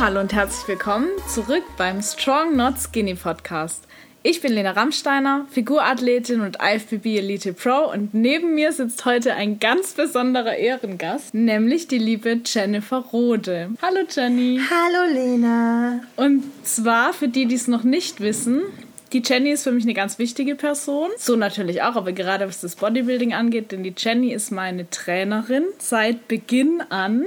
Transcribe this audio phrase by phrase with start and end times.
[0.00, 3.82] hallo und herzlich willkommen zurück beim Strong Not Skinny Podcast.
[4.22, 9.58] Ich bin Lena Rammsteiner, Figurathletin und IFBB Elite Pro und neben mir sitzt heute ein
[9.58, 13.70] ganz besonderer Ehrengast, nämlich die liebe Jennifer Rode.
[13.82, 14.60] Hallo Jenny.
[14.70, 16.00] Hallo Lena.
[16.14, 18.62] Und zwar für die, die es noch nicht wissen,
[19.12, 21.10] die Jenny ist für mich eine ganz wichtige Person.
[21.16, 25.64] So natürlich auch, aber gerade was das Bodybuilding angeht, denn die Jenny ist meine Trainerin
[25.78, 27.24] seit Beginn an.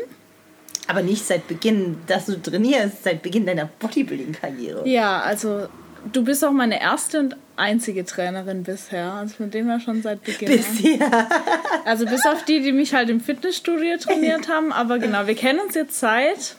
[0.92, 4.86] Aber nicht seit Beginn, dass du trainierst, seit Beginn deiner Bodybuilding-Karriere.
[4.86, 5.68] Ja, also
[6.12, 9.14] du bist auch meine erste und einzige Trainerin bisher.
[9.14, 10.50] Also von dem her schon seit Beginn.
[10.50, 11.28] Bisher.
[11.86, 14.72] Also bis auf die, die mich halt im Fitnessstudio trainiert haben.
[14.74, 16.56] Aber genau, wir kennen uns jetzt seit zwei,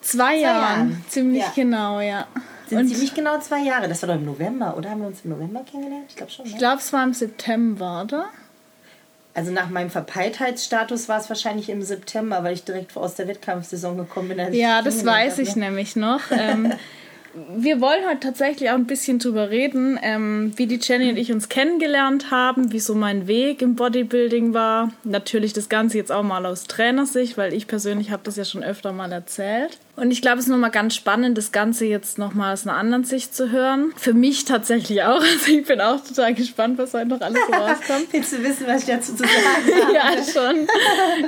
[0.00, 0.90] zwei Jahren.
[0.90, 1.04] Jahren.
[1.08, 1.52] Ziemlich ja.
[1.54, 2.26] genau, ja.
[2.68, 3.88] Sind und ziemlich genau zwei Jahre.
[3.88, 4.90] Das war doch im November, oder?
[4.90, 6.06] Haben wir uns im November kennengelernt?
[6.08, 6.46] Ich glaube schon.
[6.46, 6.52] Ne?
[6.52, 8.26] Ich glaube, es war im September, oder?
[9.36, 13.98] Also nach meinem Verpeiltheitsstatus war es wahrscheinlich im September, weil ich direkt aus der Wettkampfsaison
[13.98, 14.54] gekommen bin.
[14.54, 16.22] ja, das weiß ich nämlich noch.
[16.30, 16.72] ähm,
[17.54, 21.32] wir wollen heute tatsächlich auch ein bisschen drüber reden, ähm, wie die Jenny und ich
[21.32, 24.90] uns kennengelernt haben, wie so mein Weg im Bodybuilding war.
[25.04, 28.64] Natürlich das Ganze jetzt auch mal aus Trainersicht, weil ich persönlich habe das ja schon
[28.64, 29.76] öfter mal erzählt.
[29.96, 33.04] Und ich glaube, es ist nochmal ganz spannend, das Ganze jetzt nochmal aus einer anderen
[33.04, 33.92] Sicht zu hören.
[33.96, 35.16] Für mich tatsächlich auch.
[35.36, 38.06] Also ich bin auch total gespannt, was heute noch alles so rauskommt.
[38.12, 39.94] Willst du wissen, was ich dazu zu sagen habe?
[39.94, 40.68] ja, schon.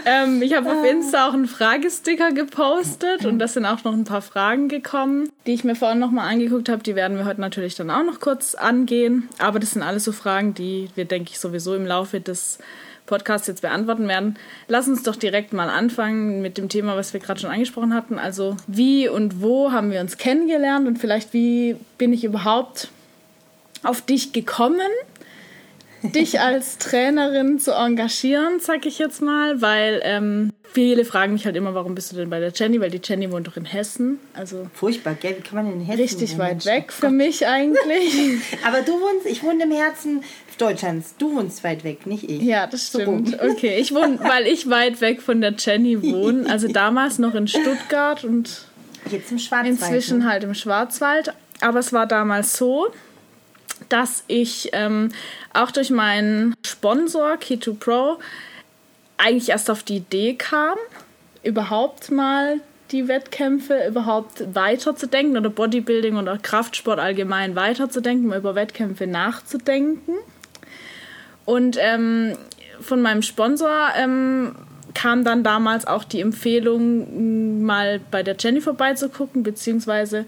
[0.05, 4.05] ähm, ich habe auf Insta auch einen Fragesticker gepostet und da sind auch noch ein
[4.05, 6.83] paar Fragen gekommen, die ich mir vorhin nochmal angeguckt habe.
[6.83, 9.29] Die werden wir heute natürlich dann auch noch kurz angehen.
[9.39, 12.59] Aber das sind alles so Fragen, die wir, denke ich, sowieso im Laufe des
[13.09, 14.37] Podcast jetzt beantworten werden.
[14.69, 18.19] Lass uns doch direkt mal anfangen mit dem Thema, was wir gerade schon angesprochen hatten.
[18.19, 22.89] Also wie und wo haben wir uns kennengelernt und vielleicht wie bin ich überhaupt
[23.83, 24.91] auf dich gekommen?
[26.03, 31.57] dich als Trainerin zu engagieren, sag ich jetzt mal, weil ähm, viele fragen mich halt
[31.57, 32.81] immer, warum bist du denn bei der Jenny?
[32.81, 34.21] Weil die Jenny wohnt doch in Hessen.
[34.35, 35.37] Also Furchtbar, gell?
[35.39, 38.41] Wie kann man in Hessen Richtig weit weg für mich eigentlich.
[38.67, 40.23] Aber du wohnst, ich wohne im Herzen
[40.59, 41.15] Deutschlands.
[41.19, 42.43] Du wohnst weit weg, nicht ich.
[42.43, 43.31] Ja, das stimmt.
[43.31, 43.41] So.
[43.41, 46.49] Okay, ich wohne, weil ich weit weg von der Jenny wohne.
[46.51, 48.67] Also damals noch in Stuttgart und
[49.11, 49.67] jetzt im Schwarzwald.
[49.67, 50.31] Inzwischen ne?
[50.31, 51.33] halt im Schwarzwald.
[51.61, 52.89] Aber es war damals so,
[53.89, 55.11] dass ich ähm,
[55.53, 58.19] auch durch meinen Sponsor Keto Pro
[59.17, 60.77] eigentlich erst auf die Idee kam,
[61.43, 70.15] überhaupt mal die Wettkämpfe überhaupt weiterzudenken oder Bodybuilding oder Kraftsport allgemein weiterzudenken, über Wettkämpfe nachzudenken.
[71.49, 72.35] Und ähm,
[72.79, 74.55] von meinem Sponsor ähm,
[74.93, 80.27] kam dann damals auch die Empfehlung, mal bei der Jenny vorbeizugucken, beziehungsweise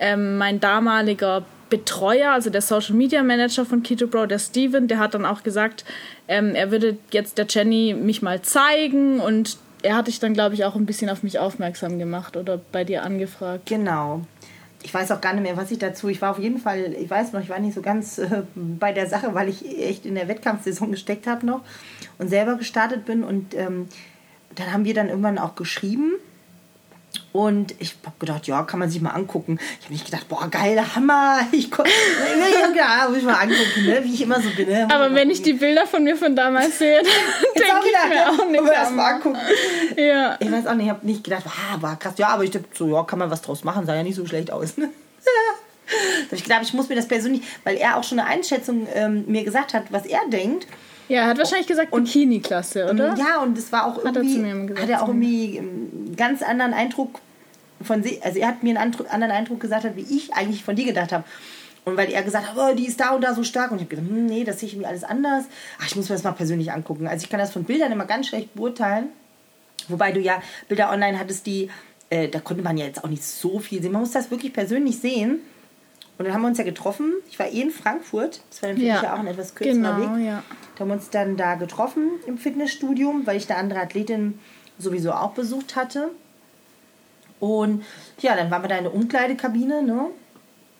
[0.00, 4.98] ähm, mein damaliger Betreuer, also der Social Media Manager von Keto Bro, der Steven, der
[4.98, 5.84] hat dann auch gesagt,
[6.26, 10.54] ähm, er würde jetzt der Jenny mich mal zeigen und er hat dich dann, glaube
[10.54, 13.66] ich, auch ein bisschen auf mich aufmerksam gemacht oder bei dir angefragt.
[13.66, 14.22] Genau.
[14.82, 16.08] Ich weiß auch gar nicht mehr, was ich dazu.
[16.08, 18.92] Ich war auf jeden Fall, ich weiß noch, ich war nicht so ganz äh, bei
[18.92, 21.62] der Sache, weil ich echt in der Wettkampfsaison gesteckt habe noch
[22.18, 23.22] und selber gestartet bin.
[23.22, 23.88] Und ähm,
[24.54, 26.14] dann haben wir dann irgendwann auch geschrieben
[27.32, 29.58] und ich habe gedacht, ja, kann man sich mal angucken.
[29.78, 31.40] Ich habe nicht gedacht, boah, geiler Hammer.
[31.52, 31.90] Ich konnte,
[32.76, 34.00] ja, muss ich mal angucken, ne?
[34.04, 34.68] wie ich immer so bin.
[34.68, 34.88] Ne?
[34.92, 36.96] Aber wenn ich die Bilder von mir von damals sehe,
[37.54, 38.72] dann denke ich mir auch nicht.
[38.72, 39.38] erst mal angucken.
[39.96, 40.36] Ja.
[40.40, 42.14] Ich weiß auch nicht, ich habe nicht gedacht, ah, war krass.
[42.16, 44.26] Ja, aber ich dachte so, ja, kann man was draus machen, sah ja nicht so
[44.26, 44.76] schlecht aus.
[44.76, 44.88] Ne?
[46.30, 49.44] ich glaube, ich muss mir das persönlich, weil er auch schon eine Einschätzung ähm, mir
[49.44, 50.66] gesagt hat, was er denkt.
[51.08, 53.14] Ja, er hat wahrscheinlich gesagt Bikini-Klasse, oder?
[53.16, 56.42] Ja, und es war auch hat irgendwie, er gesagt, hat er auch irgendwie einen ganz
[56.42, 57.20] anderen Eindruck
[57.82, 60.86] von sich, also er hat mir einen anderen Eindruck gesagt, wie ich eigentlich von dir
[60.86, 61.24] gedacht habe.
[61.84, 63.72] Und weil er gesagt hat, oh, die ist da und da so stark.
[63.72, 65.46] Und ich habe gedacht, hm, nee, das sehe ich irgendwie alles anders.
[65.80, 67.08] Ach, ich muss mir das mal persönlich angucken.
[67.08, 69.08] Also ich kann das von Bildern immer ganz schlecht beurteilen.
[69.88, 71.70] Wobei du ja Bilder online hattest, die,
[72.08, 73.90] äh, da konnte man ja jetzt auch nicht so viel sehen.
[73.90, 75.40] Man muss das wirklich persönlich sehen.
[76.18, 77.12] Und dann haben wir uns ja getroffen.
[77.30, 78.42] Ich war eh in Frankfurt.
[78.50, 80.26] Das war dann für ja, mich ja auch ein etwas kürzerer genau, Weg.
[80.26, 80.42] Ja.
[80.74, 84.38] Da haben wir uns dann da getroffen im Fitnessstudio, weil ich da andere Athletin
[84.78, 86.10] sowieso auch besucht hatte.
[87.40, 87.84] Und
[88.20, 90.06] ja, dann waren wir da in der Umkleidekabine, ne?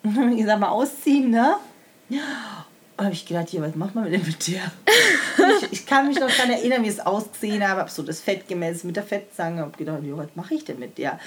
[0.37, 1.57] Ich sag mal, ausziehen, ne?
[2.97, 4.61] Und habe ich gedacht, hier, was macht man denn mit dir?
[5.61, 7.81] ich, ich, kann mich noch daran erinnern, wie es ausgesehen habe.
[7.81, 9.63] Habe so das Fett gemessen mit der Fettzange.
[9.63, 11.19] Habe gedacht, jo, was mache ich denn mit der?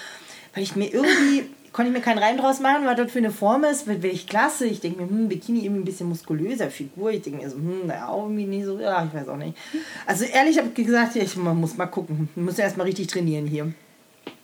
[0.54, 3.32] Weil ich mir irgendwie konnte ich mir keinen Reim draus machen, was das für eine
[3.32, 4.66] Form ist, wird ich klasse.
[4.66, 7.12] Ich denke mir, hm, Bikini irgendwie ein bisschen muskulöser, Figur.
[7.12, 9.58] Ich denke mir so, hm, naja, irgendwie nicht so, ja, ich weiß auch nicht.
[10.06, 12.30] Also ehrlich habe ich gesagt, ich man muss mal gucken.
[12.34, 13.64] Ich muss erst mal richtig trainieren hier.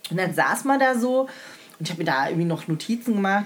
[0.10, 1.30] Und dann saß man da so und
[1.80, 3.46] ich habe mir da irgendwie noch Notizen gemacht.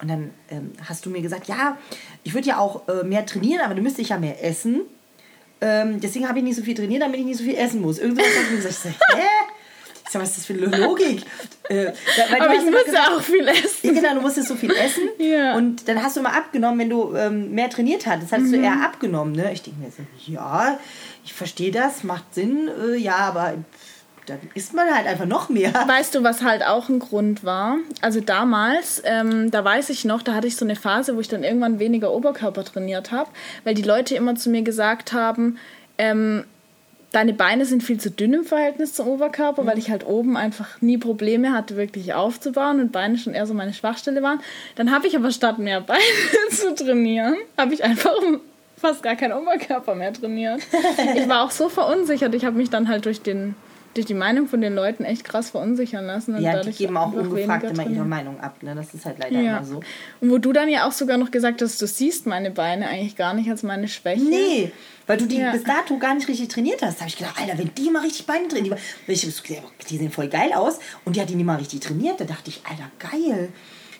[0.00, 1.76] Und dann ähm, hast du mir gesagt, ja,
[2.22, 4.82] ich würde ja auch äh, mehr trainieren, aber du müsstest ja mehr essen.
[5.60, 7.98] Ähm, deswegen habe ich nicht so viel trainiert, damit ich nicht so viel essen muss.
[7.98, 9.26] Irgendwas hat mir gesagt, ich so, hä?
[10.14, 11.22] Sag, was ist das für eine Logik?
[11.70, 13.94] Äh, da, aber ich musste gesagt, auch viel essen.
[13.94, 15.08] Genau, du musstest so viel essen.
[15.18, 15.56] ja.
[15.56, 18.32] Und dann hast du immer abgenommen, wenn du ähm, mehr trainiert hattest.
[18.32, 18.56] Hattest mhm.
[18.56, 19.34] du eher abgenommen.
[19.34, 19.50] Ne?
[19.50, 20.78] Ich denke mir so, ja,
[21.24, 22.68] ich verstehe das, macht Sinn.
[22.68, 23.54] Äh, ja, aber
[24.26, 25.72] dann isst man halt einfach noch mehr.
[25.86, 27.78] Weißt du, was halt auch ein Grund war?
[28.02, 31.28] Also damals, ähm, da weiß ich noch, da hatte ich so eine Phase, wo ich
[31.28, 33.30] dann irgendwann weniger Oberkörper trainiert habe,
[33.64, 35.56] weil die Leute immer zu mir gesagt haben,
[35.96, 36.44] ähm,
[37.14, 39.66] deine Beine sind viel zu dünn im Verhältnis zum Oberkörper, mhm.
[39.66, 43.54] weil ich halt oben einfach nie Probleme hatte, wirklich aufzubauen und Beine schon eher so
[43.54, 44.40] meine Schwachstelle waren.
[44.76, 46.00] Dann habe ich aber statt mehr Beine
[46.50, 48.12] zu trainieren, habe ich einfach
[48.76, 50.60] fast gar keinen Oberkörper mehr trainiert.
[51.16, 52.34] Ich war auch so verunsichert.
[52.34, 53.54] Ich habe mich dann halt durch den
[53.94, 56.40] durch die Meinung von den Leuten echt krass verunsichern lassen.
[56.40, 58.62] ja, die geben auch ungefragt immer ihre Meinung ab.
[58.62, 58.74] Ne?
[58.74, 59.58] Das ist halt leider ja.
[59.58, 59.80] immer so.
[60.20, 63.16] Und wo du dann ja auch sogar noch gesagt hast, du siehst meine Beine eigentlich
[63.16, 64.22] gar nicht als meine Schwäche.
[64.22, 64.72] Nee,
[65.06, 65.52] weil du die ja.
[65.52, 66.96] bis dato gar nicht richtig trainiert hast.
[66.96, 69.14] Da habe ich gedacht, Alter, wenn die mal richtig Beine trainieren, die,
[69.88, 72.20] die sehen voll geil aus und die hat die nicht mal richtig trainiert.
[72.20, 73.48] Da dachte ich, Alter, geil.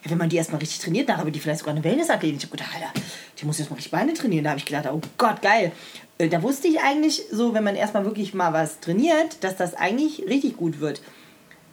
[0.05, 2.37] Ja, wenn man die erstmal richtig trainiert, dann habe die vielleicht sogar eine Wellnessathletin.
[2.37, 2.93] Ich habe gedacht, Alter,
[3.39, 4.45] die muss jetzt mal richtig Beine trainieren.
[4.45, 5.73] Da habe ich gedacht, oh Gott, geil.
[6.19, 9.75] Äh, da wusste ich eigentlich so, wenn man erstmal wirklich mal was trainiert, dass das
[9.75, 11.03] eigentlich richtig gut wird.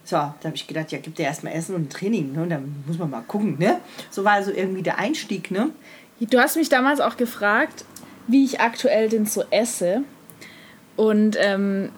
[0.04, 2.42] So, da habe ich gedacht, ja, gibt ja erstmal Essen und Training, ne?
[2.42, 3.80] Und dann muss man mal gucken, ne?
[4.10, 5.70] So war also irgendwie der Einstieg, ne?
[6.20, 7.84] Du hast mich damals auch gefragt,
[8.26, 10.02] wie ich aktuell denn so esse.
[10.96, 11.90] Und ähm,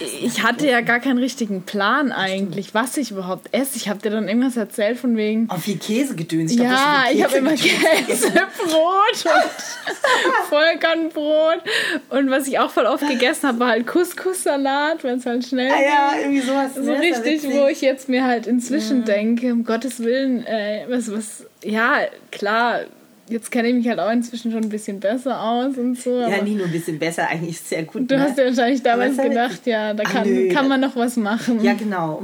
[0.00, 3.76] ich hatte ja gar keinen richtigen Plan eigentlich, was ich überhaupt esse.
[3.76, 5.48] Ich habe dir dann irgendwas erzählt von wegen.
[5.50, 6.52] Auf viel Käsegedöns.
[6.52, 11.62] Ich ja, ich habe immer Käsebrot und Vollkornbrot.
[12.10, 15.70] Und was ich auch voll oft gegessen habe, war halt Couscous-Salat, wenn es halt schnell
[15.70, 16.74] ah, ja, irgendwie sowas.
[16.74, 17.00] So ne?
[17.00, 19.04] richtig, wo ich jetzt mir halt inzwischen ja.
[19.04, 21.98] denke, um Gottes Willen, äh, was, was, ja,
[22.30, 22.80] klar
[23.28, 26.20] jetzt kenne ich mich halt auch inzwischen schon ein bisschen besser aus und so.
[26.20, 28.10] Ja, nie nur ein bisschen besser, eigentlich ist sehr gut.
[28.10, 28.22] Du ne?
[28.22, 31.62] hast ja wahrscheinlich damals gedacht, ja, da kann, nö, kann man noch was machen.
[31.62, 32.22] Ja, genau.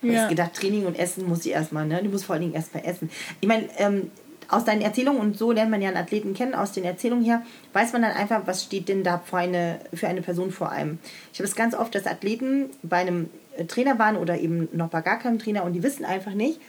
[0.00, 0.22] Du ja.
[0.22, 2.00] hast gedacht, Training und Essen muss ich erstmal, ne?
[2.02, 3.08] Du musst vor allen Dingen erstmal essen.
[3.40, 4.10] Ich meine, ähm,
[4.48, 7.42] aus deinen Erzählungen und so lernt man ja einen Athleten kennen, aus den Erzählungen her,
[7.72, 10.98] weiß man dann einfach, was steht denn da für eine, für eine Person vor einem.
[11.32, 13.30] Ich habe es ganz oft, dass Athleten bei einem
[13.68, 16.60] Trainer waren oder eben noch bei gar keinem Trainer und die wissen einfach nicht,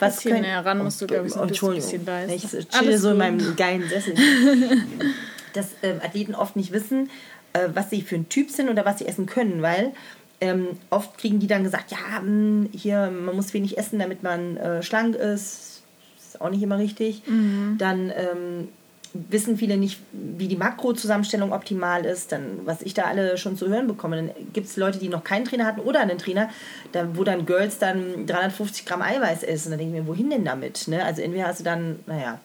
[0.00, 2.34] was bisschen können, näher ran musst du, glaube ich, so ein bisschen leisten.
[2.34, 4.14] Ich chill so in meinem geilen Sessel.
[5.52, 7.10] dass ähm, Athleten oft nicht wissen,
[7.52, 9.92] äh, was sie für ein Typ sind oder was sie essen können, weil
[10.40, 14.22] ähm, oft kriegen die dann gesagt, ja, mh, hm, hier, man muss wenig essen, damit
[14.22, 15.82] man äh, schlank ist.
[16.18, 17.22] Ist auch nicht immer richtig.
[17.26, 17.76] Mhm.
[17.78, 18.68] Dann ähm,
[19.12, 22.32] wissen viele nicht, wie die Makrozusammenstellung optimal ist.
[22.32, 25.24] Dann, was ich da alle schon zu hören bekomme, dann gibt es Leute, die noch
[25.24, 26.48] keinen Trainer hatten oder einen Trainer,
[26.92, 29.70] da, wo dann Girls dann 350 Gramm Eiweiß essen.
[29.70, 30.88] Dann denke ich mir, wohin denn damit?
[30.88, 31.04] Ne?
[31.04, 32.40] Also entweder hast du dann, naja,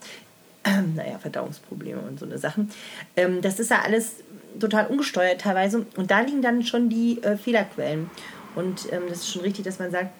[0.63, 2.71] äh, naja, Verdauungsprobleme und so eine Sachen.
[3.15, 4.15] Ähm, das ist ja alles
[4.59, 5.85] total ungesteuert teilweise.
[5.95, 8.09] Und da liegen dann schon die äh, Fehlerquellen.
[8.55, 10.11] Und ähm, das ist schon richtig, dass man sagt,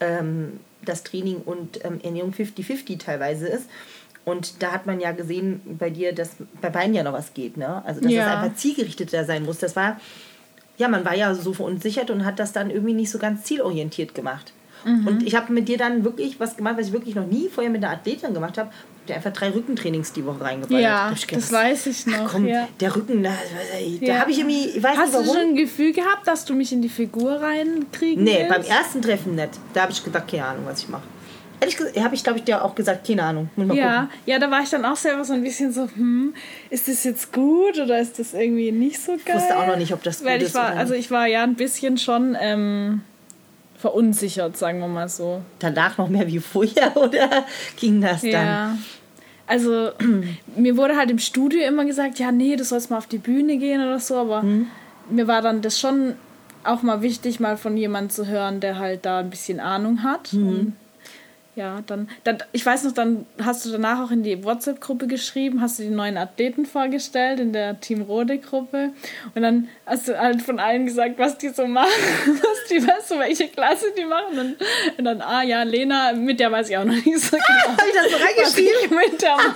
[0.00, 3.66] ähm, dass Training und ähm, Ernährung 50-50 teilweise ist.
[4.24, 6.30] Und da hat man ja gesehen bei dir, dass
[6.60, 7.82] bei beiden ja noch was geht, ne?
[7.84, 8.26] Also dass ja.
[8.26, 9.58] es einfach zielgerichteter sein muss.
[9.58, 10.00] Das war,
[10.78, 14.14] ja, man war ja so verunsichert und hat das dann irgendwie nicht so ganz zielorientiert
[14.14, 14.52] gemacht.
[14.84, 15.06] Mhm.
[15.06, 17.70] Und ich habe mit dir dann wirklich was gemacht, was ich wirklich noch nie vorher
[17.70, 18.70] mit einer Athletin gemacht habe.
[19.08, 20.80] Der einfach drei Rückentrainings die Woche reingebracht.
[20.80, 22.26] Ja, da das weiß ich noch.
[22.26, 22.68] Ach komm, ja.
[22.78, 24.20] der Rücken, da, da ja.
[24.20, 25.26] habe ich irgendwie, ich weiß Hast nicht warum.
[25.26, 28.48] du schon ein Gefühl gehabt, dass du mich in die Figur reinkriegen Nee, willst?
[28.48, 29.50] beim ersten Treffen nicht.
[29.74, 31.02] Da habe ich gedacht, keine Ahnung, was ich mache.
[31.62, 33.48] Ehrlich gesagt, habe ich, glaube ich, dir auch gesagt, keine Ahnung.
[33.72, 36.34] Ja, ja, da war ich dann auch selber so ein bisschen so, hm,
[36.70, 39.20] ist das jetzt gut oder ist das irgendwie nicht so geil?
[39.26, 41.44] Ich wusste auch noch nicht, ob das gut Weil ich war, also ich war ja
[41.44, 43.02] ein bisschen schon ähm,
[43.78, 45.40] verunsichert, sagen wir mal so.
[45.60, 47.44] Danach noch mehr wie vorher oder
[47.76, 48.32] ging das dann?
[48.32, 48.78] Ja.
[49.46, 49.92] Also
[50.56, 53.58] mir wurde halt im Studio immer gesagt, ja, nee, du sollst mal auf die Bühne
[53.58, 54.66] gehen oder so, aber hm.
[55.10, 56.16] mir war dann das schon
[56.64, 60.32] auch mal wichtig, mal von jemandem zu hören, der halt da ein bisschen Ahnung hat.
[60.32, 60.72] Mhm
[61.54, 65.60] ja, dann, dann, ich weiß noch, dann hast du danach auch in die WhatsApp-Gruppe geschrieben,
[65.60, 68.92] hast du die neuen Athleten vorgestellt in der Team Rode-Gruppe.
[69.34, 71.88] Und dann hast du halt von allen gesagt, was die so machen,
[72.26, 74.56] was die, weißt du, welche Klasse die machen und,
[74.98, 77.76] und dann, ah ja, Lena, mit der weiß ich auch noch nicht so genau.
[77.76, 78.96] habe ich das so reingeschrieben?
[78.96, 79.54] mit der mache.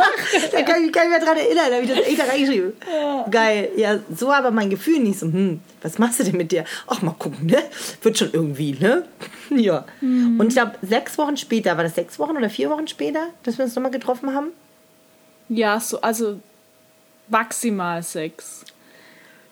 [0.52, 2.72] da kann ich, kann ich mich daran erinnern, da habe ich das echt da reingeschrieben.
[2.92, 3.26] Ja.
[3.30, 6.64] Geil, ja, so aber mein Gefühl nicht so, hm, was machst du denn mit der?
[6.86, 7.62] Ach, mal gucken, ne?
[8.02, 9.04] Wird schon irgendwie, ne?
[9.50, 9.84] ja.
[10.00, 10.38] Mhm.
[10.38, 13.56] Und ich glaube, sechs Wochen später, war das sechs Wochen oder vier Wochen später, dass
[13.56, 14.48] wir uns nochmal getroffen haben?
[15.48, 16.40] Ja, so, also
[17.28, 18.64] maximal sechs.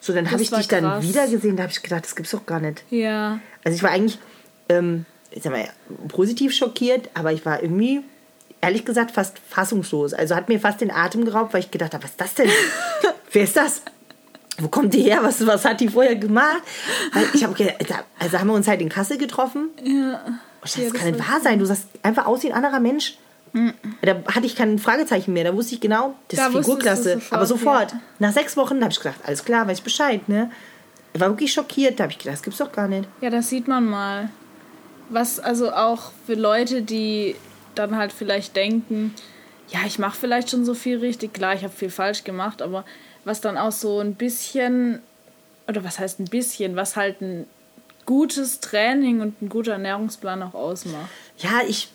[0.05, 0.83] So, dann habe ich dich krass.
[0.83, 2.85] dann wieder gesehen, da habe ich gedacht, das gibt's doch gar nicht.
[2.91, 3.41] Ja.
[3.65, 4.19] Also ich war eigentlich,
[4.69, 5.67] ähm, ich sag mal,
[6.09, 8.03] positiv schockiert, aber ich war irgendwie,
[8.61, 10.13] ehrlich gesagt, fast fassungslos.
[10.13, 12.51] Also hat mir fast den Atem geraubt, weil ich gedacht habe, was ist das denn?
[13.33, 13.81] Wer ist das?
[14.59, 15.21] wo kommt die her?
[15.23, 16.63] Was, was hat die vorher gemacht?
[17.13, 17.57] Weil ich habe
[18.19, 19.71] also haben wir uns halt in Kassel getroffen.
[19.83, 20.21] Ja.
[20.61, 21.59] Das ja, kann nicht wahr sein.
[21.59, 23.17] Du sahst einfach aus wie ein anderer Mensch.
[23.55, 23.73] Mhm.
[24.03, 25.45] Da hatte ich kein Fragezeichen mehr.
[25.45, 27.15] Da wusste ich genau, das da ist Figurklasse.
[27.15, 27.93] Sofort, Aber sofort.
[27.93, 28.01] Ja.
[28.19, 30.29] Nach sechs Wochen habe ich gedacht, alles klar, weiß ich Bescheid.
[30.29, 30.51] Ne?
[31.13, 31.99] Ich war wirklich schockiert.
[31.99, 33.09] Da habe ich gedacht, das gibt's doch gar nicht.
[33.21, 34.29] Ja, das sieht man mal.
[35.09, 37.37] Was also auch für Leute, die
[37.77, 39.15] dann halt vielleicht denken,
[39.69, 41.33] ja, ich mache vielleicht schon so viel richtig.
[41.33, 42.85] Klar, ich habe viel falsch gemacht, aber
[43.25, 45.01] was dann auch so ein bisschen,
[45.69, 47.47] oder was heißt ein bisschen, was halt ein
[48.07, 51.09] gutes Training und ein guter Ernährungsplan auch ausmacht.
[51.39, 51.89] Ja, ich,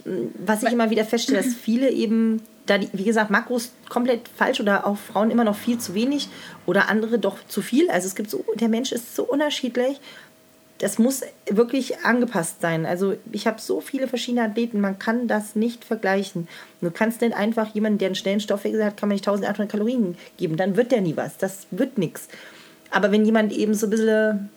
[0.45, 4.59] was ich immer wieder feststelle, dass viele eben, da die, wie gesagt, Makros komplett falsch
[4.59, 6.27] oder auch Frauen immer noch viel zu wenig
[6.65, 7.89] oder andere doch zu viel.
[7.89, 9.99] Also es gibt so, der Mensch ist so unterschiedlich.
[10.79, 12.85] Das muss wirklich angepasst sein.
[12.85, 16.47] Also ich habe so viele verschiedene Athleten, man kann das nicht vergleichen.
[16.81, 20.17] Du kannst nicht einfach jemanden, der einen schnellen Stoffwechsel hat, kann man nicht 1800 Kalorien
[20.37, 20.57] geben.
[20.57, 21.37] Dann wird der nie was.
[21.37, 22.27] Das wird nichts.
[22.91, 24.49] Aber wenn jemand eben so ein bisschen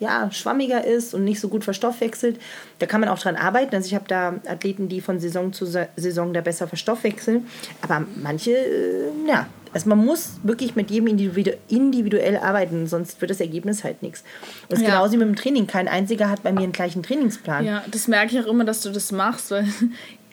[0.00, 2.40] ja, schwammiger ist und nicht so gut verstoffwechselt.
[2.78, 3.74] Da kann man auch dran arbeiten.
[3.74, 7.46] Also ich habe da Athleten, die von Saison zu Saison da besser verstoffwechseln.
[7.80, 13.40] Aber manche, äh, ja, also man muss wirklich mit jedem individuell arbeiten, sonst wird das
[13.40, 14.20] Ergebnis halt nichts.
[14.62, 14.92] Und das ist ja.
[14.92, 15.66] genauso wie mit dem Training.
[15.66, 17.64] Kein einziger hat bei mir einen gleichen Trainingsplan.
[17.64, 19.66] Ja, das merke ich auch immer, dass du das machst, weil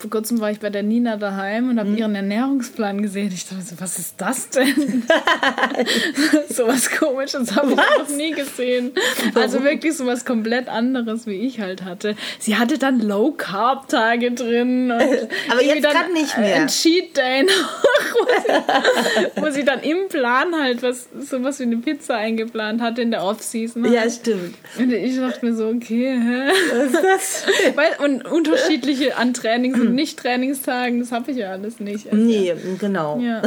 [0.02, 1.98] vor kurzem war ich bei der Nina daheim und habe mhm.
[1.98, 3.32] ihren Ernährungsplan gesehen.
[3.32, 5.04] Ich dachte so, was ist das denn?
[6.50, 8.94] so was komisches habe ich noch nie gesehen.
[9.34, 9.44] Warum?
[9.44, 12.16] Also wirklich so was komplett anderes, wie ich halt hatte.
[12.40, 15.02] Sie hatte dann Low Carb Tage drin und
[15.52, 16.56] aber jetzt gerade nicht mehr.
[16.56, 21.64] Ein Cheat Day noch, wo, sie, wo sie dann im Plan halt was sowas wie
[21.64, 23.86] eine Pizza eingeplant hatte in der Off-Season.
[23.94, 24.56] Ja, stimmt.
[24.80, 26.52] Und ich dachte mir so, okay, hä?
[26.74, 27.46] Was ist das?
[27.76, 32.12] Weil, und unterschiedliche an Trainings nicht-Trainingstagen, das habe ich ja alles nicht.
[32.12, 33.20] Also, nee, genau.
[33.20, 33.42] Ja.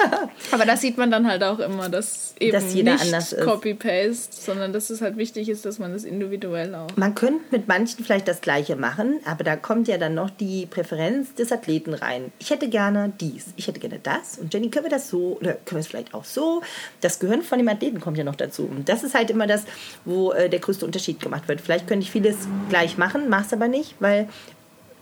[0.52, 3.44] Aber das sieht man dann halt auch immer, dass eben dass jeder nicht anders ist.
[3.44, 6.88] Copy-Paste, sondern dass es halt wichtig ist, dass man das individuell auch.
[6.96, 10.66] Man könnte mit manchen vielleicht das Gleiche machen, aber da kommt ja dann noch die
[10.66, 12.32] Präferenz des Athleten rein.
[12.38, 15.52] Ich hätte gerne dies, ich hätte gerne das und Jenny, können wir das so oder
[15.52, 16.62] können wir es vielleicht auch so?
[17.00, 18.64] Das Gehirn von dem Athleten kommt ja noch dazu.
[18.64, 19.64] Und das ist halt immer das,
[20.04, 21.60] wo äh, der größte Unterschied gemacht wird.
[21.60, 22.36] Vielleicht könnte ich vieles
[22.68, 24.28] gleich machen, mach's aber nicht, weil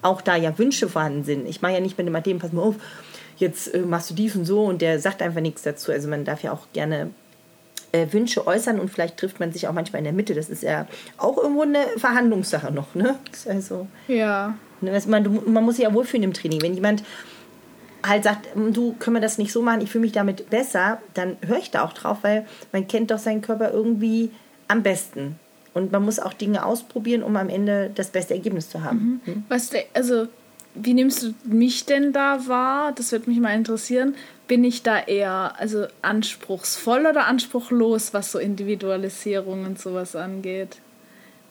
[0.02, 1.48] auch da ja Wünsche vorhanden sind.
[1.48, 2.76] Ich mache ja nicht mit dem Athleten, pass mal auf,
[3.36, 5.92] jetzt äh, machst du dies und so und der sagt einfach nichts dazu.
[5.92, 7.10] Also man darf ja auch gerne
[7.92, 10.34] äh, Wünsche äußern und vielleicht trifft man sich auch manchmal in der Mitte.
[10.34, 10.86] Das ist ja
[11.16, 13.16] auch irgendwo eine Verhandlungssache noch, ne?
[13.48, 14.54] Also, ja.
[14.80, 16.62] Ne, man, man muss sich ja wohlfühlen im Training.
[16.62, 17.02] Wenn jemand
[18.06, 21.36] halt sagt, du, können wir das nicht so machen, ich fühle mich damit besser, dann
[21.46, 24.30] höre ich da auch drauf, weil man kennt doch seinen Körper irgendwie
[24.68, 25.38] am besten.
[25.74, 29.20] Und man muss auch Dinge ausprobieren, um am Ende das beste Ergebnis zu haben.
[29.24, 29.44] Mhm.
[29.48, 30.26] Was, also,
[30.74, 32.92] wie nimmst du mich denn da wahr?
[32.92, 34.14] Das würde mich mal interessieren.
[34.46, 40.78] Bin ich da eher also anspruchsvoll oder anspruchlos, was so Individualisierung und sowas angeht?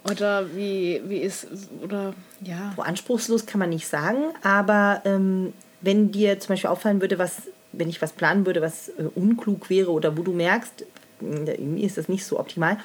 [0.10, 1.48] Oder wie, wie ist,
[1.84, 2.74] oder ja.
[2.78, 7.44] Oh, anspruchslos kann man nicht sagen, aber ähm, wenn dir zum Beispiel auffallen würde, was,
[7.74, 10.86] wenn ich was planen würde, was äh, unklug wäre oder wo du merkst,
[11.20, 12.78] hm, irgendwie ist das nicht so optimal,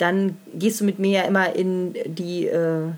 [0.00, 2.90] dann gehst du mit mir ja immer in die äh,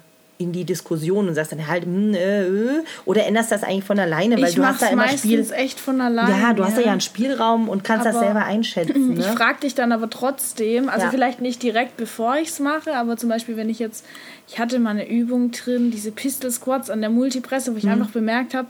[0.42, 3.98] in die Diskussion und sagst dann halt hm, äh, äh, oder änderst das eigentlich von
[3.98, 6.30] alleine, weil ich du hast da immer Spiel echt von alleine.
[6.30, 9.02] Ja, du hast ja, ja einen Spielraum und kannst aber das selber einschätzen.
[9.12, 9.20] Ne?
[9.20, 11.10] Ich frage dich dann aber trotzdem, also ja.
[11.10, 14.06] vielleicht nicht direkt bevor ich es mache, aber zum Beispiel wenn ich jetzt,
[14.48, 17.92] ich hatte mal eine Übung drin, diese Pistol Squats an der Multipresse, wo ich mhm.
[17.92, 18.68] einfach bemerkt habe,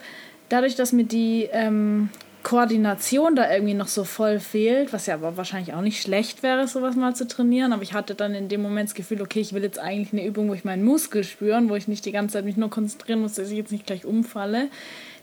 [0.49, 2.11] dadurch, dass mir die ähm,
[2.43, 6.67] Koordination da irgendwie noch so voll fehlt, was ja aber wahrscheinlich auch nicht schlecht wäre,
[6.67, 7.73] sowas mal zu trainieren.
[7.73, 10.27] Aber ich hatte dann in dem Moment das Gefühl, okay, ich will jetzt eigentlich eine
[10.27, 13.21] Übung, wo ich meinen Muskel spüren, wo ich nicht die ganze Zeit mich nur konzentrieren
[13.21, 14.69] muss, dass ich jetzt nicht gleich umfalle,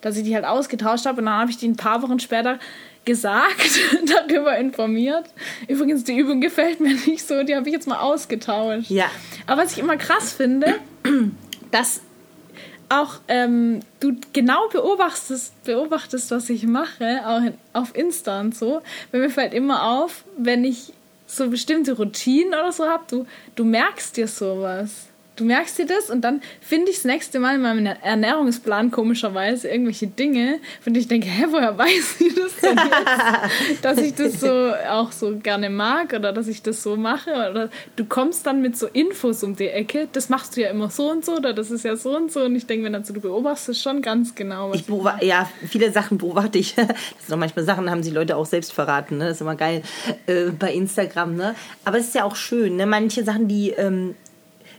[0.02, 1.20] dass ich die halt ausgetauscht habe.
[1.20, 2.60] Und dann habe ich die ein paar Wochen später
[3.06, 5.26] gesagt, darüber informiert.
[5.68, 8.90] Übrigens, die Übung gefällt mir nicht so, die habe ich jetzt mal ausgetauscht.
[8.90, 9.06] Ja.
[9.46, 10.76] Aber was ich immer krass finde,
[11.72, 12.02] dass
[12.90, 18.82] auch ähm, du genau beobachtest, beobachtest, was ich mache, auch in, auf Insta und so.
[19.12, 20.94] Weil mir fällt immer auf, wenn ich
[21.28, 25.09] so bestimmte Routinen oder so habe, du, du merkst dir sowas.
[25.40, 29.70] Du merkst dir das und dann finde ich das nächste Mal in meinem Ernährungsplan komischerweise
[29.70, 33.86] irgendwelche Dinge, von denen ich denke, hä, woher weiß sie das denn jetzt?
[33.86, 37.32] dass ich das so auch so gerne mag oder dass ich das so mache.
[37.32, 40.90] Oder du kommst dann mit so Infos um die Ecke, das machst du ja immer
[40.90, 42.42] so und so oder das ist ja so und so.
[42.42, 44.74] Und ich denke mir dann so, du beobachtest schon ganz genau.
[44.74, 46.76] ich beobachte, ja, viele Sachen beobachte ich.
[47.20, 49.20] Das sind auch manchmal Sachen, haben sie Leute auch selbst verraten.
[49.20, 49.26] Ne?
[49.26, 49.84] Das ist immer geil
[50.26, 51.36] äh, bei Instagram.
[51.36, 51.56] Ne?
[51.86, 52.76] Aber es ist ja auch schön.
[52.76, 52.86] Ne?
[52.86, 54.16] Manche Sachen, die ähm,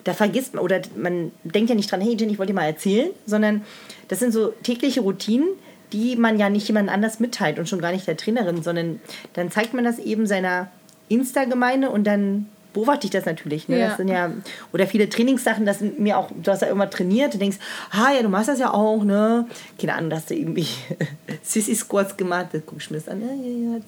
[0.05, 2.67] da vergisst man, oder man denkt ja nicht dran, hey Jenny, ich wollte dir mal
[2.67, 3.65] erzählen, sondern
[4.09, 5.49] das sind so tägliche Routinen,
[5.93, 9.01] die man ja nicht jemand anders mitteilt und schon gar nicht der Trainerin, sondern
[9.35, 10.71] dann zeigt man das eben seiner
[11.09, 13.69] Insta-Gemeinde und dann beobachte ich das natürlich.
[13.69, 13.79] Ne?
[13.79, 13.89] Ja.
[13.89, 14.31] Das sind ja,
[14.73, 17.59] oder viele Trainingssachen, das sind mir auch, du hast ja immer trainiert, du denkst,
[17.91, 19.47] ah ja, du machst das ja auch, ne?
[19.79, 20.67] Keine Ahnung, dass du irgendwie
[21.43, 23.81] Sissy Squats gemacht, da guck ich mir das an, ja, ja, ja,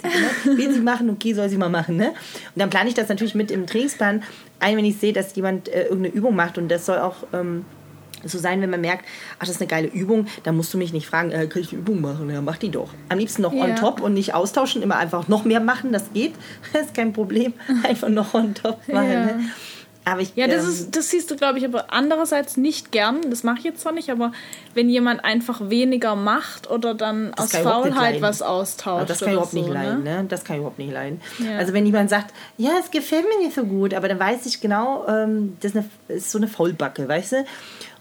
[0.45, 2.09] sie will sie machen, okay, soll sie mal machen, ne?
[2.09, 2.17] Und
[2.57, 4.23] dann plane ich das natürlich mit im Trainingsplan
[4.61, 7.65] ein, wenn ich sehe, dass jemand äh, irgendeine Übung macht und das soll auch ähm,
[8.25, 9.05] so sein, wenn man merkt,
[9.39, 11.69] ach, das ist eine geile Übung, dann musst du mich nicht fragen, äh, kann ich
[11.69, 12.31] die Übung machen?
[12.31, 12.91] Ja, mach die doch.
[13.09, 13.65] Am liebsten noch ja.
[13.65, 16.35] on top und nicht austauschen, immer einfach noch mehr machen, das geht,
[16.73, 19.13] das ist kein Problem, einfach noch on top machen.
[19.13, 19.25] Ja.
[19.27, 19.45] Ne?
[20.05, 23.21] Aber ich, ja, das, ähm, ist, das siehst du, glaube ich, aber andererseits nicht gern.
[23.31, 24.33] Das mache ich jetzt zwar nicht, aber
[24.75, 28.97] wenn jemand einfach weniger macht oder dann aus Faulheit was austauscht.
[28.97, 30.25] Aber das kann ich überhaupt so, nicht leiden, ne?
[30.29, 31.21] Das kann ich überhaupt nicht leiden.
[31.39, 31.57] Ja.
[31.59, 34.61] Also wenn jemand sagt, ja, es gefällt mir nicht so gut, aber dann weiß ich
[34.61, 37.45] genau, ähm, das ist, eine, ist so eine Faulbacke, weißt du?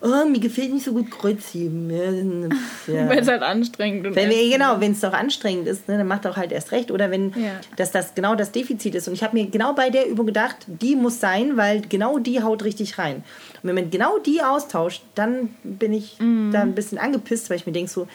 [0.01, 2.49] Oh, mir gefällt nicht so gut Kreuzheben.
[2.87, 3.07] Ja.
[3.09, 4.15] Weil es halt anstrengend ist.
[4.15, 6.91] Wenn, genau, wenn es doch anstrengend ist, ne, dann macht auch halt erst recht.
[6.91, 7.59] Oder wenn ja.
[7.77, 9.07] dass das genau das Defizit ist.
[9.07, 12.41] Und ich habe mir genau bei der Übung gedacht, die muss sein, weil genau die
[12.43, 13.17] haut richtig rein.
[13.17, 16.51] Und wenn man genau die austauscht, dann bin ich mm.
[16.51, 18.07] da ein bisschen angepisst, weil ich mir denke so,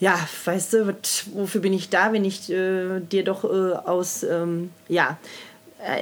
[0.00, 0.96] ja, weißt du,
[1.34, 5.18] wofür bin ich da, wenn ich äh, dir doch äh, aus, ähm, ja,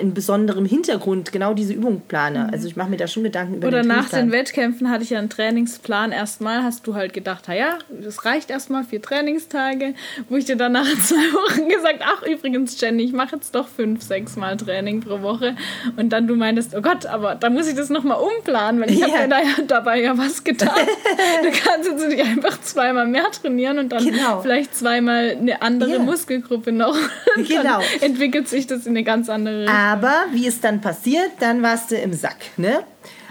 [0.01, 2.45] in besonderem Hintergrund genau diese Übung plane.
[2.45, 2.51] Mhm.
[2.51, 5.11] Also ich mache mir da schon Gedanken über Oder den nach den Wettkämpfen hatte ich
[5.11, 6.13] ja einen Trainingsplan.
[6.13, 9.93] Erstmal hast du halt gedacht, naja, das reicht erstmal vier Trainingstage,
[10.31, 13.69] wo ich dir dann nach zwei Wochen gesagt, ach übrigens Jenny, ich mache jetzt doch
[13.69, 15.57] fünf, sechs Mal Training pro Woche.
[15.99, 19.01] Und dann du meintest, oh Gott, aber da muss ich das nochmal umplanen, weil ich
[19.01, 19.09] ja.
[19.09, 20.71] habe mir da ja dabei ja was getan.
[21.43, 24.41] du kannst jetzt nicht einfach zweimal mehr trainieren und dann genau.
[24.41, 26.03] vielleicht zweimal eine andere yeah.
[26.03, 26.97] Muskelgruppe noch.
[27.37, 27.81] genau.
[28.01, 31.97] entwickelt sich das in eine ganz andere aber wie es dann passiert, dann warst du
[31.97, 32.37] im Sack.
[32.57, 32.81] Ne?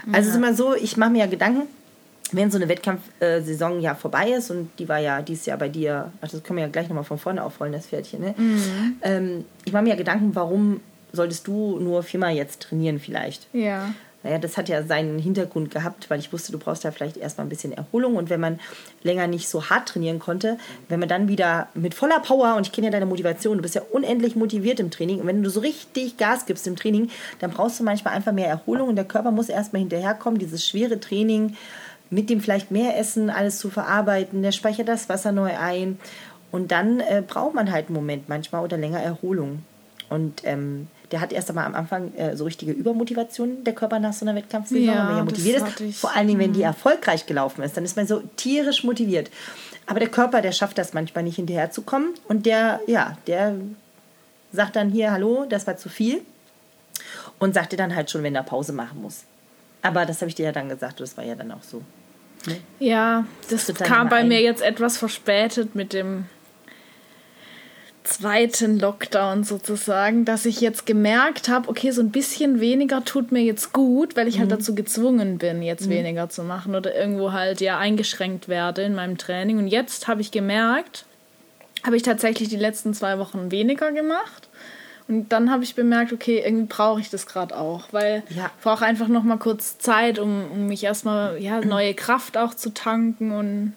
[0.06, 0.18] Also ja.
[0.18, 1.62] es ist immer so, ich mache mir ja Gedanken,
[2.32, 6.12] wenn so eine Wettkampfsaison ja vorbei ist und die war ja dieses Jahr bei dir,
[6.20, 8.20] ach, das können wir ja gleich nochmal von vorne aufrollen, das Pferdchen.
[8.20, 8.34] Ne?
[8.36, 8.96] Mhm.
[9.02, 10.80] Ähm, ich mache mir ja Gedanken, warum
[11.12, 13.46] solltest du nur viermal jetzt trainieren vielleicht?
[13.52, 13.94] Ja.
[14.26, 17.46] Naja, das hat ja seinen Hintergrund gehabt, weil ich wusste, du brauchst ja vielleicht erstmal
[17.46, 18.16] ein bisschen Erholung.
[18.16, 18.58] Und wenn man
[19.04, 20.58] länger nicht so hart trainieren konnte,
[20.88, 23.76] wenn man dann wieder mit voller Power, und ich kenne ja deine Motivation, du bist
[23.76, 27.08] ja unendlich motiviert im Training, und wenn du so richtig Gas gibst im Training,
[27.38, 30.98] dann brauchst du manchmal einfach mehr Erholung und der Körper muss erstmal hinterherkommen, dieses schwere
[30.98, 31.54] Training
[32.10, 36.00] mit dem vielleicht mehr Essen, alles zu verarbeiten, der speichert das Wasser neu ein.
[36.50, 39.62] Und dann äh, braucht man halt einen Moment manchmal oder länger Erholung.
[40.08, 44.12] Und ähm, der hat erst einmal am Anfang äh, so richtige Übermotivation, der Körper nach
[44.12, 45.80] so einer Wettkampfsaison, ja, wenn man ja motiviert ist.
[45.80, 45.96] Ich.
[45.98, 46.66] Vor allen Dingen, wenn die mhm.
[46.66, 49.30] erfolgreich gelaufen ist, dann ist man so tierisch motiviert.
[49.86, 53.54] Aber der Körper, der schafft das manchmal nicht hinterherzukommen und der, ja, der
[54.52, 56.22] sagt dann hier, hallo, das war zu viel
[57.38, 59.24] und sagt dir dann halt schon, wenn er Pause machen muss.
[59.82, 61.82] Aber das habe ich dir ja dann gesagt, das war ja dann auch so.
[62.46, 62.56] Ne?
[62.80, 64.28] Ja, das kam bei ein.
[64.28, 66.26] mir jetzt etwas verspätet mit dem
[68.06, 73.42] zweiten Lockdown sozusagen, dass ich jetzt gemerkt habe, okay, so ein bisschen weniger tut mir
[73.42, 74.52] jetzt gut, weil ich halt mhm.
[74.52, 75.90] halt dazu gezwungen bin, jetzt mhm.
[75.90, 79.58] weniger zu machen oder irgendwo halt ja eingeschränkt werde in meinem Training.
[79.58, 81.04] Und jetzt habe ich gemerkt,
[81.84, 84.48] habe ich tatsächlich die letzten zwei Wochen weniger gemacht.
[85.08, 88.46] Und dann habe ich bemerkt, okay, irgendwie brauche ich das gerade auch, weil ja.
[88.56, 92.54] ich brauche einfach noch mal kurz Zeit, um, um mich erstmal ja, neue Kraft auch
[92.54, 93.74] zu tanken und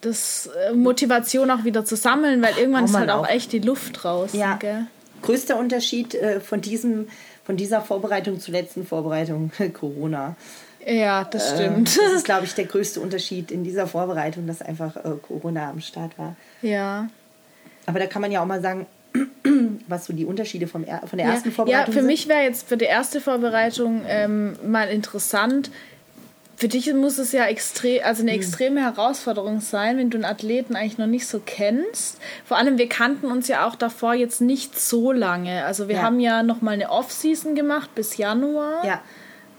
[0.00, 4.04] das äh, Motivation auch wieder zu sammeln, weil irgendwann ist halt auch, echt die Luft
[4.04, 4.30] raus.
[4.32, 4.56] Ja.
[4.56, 4.86] Gell?
[5.22, 7.08] Größter Unterschied äh, von diesem,
[7.44, 10.36] von dieser Vorbereitung zur letzten Vorbereitung Corona.
[10.86, 11.96] Ja, das stimmt.
[11.96, 15.80] Äh, das ist, glaube ich, der größte Unterschied in dieser Vorbereitung, dass einfach Corona am
[15.80, 16.36] Start war.
[16.62, 17.08] Ja.
[17.86, 18.86] Aber da kann man ja auch mal sagen,
[19.88, 21.70] was so die Unterschiede vom, von der ersten ja, Vorbereitung sind.
[21.70, 22.06] Ja, für sind.
[22.06, 25.70] mich wäre jetzt für die erste Vorbereitung ähm, mal interessant,
[26.60, 28.38] für dich muss es ja extrem, also eine hm.
[28.38, 32.18] extreme Herausforderung sein, wenn du einen Athleten eigentlich noch nicht so kennst.
[32.44, 35.64] Vor allem, wir kannten uns ja auch davor jetzt nicht so lange.
[35.64, 36.02] Also wir ja.
[36.02, 38.84] haben ja noch mal eine Off-Season gemacht bis Januar.
[38.84, 39.00] Ja.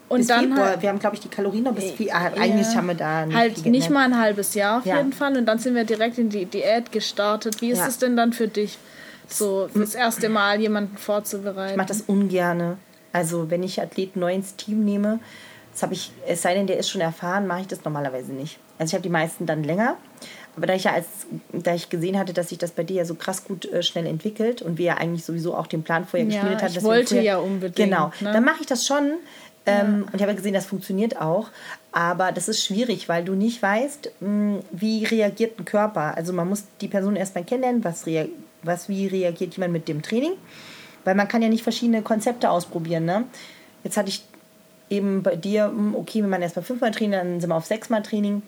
[0.10, 0.68] Und bis dann Februar.
[0.68, 2.12] Halt, wir haben, glaube ich, die Kalorien noch bis äh, viel.
[2.12, 4.98] Ah, eigentlich haben wir da nicht halt nicht mal ein halbes Jahr auf ja.
[4.98, 5.36] jeden Fall.
[5.36, 7.62] Und dann sind wir direkt in die Diät gestartet.
[7.62, 8.78] Wie ist es denn dann für dich,
[9.28, 11.72] so das erste Mal jemanden vorzubereiten?
[11.72, 12.78] Ich mache das ungerne.
[13.12, 15.20] Also wenn ich Athleten neu ins Team nehme,
[15.72, 18.60] das habe ich, es sei denn, der ist schon erfahren, mache ich das normalerweise nicht.
[18.78, 19.98] Also ich habe die meisten dann länger.
[20.58, 21.08] Aber da ich ja als,
[21.54, 24.06] da ich gesehen hatte, dass sich das bei dir ja so krass gut äh, schnell
[24.06, 26.78] entwickelt und wir ja eigentlich sowieso auch den Plan vorher ja, gespielt hatten.
[26.78, 27.76] Ich wollte vorher, ja unbedingt.
[27.76, 28.12] Genau.
[28.20, 28.34] Ne?
[28.34, 29.14] Dann mache ich das schon.
[29.66, 30.06] Ähm, ja.
[30.08, 31.50] Und ich habe ja gesehen, das funktioniert auch.
[31.94, 36.18] Aber das ist schwierig, weil du nicht weißt, mh, hm, wie reagiert ein Körper.
[36.18, 38.06] Also man muss die Person erstmal kennenlernen, was,
[38.64, 40.34] was wie reagiert jemand mit dem Training.
[41.06, 43.06] Weil man kann ja nicht verschiedene Konzepte ausprobieren.
[43.06, 43.24] Ne?
[43.84, 44.24] Jetzt hatte ich
[44.92, 47.66] eben bei dir, hm, okay, wenn man erst mal fünfmal Training, dann sind wir auf
[47.66, 48.44] sechsmal Training.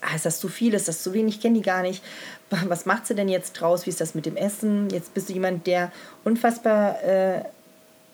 [0.00, 2.02] ah, ist das zu viel, ist das zu wenig, ich kenne die gar nicht.
[2.50, 3.86] Was macht sie denn jetzt draus?
[3.86, 4.88] Wie ist das mit dem Essen?
[4.90, 5.90] Jetzt bist du jemand, der
[6.24, 7.42] unfassbar, äh,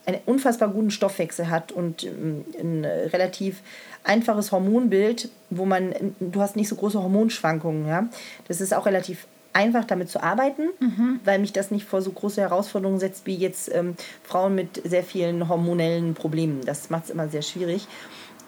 [0.07, 3.61] einen unfassbar guten Stoffwechsel hat und ähm, ein relativ
[4.05, 8.09] einfaches Hormonbild, wo man, du hast nicht so große Hormonschwankungen, ja.
[8.49, 11.21] Das ist auch relativ einfach damit zu arbeiten, mhm.
[11.25, 15.05] weil mich das nicht vor so große Herausforderungen setzt wie jetzt ähm, Frauen mit sehr
[15.05, 16.62] vielen hormonellen Problemen.
[16.65, 17.87] Das macht es immer sehr schwierig.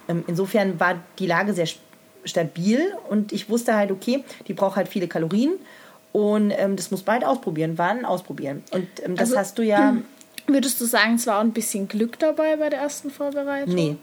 [0.09, 1.69] Ähm, insofern war die Lage sehr
[2.25, 5.53] stabil und ich wusste halt, okay, die braucht halt viele Kalorien
[6.13, 7.75] und ähm, das muss bald ausprobieren.
[7.77, 8.63] Wann ausprobieren?
[8.71, 9.97] Und ähm, das also, hast du ja.
[10.47, 13.75] Würdest du sagen, es war auch ein bisschen Glück dabei bei der ersten Vorbereitung?
[13.75, 13.97] Nee.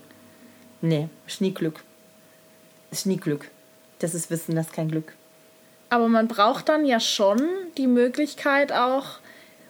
[0.81, 1.83] Nee, ist nie Glück.
[2.89, 3.49] Ist nie Glück.
[3.99, 5.13] Das ist Wissen, das ist kein Glück.
[5.91, 7.41] Aber man braucht dann ja schon
[7.77, 9.19] die Möglichkeit auch,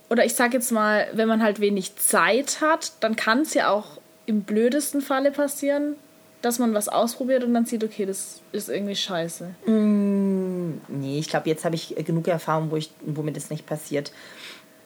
[0.07, 3.71] oder ich sag jetzt mal, wenn man halt wenig Zeit hat, dann kann es ja
[3.71, 5.95] auch im blödesten Falle passieren,
[6.43, 9.55] dass man was ausprobiert und dann sieht, okay, das ist irgendwie scheiße?
[9.65, 13.65] Mm, nee, ich glaube, jetzt habe ich genug Erfahrung, wo, ich, wo mir das nicht
[13.65, 14.11] passiert.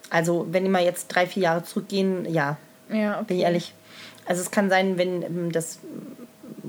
[0.10, 2.56] Also, wenn mal jetzt drei, vier Jahre zurückgehen, ja.
[2.90, 3.26] Ja, okay.
[3.28, 3.74] Bin ich ehrlich.
[4.26, 5.80] Also, es kann sein, wenn ähm, das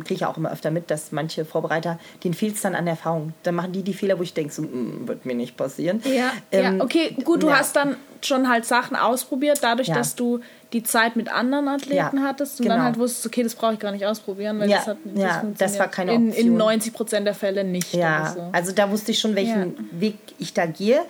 [0.05, 3.33] kriege ich auch immer öfter mit, dass manche Vorbereiter, denen fehlt es dann an Erfahrung.
[3.43, 6.03] Dann machen die die Fehler, wo ich denke, so, mm, wird mir nicht passieren.
[6.05, 6.85] Ja, ähm, ja.
[6.85, 7.59] okay, gut, du ja.
[7.59, 9.95] hast dann schon halt Sachen ausprobiert, dadurch, ja.
[9.95, 10.41] dass du
[10.73, 12.77] die Zeit mit anderen Athleten ja, hattest und genau.
[12.77, 15.23] dann halt wusstest, okay, das brauche ich gar nicht ausprobieren, weil ja, das hat das,
[15.23, 16.33] ja, das war keine Option.
[16.33, 17.95] In, in 90 Prozent der Fälle nicht.
[17.95, 18.49] Ja, so.
[18.53, 21.01] also da wusste ich schon, welchen Weg ich da gehe.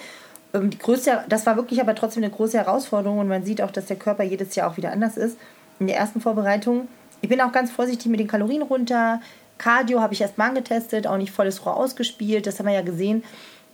[0.55, 3.71] Ähm, die größte, das war wirklich aber trotzdem eine große Herausforderung und man sieht auch,
[3.71, 5.39] dass der Körper jedes Jahr auch wieder anders ist.
[5.79, 6.89] In der ersten Vorbereitung
[7.21, 9.21] ich bin auch ganz vorsichtig mit den Kalorien runter.
[9.59, 12.47] Cardio habe ich erst mal angetestet, auch nicht volles Rohr ausgespielt.
[12.47, 13.25] Das haben wir ja gesehen,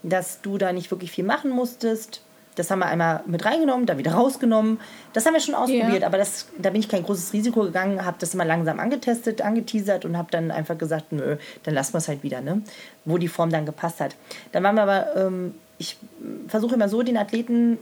[0.02, 2.22] dass du da nicht wirklich viel machen musstest.
[2.54, 4.78] Das haben wir einmal mit reingenommen, dann wieder rausgenommen.
[5.14, 6.06] Das haben wir schon ausprobiert, ja.
[6.06, 10.04] aber das, da bin ich kein großes Risiko gegangen, habe das immer langsam angetestet, angeteasert
[10.04, 12.62] und habe dann einfach gesagt, nö, dann lassen wir es halt wieder, ne?
[13.06, 14.16] wo die Form dann gepasst hat.
[14.52, 15.96] Dann waren wir aber, ähm, ich
[16.46, 17.78] versuche immer so den Athleten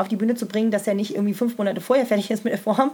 [0.00, 2.52] auf die Bühne zu bringen, dass er nicht irgendwie fünf Monate vorher fertig ist mit
[2.52, 2.92] der Form,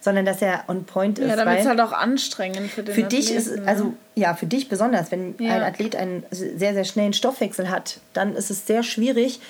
[0.00, 1.28] sondern dass er on point ist.
[1.28, 3.62] Ja, damit es halt auch anstrengend für den Für Athleten, dich ist, ne?
[3.66, 5.54] also ja, für dich besonders, wenn ja.
[5.54, 9.40] ein Athlet einen sehr, sehr schnellen Stoffwechsel hat, dann ist es sehr schwierig,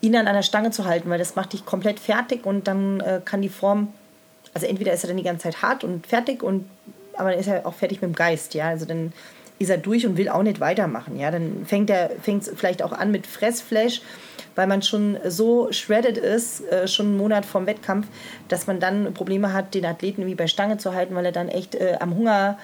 [0.00, 3.20] ihn an der Stange zu halten, weil das macht dich komplett fertig und dann äh,
[3.24, 3.92] kann die Form,
[4.52, 6.68] also entweder ist er dann die ganze Zeit hart und fertig und
[7.16, 9.12] aber dann ist er auch fertig mit dem Geist, ja, also dann
[9.58, 12.92] ist er durch und will auch nicht weitermachen, ja, dann fängt er fängt vielleicht auch
[12.92, 14.00] an mit Fressflash
[14.54, 18.06] weil man schon so shredded ist, äh, schon einen Monat vom Wettkampf,
[18.48, 21.48] dass man dann Probleme hat, den Athleten irgendwie bei Stange zu halten, weil er dann
[21.48, 22.58] echt äh, am Hunger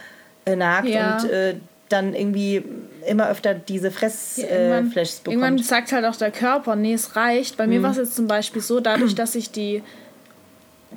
[0.45, 1.17] äh, nagt ja.
[1.17, 1.57] und äh,
[1.89, 2.63] dann irgendwie
[3.07, 5.27] immer öfter diese Fressflashs ja, äh, bekommt.
[5.27, 7.57] Irgendwann sagt halt auch der Körper, nee, es reicht.
[7.57, 7.73] Bei mhm.
[7.73, 9.83] mir war es jetzt zum Beispiel so, dadurch, dass ich die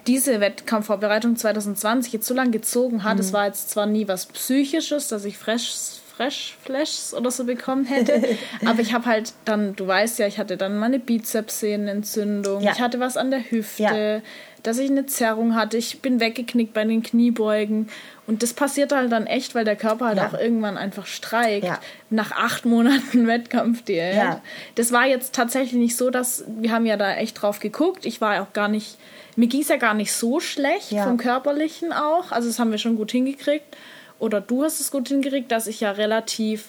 [0.07, 3.33] diese Wettkampfvorbereitung 2020 jetzt so lange gezogen hat, es mhm.
[3.33, 8.37] war jetzt zwar nie was Psychisches, dass ich Fresh Fresh Flashs oder so bekommen hätte.
[8.65, 12.71] Aber ich habe halt dann, du weißt ja, ich hatte dann meine Bizepssehnenentzündung, ja.
[12.71, 14.29] ich hatte was an der Hüfte, ja.
[14.61, 17.89] dass ich eine Zerrung hatte, ich bin weggeknickt bei den Kniebeugen.
[18.27, 20.27] Und das passiert halt dann echt, weil der Körper halt ja.
[20.27, 21.67] auch irgendwann einfach streikt.
[22.09, 24.15] Nach acht Monaten Wettkampfdiät.
[24.15, 24.41] Ja.
[24.75, 28.05] Das war jetzt tatsächlich nicht so, dass wir haben ja da echt drauf geguckt.
[28.05, 28.97] Ich war auch gar nicht,
[29.35, 32.31] mir ging es ja gar nicht so schlecht vom Körperlichen auch.
[32.31, 33.75] Also das haben wir schon gut hingekriegt
[34.19, 36.65] oder du hast es gut hingekriegt, dass ich ja relativ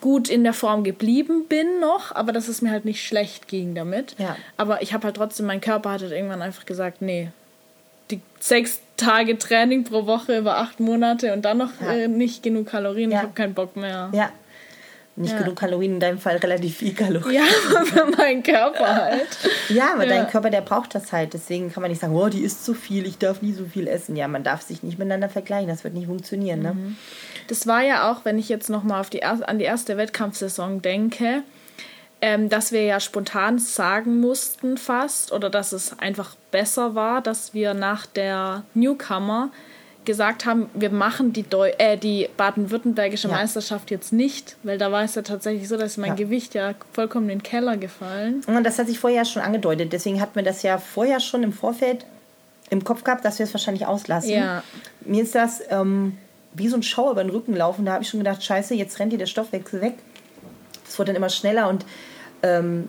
[0.00, 3.74] gut in der Form geblieben bin noch, aber dass es mir halt nicht schlecht ging
[3.74, 4.14] damit.
[4.18, 4.36] Ja.
[4.56, 7.30] Aber ich habe halt trotzdem, mein Körper hat halt irgendwann einfach gesagt, nee,
[8.10, 11.92] die sechs Tage Training pro Woche über acht Monate und dann noch ja.
[11.92, 13.18] äh, nicht genug Kalorien, ja.
[13.18, 14.10] ich habe keinen Bock mehr.
[14.12, 14.30] Ja,
[15.16, 15.38] nicht ja.
[15.38, 17.42] genug Kalorien, in deinem Fall relativ viel Kalorien.
[17.42, 17.42] Ja,
[17.84, 19.28] für meinen Körper halt.
[19.68, 20.10] ja, aber ja.
[20.10, 21.34] dein Körper, der braucht das halt.
[21.34, 23.86] Deswegen kann man nicht sagen, oh, die isst zu viel, ich darf nie so viel
[23.86, 24.16] essen.
[24.16, 26.62] Ja, man darf sich nicht miteinander vergleichen, das wird nicht funktionieren.
[26.62, 26.74] Ne?
[26.74, 26.96] Mhm.
[27.48, 31.42] Das war ja auch, wenn ich jetzt nochmal die, an die erste Wettkampfsaison denke,
[32.22, 37.54] ähm, dass wir ja spontan sagen mussten fast, oder dass es einfach besser war, dass
[37.54, 39.50] wir nach der Newcomer
[40.04, 43.34] gesagt haben, wir machen die, Deu äh, die baden-württembergische ja.
[43.34, 46.14] Meisterschaft jetzt nicht, weil da war es ja tatsächlich so, dass mein ja.
[46.14, 48.42] Gewicht ja vollkommen in den Keller gefallen.
[48.46, 49.92] Und das hat sich vorher schon angedeutet.
[49.92, 52.06] Deswegen hat mir das ja vorher schon im Vorfeld
[52.70, 54.30] im Kopf gehabt, dass wir es wahrscheinlich auslassen.
[54.30, 54.62] Ja.
[55.02, 56.16] Mir ist das ähm,
[56.54, 57.84] wie so ein Schauer über den Rücken laufen.
[57.84, 59.94] Da habe ich schon gedacht, scheiße, jetzt rennt dir der Stoffwechsel weg.
[60.88, 61.84] Es wurde dann immer schneller und
[62.42, 62.88] ähm,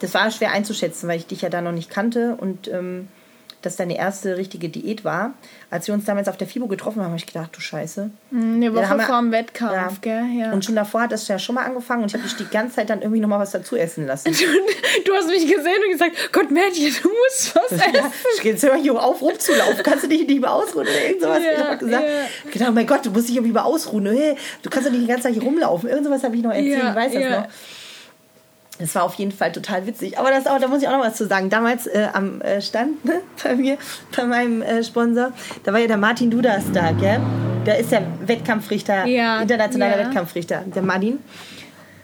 [0.00, 3.08] das war schwer einzuschätzen, weil ich dich ja da noch nicht kannte und ähm,
[3.62, 5.34] dass deine erste richtige Diät war.
[5.70, 8.10] Als wir uns damals auf der FIBO getroffen haben, habe ich gedacht, du Scheiße.
[8.30, 9.90] Hm, eine Woche ja, vor dem Wettkampf, ja.
[10.00, 10.24] gell?
[10.38, 10.52] Ja.
[10.52, 12.76] Und schon davor hat das ja schon mal angefangen und ich habe dich die ganze
[12.76, 14.34] Zeit dann irgendwie nochmal was dazu essen lassen.
[14.98, 17.94] Du, du, hast mich gesehen und gesagt, Gott, Mädchen, du musst was essen.
[17.94, 19.82] Ja, ich gehe jetzt immer hier auf, rumzulaufen.
[19.82, 21.42] Kannst du dich nicht mehr ausruhen oder irgend sowas?
[21.42, 22.04] Ja, ich habe gesagt,
[22.54, 22.68] ja.
[22.68, 24.06] oh mein Gott, du musst dich irgendwie mal ausruhen.
[24.06, 25.88] Hey, du kannst doch nicht die ganze Zeit hier rumlaufen.
[25.88, 27.48] Irgend sowas habe ich noch erzählt, ja, ich weiß das noch.
[28.78, 30.18] Das war auf jeden Fall total witzig.
[30.18, 31.50] Aber das auch, da muss ich auch noch was zu sagen.
[31.50, 33.78] Damals äh, am äh, Stand ne, bei mir,
[34.16, 35.32] bei meinem äh, Sponsor,
[35.64, 37.20] da war ja der Martin Dudas da, gell?
[37.66, 40.06] Der ist der Wettkampfrichter, ja, internationaler ja.
[40.06, 41.18] Wettkampfrichter, der Martin.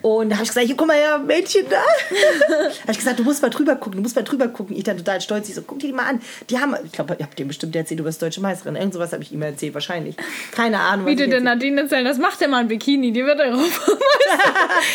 [0.04, 1.78] Und da habe ich gesagt, hier, guck mal her, Mädchen da.
[1.78, 4.76] habe ich gesagt, du musst mal drüber gucken, du musst mal drüber gucken.
[4.76, 6.20] Ich dann total stolz, ich so, guck dir die mal an.
[6.50, 8.76] Die haben, ich glaube, ihr habt dem bestimmt erzählt, du bist deutsche Meisterin.
[8.76, 10.14] Irgend sowas habe ich ihm erzählt, wahrscheinlich.
[10.52, 11.06] Keine Ahnung.
[11.06, 13.94] Wie du der Nadine erzählen, das macht ja mal ein Bikini, die wird Europameister.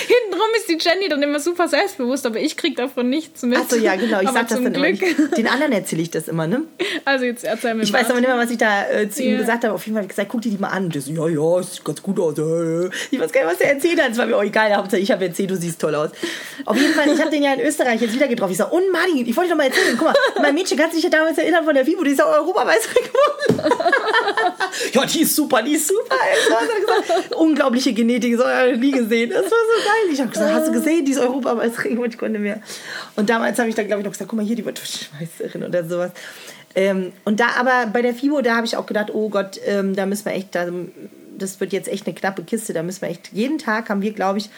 [0.08, 3.58] Hintenrum ist die Jenny dann immer super selbstbewusst, aber ich krieg davon nichts mit.
[3.58, 5.02] Achso, ja, genau, ich aber sag das dann Glück.
[5.02, 5.38] immer nicht.
[5.38, 6.62] Den anderen erzähle ich das immer, ne?
[7.06, 8.02] Also jetzt erzähl mir Ich mal.
[8.02, 9.32] weiß aber nicht mehr, was ich da äh, zu yeah.
[9.32, 9.74] ihm gesagt habe.
[9.74, 10.86] Auf jeden Fall habe ich gesagt, guck dir die mal an.
[10.86, 12.36] Und der so, ja, ja, sieht ganz gut aus.
[13.12, 14.12] Ich weiß gar nicht, was er erzählt hat.
[14.12, 14.76] Es war mir auch egal.
[14.76, 16.12] Hauptsache, ich habe erzählt, du siehst toll aus.
[16.66, 18.52] Auf jeden Fall, ich habe den ja in Österreich jetzt wieder getroffen.
[18.52, 21.04] Ich sage, und Martin, ich wollte doch mal erzählen, guck mal, mein Mädchen kann sich
[21.04, 23.74] ja damals erinnern von der FIBO, die ist ja Europameisterin geworden.
[24.94, 26.16] ja, die ist super, die ist super.
[26.80, 29.30] Gesagt, unglaubliche Genetik, das habe ich nie gesehen.
[29.32, 30.14] Das war so geil.
[30.14, 32.62] Ich habe gesagt, hast du gesehen, die ist Europameisterin und ich konnte mehr.
[33.16, 34.82] Und damals habe ich dann, glaube ich, noch gesagt, guck mal hier, die wird
[35.20, 36.12] Meisterin oder sowas.
[36.76, 39.96] Ähm, und da aber bei der FIBO, da habe ich auch gedacht, oh Gott, ähm,
[39.96, 40.68] da müssen wir echt, da,
[41.38, 44.14] das wird jetzt echt eine knappe Kiste, da müssen wir echt, jeden Tag haben wir,
[44.14, 44.50] glaube ich,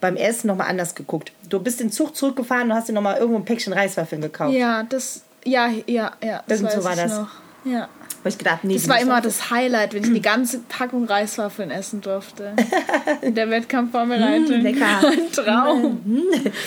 [0.00, 1.32] beim Essen nochmal anders geguckt.
[1.48, 4.54] Du bist den Zug zurückgefahren und hast dir nochmal irgendwo ein Päckchen Reiswaffeln gekauft.
[4.54, 6.42] Ja, das, ja, ja, ja.
[6.46, 7.12] Das Irgend so war das.
[7.12, 7.30] Noch.
[7.64, 7.88] Ja.
[8.26, 11.70] Weil ich gedacht, nee, das war immer das Highlight, wenn ich die ganze Packung Reiswaffeln
[11.70, 12.54] essen durfte.
[13.22, 14.62] In der Wettkampfvorbereitung.
[14.62, 14.84] Mm, lecker.
[15.06, 16.00] Ein Traum.
[16.04, 16.22] Mm.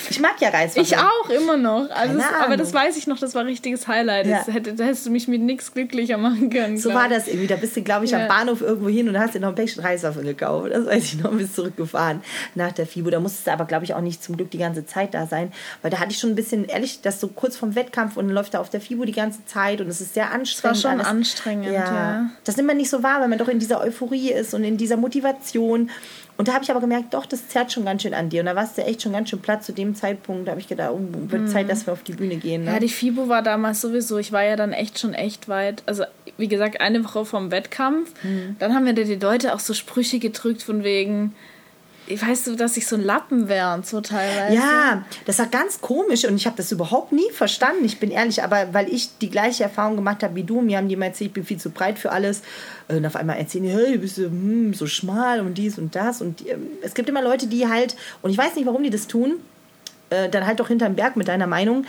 [0.08, 0.86] Ich mag ja Reiswaffeln.
[0.86, 1.90] Ich auch, immer noch.
[1.90, 4.26] Also das, aber das weiß ich noch, das war ein richtiges Highlight.
[4.26, 4.38] Ja.
[4.38, 6.78] Das hätte, da hättest du mich mit nichts glücklicher machen können.
[6.78, 7.46] So war das irgendwie.
[7.46, 8.22] Da bist du, glaube ich, ja.
[8.22, 10.70] am Bahnhof irgendwo hin und hast dir noch ein Päckchen Reiswaffeln gekauft.
[10.72, 12.22] Das weiß ich noch, bist zurückgefahren
[12.54, 13.10] nach der FIBO.
[13.10, 15.52] Da musstest du aber, glaube ich, auch nicht zum Glück die ganze Zeit da sein.
[15.82, 18.34] Weil da hatte ich schon ein bisschen, ehrlich, dass so kurz vom Wettkampf und dann
[18.34, 20.76] läuft er auf der FIBO die ganze Zeit und es ist sehr anstrengend.
[20.78, 21.06] Das war schon alles.
[21.06, 21.72] anstrengend, ja.
[21.72, 22.30] ja.
[22.44, 24.76] Das nimmt man nicht so wahr, weil man doch in dieser Euphorie ist und in
[24.76, 25.90] dieser Motivation.
[26.36, 28.40] Und da habe ich aber gemerkt, doch, das zerrt schon ganz schön an dir.
[28.40, 30.48] Und da warst du echt schon ganz schön platt zu dem Zeitpunkt.
[30.48, 31.48] Da habe ich gedacht, oh, wird mhm.
[31.48, 32.64] Zeit, dass wir auf die Bühne gehen.
[32.64, 32.72] Ne?
[32.72, 34.16] Ja, die FIBO war damals sowieso.
[34.16, 35.82] Ich war ja dann echt schon echt weit.
[35.84, 36.04] Also,
[36.38, 38.12] wie gesagt, eine Woche vom Wettkampf.
[38.22, 38.56] Mhm.
[38.58, 41.34] Dann haben mir die Leute auch so Sprüche gedrückt von wegen,
[42.10, 44.54] weißt du, dass ich so ein Lappen wäre und so teilweise.
[44.54, 47.84] Ja, das war ganz komisch und ich habe das überhaupt nie verstanden.
[47.84, 50.88] Ich bin ehrlich, aber weil ich die gleiche Erfahrung gemacht habe wie du, mir haben
[50.88, 52.42] die mal erzählt, ich bin viel zu breit für alles.
[52.88, 56.20] Und auf einmal erzählen die, hey, bist du hm, so schmal und dies und das.
[56.20, 58.90] Und die, ähm, es gibt immer Leute, die halt, und ich weiß nicht, warum die
[58.90, 59.34] das tun,
[60.10, 61.86] äh, dann halt doch hinterm Berg mit deiner Meinung,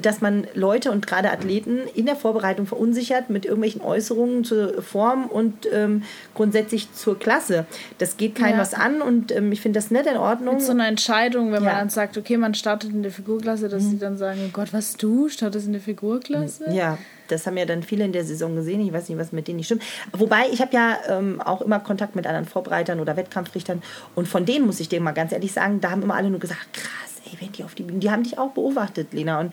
[0.00, 5.26] dass man Leute und gerade Athleten in der Vorbereitung verunsichert mit irgendwelchen Äußerungen zur Form
[5.26, 7.66] und ähm, grundsätzlich zur Klasse.
[7.98, 8.60] Das geht keinem ja.
[8.60, 10.54] was an und ähm, ich finde das nicht in Ordnung.
[10.54, 11.70] Mit so einer Entscheidung, wenn ja.
[11.70, 13.90] man dann sagt, okay, man startet in der Figurklasse, dass mhm.
[13.90, 16.70] sie dann sagen, oh Gott, was du, startest in der Figurklasse?
[16.70, 18.80] Ja, das haben ja dann viele in der Saison gesehen.
[18.86, 19.82] Ich weiß nicht, was mit denen nicht stimmt.
[20.12, 23.82] Wobei, ich habe ja ähm, auch immer Kontakt mit anderen Vorbereitern oder Wettkampfrichtern
[24.14, 26.40] und von denen muss ich dir mal ganz ehrlich sagen, da haben immer alle nur
[26.40, 29.52] gesagt, krass ey, wenn die auf die Bühne, die haben dich auch beobachtet, Lena, und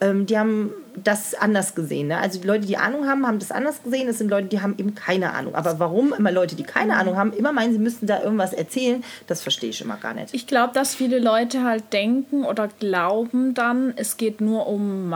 [0.00, 2.08] ähm, die haben das anders gesehen.
[2.08, 2.18] Ne?
[2.18, 4.08] Also die Leute, die Ahnung haben, haben das anders gesehen.
[4.08, 5.54] Es sind Leute, die haben eben keine Ahnung.
[5.54, 9.02] Aber warum immer Leute, die keine Ahnung haben, immer meinen, sie müssten da irgendwas erzählen,
[9.26, 10.34] das verstehe ich immer gar nicht.
[10.34, 15.14] Ich glaube, dass viele Leute halt denken oder glauben dann, es geht nur um,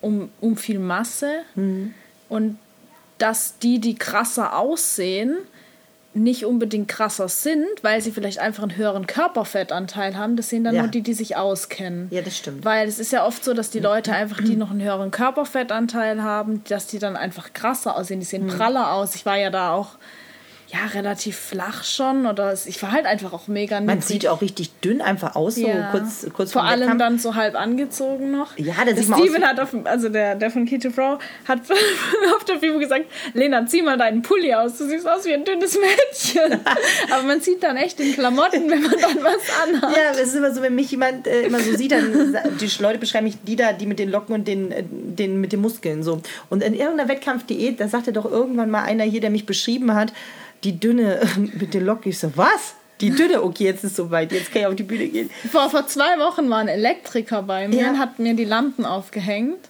[0.00, 1.94] um, um viel Masse mhm.
[2.28, 2.58] und
[3.18, 5.38] dass die, die krasser aussehen,
[6.16, 10.36] nicht unbedingt krasser sind, weil sie vielleicht einfach einen höheren Körperfettanteil haben.
[10.36, 10.82] Das sehen dann ja.
[10.82, 12.08] nur die, die sich auskennen.
[12.10, 12.64] Ja, das stimmt.
[12.64, 16.22] Weil es ist ja oft so, dass die Leute einfach, die noch einen höheren Körperfettanteil
[16.22, 18.20] haben, dass die dann einfach krasser aussehen.
[18.20, 18.56] Die sehen mhm.
[18.56, 19.14] praller aus.
[19.14, 19.90] Ich war ja da auch
[20.68, 22.26] ja, relativ flach schon.
[22.26, 23.96] Oder ich war halt einfach auch mega niedrig.
[23.96, 25.90] Man sieht auch richtig dünn einfach aus, so ja.
[25.92, 26.98] kurz, kurz vor allem Wettkampf.
[26.98, 28.58] dann so halb angezogen noch.
[28.58, 31.60] Ja, das sieht Steven hat auf, also der, der von Keto Frau hat
[32.36, 35.44] auf der Fibo gesagt, Lena, zieh mal deinen Pulli aus, du siehst aus wie ein
[35.44, 36.60] dünnes Mädchen.
[37.12, 39.96] Aber man sieht dann echt in Klamotten, wenn man dann was anhat.
[39.96, 42.98] Ja, es ist immer so, wenn mich jemand äh, immer so sieht, dann die Leute
[42.98, 46.02] beschreiben mich die da, die mit den Locken und den, äh, den mit den Muskeln
[46.02, 46.20] so.
[46.50, 50.12] Und in irgendeiner Wettkampfdiät, da sagte doch irgendwann mal einer hier, der mich beschrieben hat,
[50.66, 52.10] die Dünne mit den Locken.
[52.10, 52.74] Ich so, was?
[53.00, 55.30] Die Dünne, okay, jetzt ist es soweit, jetzt kann ich auf die Bühne gehen.
[55.52, 57.90] Vor, vor zwei Wochen war ein Elektriker bei mir ja.
[57.90, 59.68] und hat mir die Lampen aufgehängt.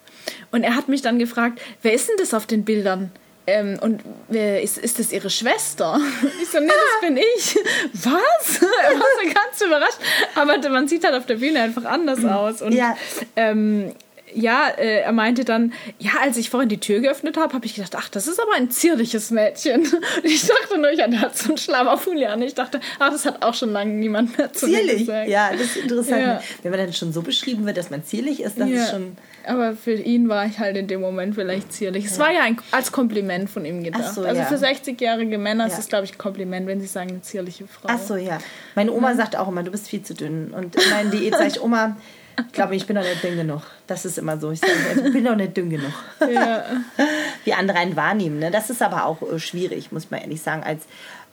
[0.52, 3.10] Und er hat mich dann gefragt, wer ist denn das auf den Bildern?
[3.48, 6.00] Ähm, und wer ist, ist das ihre Schwester?
[6.42, 7.56] Ich so, nee, das bin ich.
[7.92, 8.60] Was?
[8.60, 9.98] Er war so ganz überrascht.
[10.36, 12.62] Aber man sieht halt auf der Bühne einfach anders aus.
[12.62, 12.96] Und ja.
[13.34, 13.92] ähm,
[14.36, 17.74] ja, äh, er meinte dann, ja, als ich vorhin die Tür geöffnet habe, habe ich
[17.74, 19.80] gedacht, ach, das ist aber ein zierliches Mädchen.
[20.16, 22.42] Und ich dachte nur, ich hatte so einen Schlamaffuli an.
[22.42, 25.28] Ich dachte, ach, das hat auch schon lange niemand mehr zu Zierlich, gesagt.
[25.28, 26.22] ja, das ist interessant.
[26.22, 26.42] Ja.
[26.62, 28.82] Wenn man dann schon so beschrieben wird, dass man zierlich ist, das ja.
[28.82, 29.16] ist schon...
[29.46, 32.04] Aber für ihn war ich halt in dem Moment vielleicht zierlich.
[32.04, 32.10] Ja.
[32.10, 34.12] Es war ja ein, als Kompliment von ihm gedacht.
[34.12, 37.22] So, also für 60-jährige Männer ist es, glaube ich, ein Kompliment, wenn sie sagen, eine
[37.22, 37.88] zierliche Frau.
[37.88, 38.38] Ach so, ja.
[38.74, 40.50] Meine Oma sagt auch immer, du bist viel zu dünn.
[40.50, 41.96] Und in meinen Diät sage ich, Oma,
[42.38, 43.62] ich glaube, ich bin noch nicht dünn genug.
[43.86, 44.50] Das ist immer so.
[44.50, 44.72] Ich sage,
[45.06, 45.92] ich bin noch nicht dünn genug.
[46.20, 46.64] Ja.
[47.44, 48.38] Wie andere einen wahrnehmen.
[48.38, 48.50] Ne?
[48.50, 50.62] Das ist aber auch äh, schwierig, muss man ehrlich sagen.
[50.62, 50.84] Als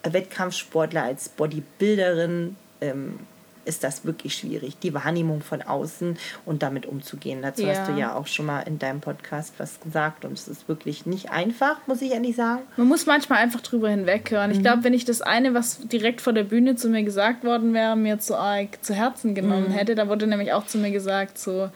[0.04, 3.20] Wettkampfsportler, als Bodybuilderin ähm,
[3.66, 7.42] ist das wirklich schwierig, die Wahrnehmung von außen und damit umzugehen.
[7.42, 7.70] Dazu ja.
[7.70, 11.06] hast du ja auch schon mal in deinem Podcast was gesagt und es ist wirklich
[11.06, 12.64] nicht einfach, muss ich ehrlich sagen.
[12.78, 14.52] Man muss manchmal einfach drüber hinweghören.
[14.52, 14.56] Mhm.
[14.56, 17.74] Ich glaube, wenn ich das eine, was direkt vor der Bühne zu mir gesagt worden
[17.74, 19.74] wäre, mir zu arg zu Herzen genommen mhm.
[19.74, 21.70] hätte, da wurde nämlich auch zu mir gesagt, so,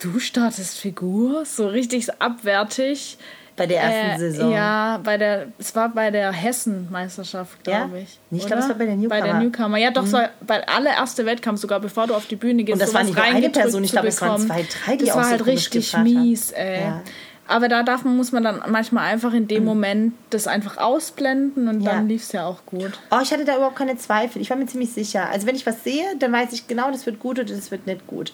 [0.00, 3.18] du startest Figur, so richtig abwertig.
[3.56, 4.52] Bei der ersten äh, Saison.
[4.52, 8.02] Ja, bei der, es war bei der Hessen-Meisterschaft, glaube ja?
[8.02, 8.18] ich.
[8.30, 9.20] Ich glaube, es war bei der Newcomer.
[9.20, 9.78] Bei der Newcomer.
[9.78, 10.12] Ja, doch, mhm.
[10.12, 12.74] war bei der allererste Wettkampf, sogar bevor du auf die Bühne gehst.
[12.74, 15.16] Und das war nicht nur eine Person, ich glaube, es waren zwei, drei, die Das
[15.16, 16.80] war halt so richtig mies, ey.
[16.82, 17.02] Ja.
[17.48, 19.68] Aber da darf man, muss man dann manchmal einfach in dem mhm.
[19.68, 21.92] Moment das einfach ausblenden und ja.
[21.92, 22.98] dann lief es ja auch gut.
[23.10, 24.42] Oh, ich hatte da überhaupt keine Zweifel.
[24.42, 25.30] Ich war mir ziemlich sicher.
[25.30, 27.86] Also wenn ich was sehe, dann weiß ich genau, das wird gut oder das wird
[27.86, 28.32] nicht gut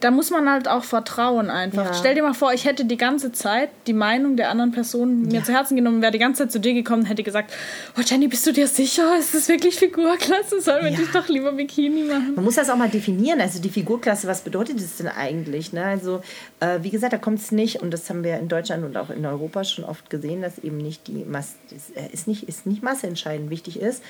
[0.00, 1.86] da muss man halt auch vertrauen einfach.
[1.86, 1.94] Ja.
[1.94, 5.34] Stell dir mal vor, ich hätte die ganze Zeit die Meinung der anderen Person mir
[5.34, 5.44] ja.
[5.44, 7.52] zu Herzen genommen, wäre die ganze Zeit zu dir gekommen und hätte gesagt,
[7.96, 9.16] oh Jenny, bist du dir sicher?
[9.18, 10.60] Ist das wirklich Figurklasse?
[10.60, 10.98] Sollen wir ja.
[10.98, 12.34] dich doch lieber Bikini machen?
[12.34, 13.40] Man muss das auch mal definieren.
[13.40, 15.72] Also die Figurklasse, was bedeutet das denn eigentlich?
[15.72, 15.84] Ne?
[15.84, 16.22] Also
[16.60, 19.10] äh, wie gesagt, da kommt es nicht, und das haben wir in Deutschland und auch
[19.10, 21.54] in Europa schon oft gesehen, dass eben nicht die Masse,
[21.94, 24.02] äh, ist nicht, ist nicht Masse entscheidend wichtig ist,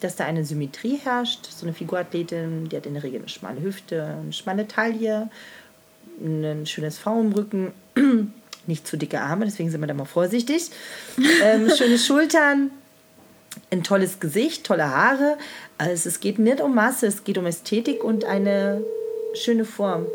[0.00, 1.46] dass da eine Symmetrie herrscht.
[1.46, 5.30] So eine Figurathletin, die hat in der Regel eine schmale Hüfte, eine schmale Taille,
[6.20, 7.72] ein schönes V im Rücken,
[8.66, 10.70] nicht zu dicke Arme, deswegen sind wir da mal vorsichtig.
[11.42, 12.70] Ähm, schöne Schultern,
[13.70, 15.36] ein tolles Gesicht, tolle Haare.
[15.78, 18.82] Also es geht nicht um Masse, es geht um Ästhetik und eine
[19.34, 20.06] schöne Form.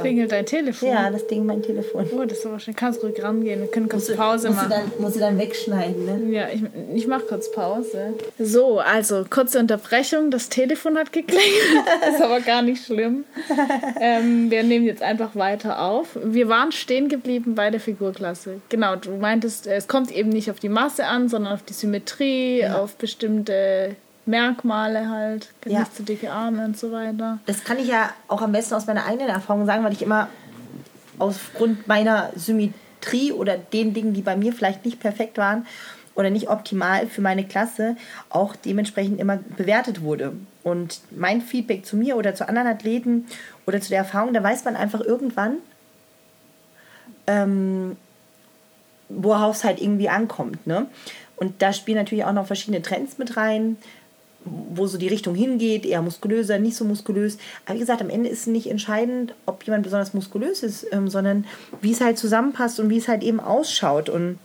[0.00, 0.88] Klingelt dein Telefon?
[0.88, 2.06] Ja, das Ding mein Telefon.
[2.12, 2.74] Oh, das ist aber schön.
[2.74, 3.60] Kannst ruhig rangehen.
[3.60, 4.68] Wir können kurz musst Pause du, machen.
[4.68, 6.34] Musst du, dann, musst du dann wegschneiden, ne?
[6.34, 6.62] Ja, ich,
[6.94, 8.14] ich mache kurz Pause.
[8.38, 10.30] So, also kurze Unterbrechung.
[10.30, 11.44] Das Telefon hat geklingelt.
[12.12, 13.24] ist aber gar nicht schlimm.
[14.00, 16.16] Ähm, wir nehmen jetzt einfach weiter auf.
[16.22, 18.60] Wir waren stehen geblieben bei der Figurklasse.
[18.68, 22.60] Genau, du meintest, es kommt eben nicht auf die Masse an, sondern auf die Symmetrie,
[22.60, 22.80] ja.
[22.80, 23.96] auf bestimmte
[24.28, 25.80] Merkmale halt, ja.
[25.80, 27.38] nicht zu dicke Arme und so weiter.
[27.46, 30.28] Das kann ich ja auch am besten aus meiner eigenen Erfahrung sagen, weil ich immer
[31.18, 35.66] aufgrund meiner Symmetrie oder den Dingen, die bei mir vielleicht nicht perfekt waren
[36.14, 37.96] oder nicht optimal für meine Klasse,
[38.28, 40.34] auch dementsprechend immer bewertet wurde.
[40.62, 43.26] Und mein Feedback zu mir oder zu anderen Athleten
[43.66, 45.56] oder zu der Erfahrung, da weiß man einfach irgendwann,
[47.26, 47.96] ähm,
[49.08, 50.66] worauf es halt irgendwie ankommt.
[50.66, 50.86] Ne?
[51.36, 53.76] Und da spielen natürlich auch noch verschiedene Trends mit rein
[54.74, 57.38] wo so die Richtung hingeht, eher muskulöser, nicht so muskulös.
[57.66, 61.44] Aber wie gesagt, am Ende ist nicht entscheidend, ob jemand besonders muskulös ist, ähm, sondern
[61.80, 64.08] wie es halt zusammenpasst und wie es halt eben ausschaut.
[64.08, 64.38] Und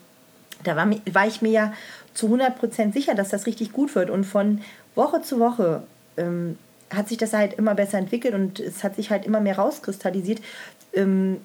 [0.63, 1.73] da war, war ich mir ja
[2.13, 4.09] zu 100% sicher, dass das richtig gut wird.
[4.09, 4.61] Und von
[4.95, 5.83] Woche zu Woche
[6.17, 6.57] ähm,
[6.89, 10.41] hat sich das halt immer besser entwickelt und es hat sich halt immer mehr rauskristallisiert,
[10.93, 11.37] ähm,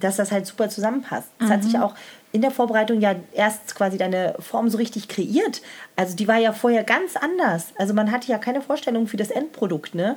[0.00, 1.28] dass das halt super zusammenpasst.
[1.38, 1.50] Es mhm.
[1.50, 1.94] hat sich auch
[2.32, 5.62] in der Vorbereitung ja erst quasi deine Form so richtig kreiert.
[5.96, 7.68] Also die war ja vorher ganz anders.
[7.76, 10.16] Also man hatte ja keine Vorstellung für das Endprodukt, ne?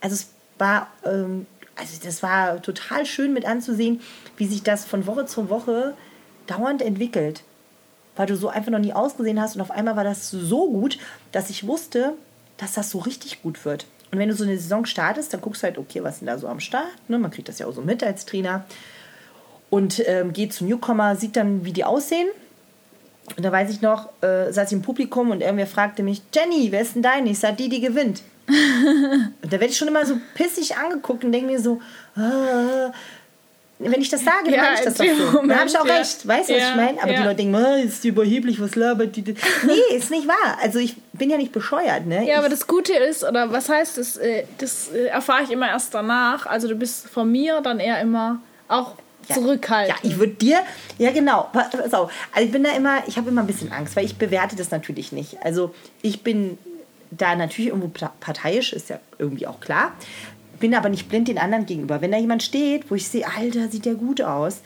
[0.00, 4.00] Also es war, ähm, also das war total schön mit anzusehen,
[4.36, 5.94] wie sich das von Woche zu Woche
[6.46, 7.42] dauernd entwickelt.
[8.16, 10.98] Weil du so einfach noch nie ausgesehen hast und auf einmal war das so gut,
[11.32, 12.14] dass ich wusste,
[12.56, 13.86] dass das so richtig gut wird.
[14.10, 16.28] Und wenn du so eine Saison startest, dann guckst du halt, okay, was ist denn
[16.28, 16.88] da so am Start?
[17.08, 17.18] Ne?
[17.18, 18.64] Man kriegt das ja auch so mit als Trainer
[19.70, 22.28] und ähm, geht zu Newcomer, sieht dann, wie die aussehen.
[23.36, 26.72] Und da weiß ich noch, äh, saß ich im Publikum und irgendwer fragte mich, Jenny,
[26.72, 27.30] wer ist denn deine?
[27.30, 28.22] Ich sag, die, die gewinnt.
[28.48, 31.82] und da werde ich schon immer so pissig angeguckt und denke mir so,
[32.16, 32.90] ah,
[33.78, 35.38] wenn ich das sage, dann ja, meine ich das doch so.
[35.38, 35.96] Dann habe ich auch ja.
[35.96, 37.02] recht, weißt du, ja, was ich meine?
[37.02, 39.22] Aber die Leute denken, oh, ist die überheblich, was labert die?
[39.22, 40.58] Nee, ist nicht wahr.
[40.60, 42.26] Also ich bin ja nicht bescheuert, ne?
[42.26, 45.50] Ja, ich aber das Gute ist, oder was heißt das, äh, das äh, erfahre ich
[45.50, 46.46] immer erst danach.
[46.46, 48.94] Also du bist von mir dann eher immer auch
[49.28, 49.34] ja.
[49.34, 49.94] zurückhalten.
[49.94, 50.60] Ja, ich würde dir,
[50.98, 52.10] ja genau, pass auf.
[52.32, 54.70] Also ich bin da immer, ich habe immer ein bisschen Angst, weil ich bewerte das
[54.70, 55.38] natürlich nicht.
[55.44, 56.58] Also ich bin
[57.10, 57.88] da natürlich irgendwo
[58.20, 59.92] parteiisch, ist ja irgendwie auch klar.
[60.60, 62.00] Bin aber nicht blind den anderen gegenüber.
[62.00, 64.60] Wenn da jemand steht, wo ich sehe, Alter, sieht der gut aus,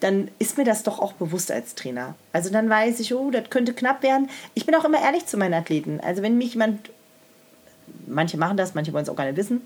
[0.00, 2.14] dann ist mir das doch auch bewusst als Trainer.
[2.32, 4.28] Also dann weiß ich, oh, das könnte knapp werden.
[4.54, 6.00] Ich bin auch immer ehrlich zu meinen Athleten.
[6.00, 6.90] Also wenn mich jemand,
[8.06, 9.62] manche machen das, manche wollen es auch gar nicht wissen,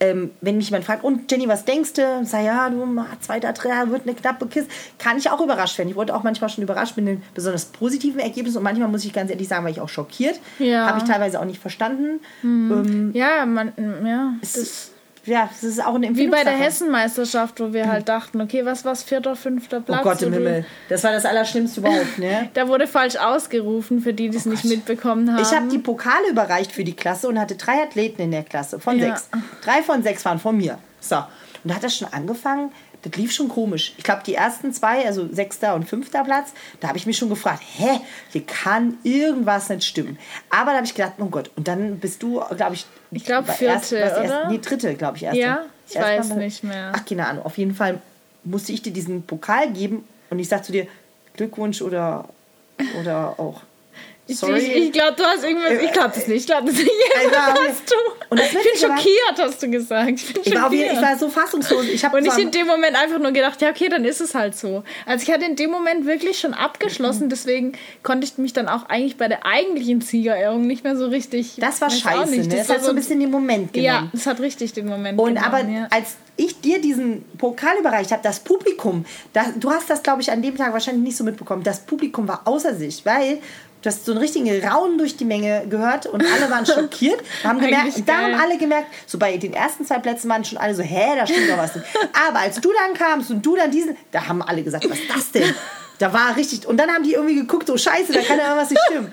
[0.00, 2.24] ähm, wenn mich jemand fragt, und Jenny, was denkst du?
[2.24, 2.86] Sag ja, du,
[3.20, 4.70] zweiter Trainer wird eine knappe Kiste.
[4.98, 5.90] Kann ich auch überrascht werden.
[5.90, 9.12] Ich wurde auch manchmal schon überrascht mit einem besonders positiven Ergebnis und manchmal muss ich
[9.12, 10.40] ganz ehrlich sagen, war ich auch schockiert.
[10.58, 10.86] Ja.
[10.86, 12.20] Habe ich teilweise auch nicht verstanden.
[12.42, 12.72] Mhm.
[12.72, 13.72] Ähm, ja, man,
[14.04, 14.32] ja.
[14.40, 14.90] Das
[15.30, 18.84] ja, das ist auch eine Wie bei der Hessenmeisterschaft, wo wir halt dachten, okay, was
[18.84, 20.00] war vierter, fünfter Platz?
[20.00, 22.50] Oh Gott im Himmel, das war das Allerschlimmste überhaupt, ne?
[22.54, 25.42] da wurde falsch ausgerufen, für die, die es oh nicht mitbekommen haben.
[25.42, 28.80] Ich habe die Pokale überreicht für die Klasse und hatte drei Athleten in der Klasse,
[28.80, 29.06] von ja.
[29.06, 29.28] sechs.
[29.64, 30.78] Drei von sechs waren von mir.
[31.00, 32.72] So, und da hat das schon angefangen,
[33.02, 33.94] das lief schon komisch.
[33.96, 37.28] Ich glaube, die ersten zwei, also sechster und fünfter Platz, da habe ich mich schon
[37.28, 40.18] gefragt, hä, hier kann irgendwas nicht stimmen.
[40.50, 43.50] Aber da habe ich gedacht, oh Gott, und dann bist du, glaube ich, ich glaube
[43.52, 44.24] vierte, erst, oder?
[44.24, 45.40] Erst, nee, dritte, glaube ich, erste.
[45.40, 46.92] Ja, ich erst weiß nicht mehr.
[46.94, 47.44] Ach, keine Ahnung.
[47.44, 48.00] Auf jeden Fall
[48.44, 50.86] musste ich dir diesen Pokal geben und ich sag zu dir,
[51.34, 52.28] Glückwunsch oder,
[53.00, 53.62] oder auch
[54.34, 54.58] Sorry.
[54.58, 55.72] Ich, ich glaube, du hast irgendwas.
[55.82, 56.40] Ich glaube das nicht.
[56.40, 56.90] Ich glaube das nicht.
[57.20, 57.94] Also, hast du.
[58.30, 60.10] Und ich bin schockiert, hast du gesagt.
[60.10, 61.84] Ich, bin ich, war, ich war so fassungslos.
[61.86, 64.56] Ich und ich in dem Moment einfach nur gedacht, ja, okay, dann ist es halt
[64.56, 64.84] so.
[65.06, 67.30] Also ich hatte in dem Moment wirklich schon abgeschlossen, mhm.
[67.30, 67.72] deswegen
[68.02, 71.56] konnte ich mich dann auch eigentlich bei der eigentlichen Siegerehrung nicht mehr so richtig.
[71.58, 72.48] Das war scheiße, ne?
[72.48, 74.04] Das, das hat so ein bisschen den Moment genommen.
[74.04, 75.46] Ja, das hat richtig den Moment und genommen.
[75.46, 75.88] Und aber ja.
[75.90, 80.30] als ich dir diesen Pokal überreicht habe, das Publikum, das, du hast das, glaube ich,
[80.30, 83.38] an dem Tag wahrscheinlich nicht so mitbekommen, das Publikum war außer sich, weil
[83.82, 87.22] Du hast so einen richtigen Raunen durch die Menge gehört und alle waren schockiert.
[87.42, 90.74] haben gemerkt, da haben alle gemerkt, so bei den ersten zwei Plätzen waren schon alle
[90.74, 91.72] so, hä, da stimmt doch was.
[92.28, 95.10] Aber als du dann kamst und du dann diesen, da haben alle gesagt, was ist
[95.10, 95.54] das denn?
[96.00, 96.66] Da war richtig.
[96.66, 99.12] Und dann haben die irgendwie geguckt, so scheiße, da kann ja irgendwas nicht stimmen.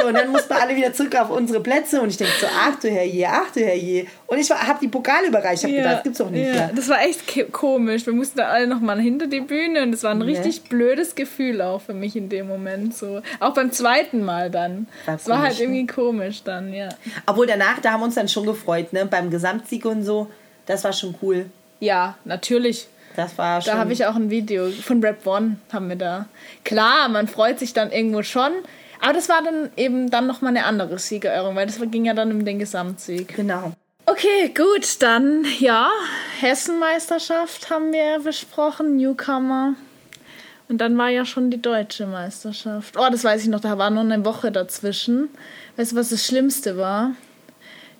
[0.00, 2.46] So, und dann mussten wir alle wieder zurück auf unsere Plätze und ich denke so,
[2.56, 4.06] ach du Herrje, ach du Herrje.
[4.28, 5.64] Und ich habe die Pokale überreicht.
[5.64, 6.46] Ich habe ja, gedacht, das gibt's doch nicht.
[6.46, 6.70] Ja, mehr.
[6.76, 8.06] das war echt komisch.
[8.06, 10.26] Wir mussten da alle nochmal hinter die Bühne und es war ein ne?
[10.26, 12.96] richtig blödes Gefühl auch für mich in dem Moment.
[12.96, 13.20] So.
[13.40, 14.86] Auch beim zweiten Mal dann.
[15.08, 16.90] Es war halt irgendwie komisch dann, ja.
[17.26, 19.06] Obwohl danach, da haben wir uns dann schon gefreut, ne?
[19.06, 20.28] Beim Gesamtsieg und so.
[20.66, 21.46] Das war schon cool.
[21.80, 22.86] Ja, natürlich.
[23.18, 23.72] Das war schon.
[23.72, 26.26] Da habe ich auch ein Video von Rap One haben wir da.
[26.62, 28.52] Klar, man freut sich dann irgendwo schon.
[29.00, 32.30] Aber das war dann eben dann nochmal eine andere Siegerehrung, weil das ging ja dann
[32.30, 33.34] um den Gesamtsieg.
[33.34, 33.72] Genau.
[34.06, 35.90] Okay, gut, dann ja,
[36.40, 39.74] Hessenmeisterschaft haben wir besprochen, Newcomer.
[40.68, 42.96] Und dann war ja schon die deutsche Meisterschaft.
[42.96, 45.28] Oh, das weiß ich noch, da war noch eine Woche dazwischen.
[45.76, 47.16] Weißt du, was das Schlimmste war?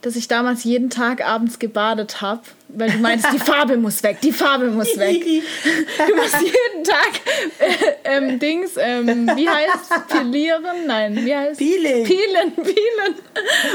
[0.02, 4.20] Dass ich damals jeden Tag abends gebadet habe, weil du meinst, die Farbe muss weg,
[4.20, 5.24] die Farbe muss weg.
[5.24, 7.20] du musst jeden Tag
[7.58, 10.86] äh, ähm, Dings, ähm, wie heißt Pilieren?
[10.86, 12.04] Nein, wie heißt Peeling.
[12.04, 13.14] Peelen, peelen.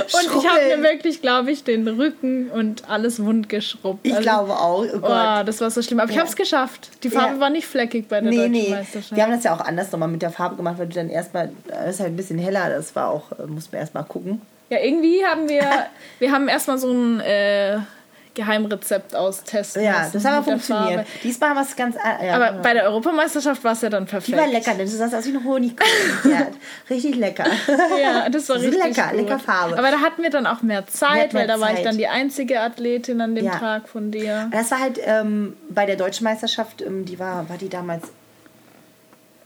[0.02, 4.06] Und ich habe mir wirklich, glaube ich, den Rücken und alles wund geschrubbt.
[4.06, 4.86] Ich also, glaube auch.
[4.86, 5.12] Oh, Gott.
[5.12, 6.00] oh das war so schlimm.
[6.00, 6.14] Aber ja.
[6.14, 6.90] ich habe es geschafft.
[7.04, 7.40] Die Farbe ja.
[7.40, 8.70] war nicht fleckig bei der nee, deutschen nee.
[8.70, 9.16] Meisterschaft.
[9.16, 11.52] Wir haben das ja auch anders nochmal mit der Farbe gemacht, weil du dann erstmal,
[11.68, 14.42] das ist halt ein bisschen heller, das war auch, äh, muss man erstmal gucken.
[14.74, 15.86] Ja, irgendwie haben wir,
[16.18, 17.78] wir haben erstmal so ein äh,
[18.34, 19.84] Geheimrezept austesten.
[19.84, 21.06] Ja, das hat aber funktioniert.
[21.24, 21.96] Diesmal haben wir es ganz.
[21.96, 24.36] Äh, ja, aber bei der Europameisterschaft war es ja dann perfekt.
[24.36, 25.92] Die war lecker, denn du sahst aus wie ein Honigkuchen.
[26.32, 26.48] ja,
[26.90, 27.46] richtig lecker.
[28.02, 29.22] ja, das war richtig lecker, gut.
[29.22, 29.78] lecker Farbe.
[29.78, 31.62] Aber da hatten wir dann auch mehr Zeit, mehr weil da Zeit.
[31.62, 33.60] war ich dann die einzige Athletin an dem ja.
[33.60, 34.50] Tag von dir.
[34.52, 38.08] Das war halt ähm, bei der Deutschen Meisterschaft, ähm, die war, war die damals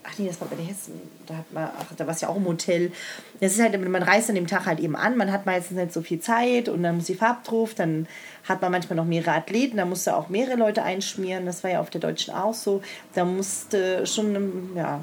[0.08, 0.94] ach nee, das war bei der Hessen,
[1.26, 2.92] da hat man, ach, da war es ja auch im Hotel.
[3.40, 5.94] Das ist halt, man reist an dem Tag halt eben an, man hat meistens nicht
[5.94, 8.08] so viel Zeit und dann muss die Farbdruck, dann
[8.48, 11.82] hat man manchmal noch mehrere Athleten, da musste auch mehrere Leute einschmieren, das war ja
[11.82, 12.82] auf der Deutschen auch so.
[13.14, 15.02] Da musste schon, ja,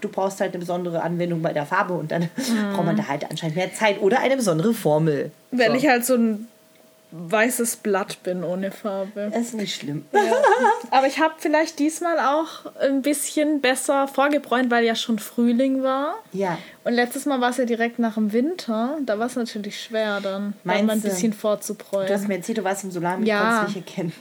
[0.00, 2.72] du brauchst halt eine besondere Anwendung bei der Farbe und dann mhm.
[2.74, 5.32] braucht man da halt anscheinend mehr Zeit oder eine besondere Formel.
[5.50, 5.78] Wenn so.
[5.78, 6.48] ich halt so ein
[7.18, 9.32] weißes Blatt bin ohne Farbe.
[9.34, 10.04] Ist nicht schlimm.
[10.12, 10.20] Ja.
[10.90, 16.14] Aber ich habe vielleicht diesmal auch ein bisschen besser vorgebräunt, weil ja schon Frühling war.
[16.32, 16.58] Ja.
[16.86, 18.96] Und letztes Mal war es ja direkt nach dem Winter.
[19.04, 22.06] Da war es natürlich schwer dann, Meinst mal ein bisschen vorzubräunen.
[22.06, 23.40] Du hast mir erzählt, du warst im Solarium, ich ja.
[23.40, 24.12] konnte es nicht erkennen.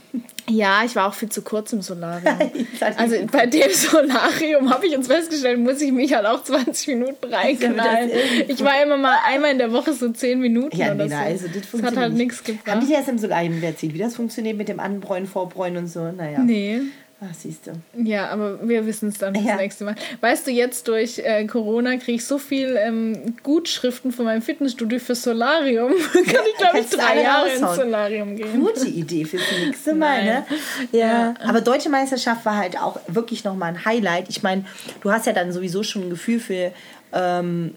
[0.49, 2.37] Ja, ich war auch viel zu kurz im Solarium.
[2.97, 7.31] also bei dem Solarium habe ich uns festgestellt, muss ich mich halt auch 20 Minuten
[7.31, 8.09] reinknallen.
[8.47, 11.15] Ich war immer mal einmal in der Woche so 10 Minuten ja, oder nee, so.
[11.15, 12.67] Also das, das hat halt nichts gebracht.
[12.67, 16.11] Haben die erst im Solarium erzählt, wie das funktioniert mit dem Anbräunen, Vorbräunen und so?
[16.11, 16.39] Naja.
[16.39, 16.81] Nee.
[17.21, 17.71] Ach, siehst du.
[18.03, 19.55] Ja, aber wir wissen es dann das ja.
[19.55, 19.95] nächste Mal.
[20.19, 24.99] Weißt du, jetzt durch äh, Corona kriege ich so viel ähm, Gutschriften von meinem Fitnessstudio
[24.99, 25.93] für Solarium.
[26.13, 28.59] Kann ich, glaube ich, drei Jahre ins Solarium gehen.
[28.59, 30.45] Gute Idee fürs nächste Mal, ne?
[30.91, 30.99] Ja.
[30.99, 31.33] ja.
[31.47, 34.25] Aber Deutsche Meisterschaft war halt auch wirklich nochmal ein Highlight.
[34.27, 34.65] Ich meine,
[35.01, 36.73] du hast ja dann sowieso schon ein Gefühl für.
[37.13, 37.75] Ähm,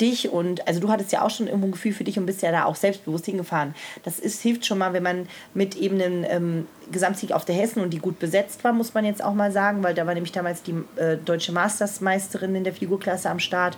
[0.00, 2.42] dich und, also du hattest ja auch schon irgendwo ein Gefühl für dich und bist
[2.42, 3.74] ja da auch selbstbewusst hingefahren.
[4.02, 7.80] Das ist, hilft schon mal, wenn man mit eben einem ähm, Gesamtsieg auf der Hessen
[7.82, 10.32] und die gut besetzt war, muss man jetzt auch mal sagen, weil da war nämlich
[10.32, 13.76] damals die äh, deutsche Mastersmeisterin in der Figurklasse am Start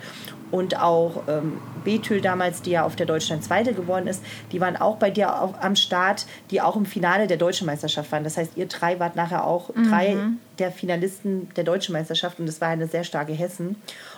[0.50, 4.22] und auch ähm, Bethül damals, die ja auf der Deutschland Zweite geworden ist,
[4.52, 8.12] die waren auch bei dir auch am Start, die auch im Finale der deutschen Meisterschaft
[8.12, 8.24] waren.
[8.24, 9.88] Das heißt, ihr drei wart nachher auch mhm.
[9.88, 10.16] drei
[10.58, 13.76] der Finalisten der deutschen Meisterschaft und das war eine sehr starke Hessen.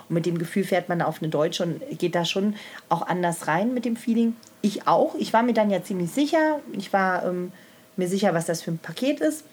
[0.09, 2.55] Und mit dem Gefühl fährt man auf eine Deutsche und geht da schon
[2.89, 4.35] auch anders rein mit dem Feeling.
[4.61, 5.15] Ich auch.
[5.15, 6.59] Ich war mir dann ja ziemlich sicher.
[6.73, 7.51] Ich war ähm,
[7.95, 9.43] mir sicher, was das für ein Paket ist.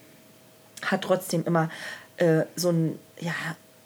[0.85, 1.71] Hat trotzdem immer
[2.17, 3.35] äh, so ein, ja,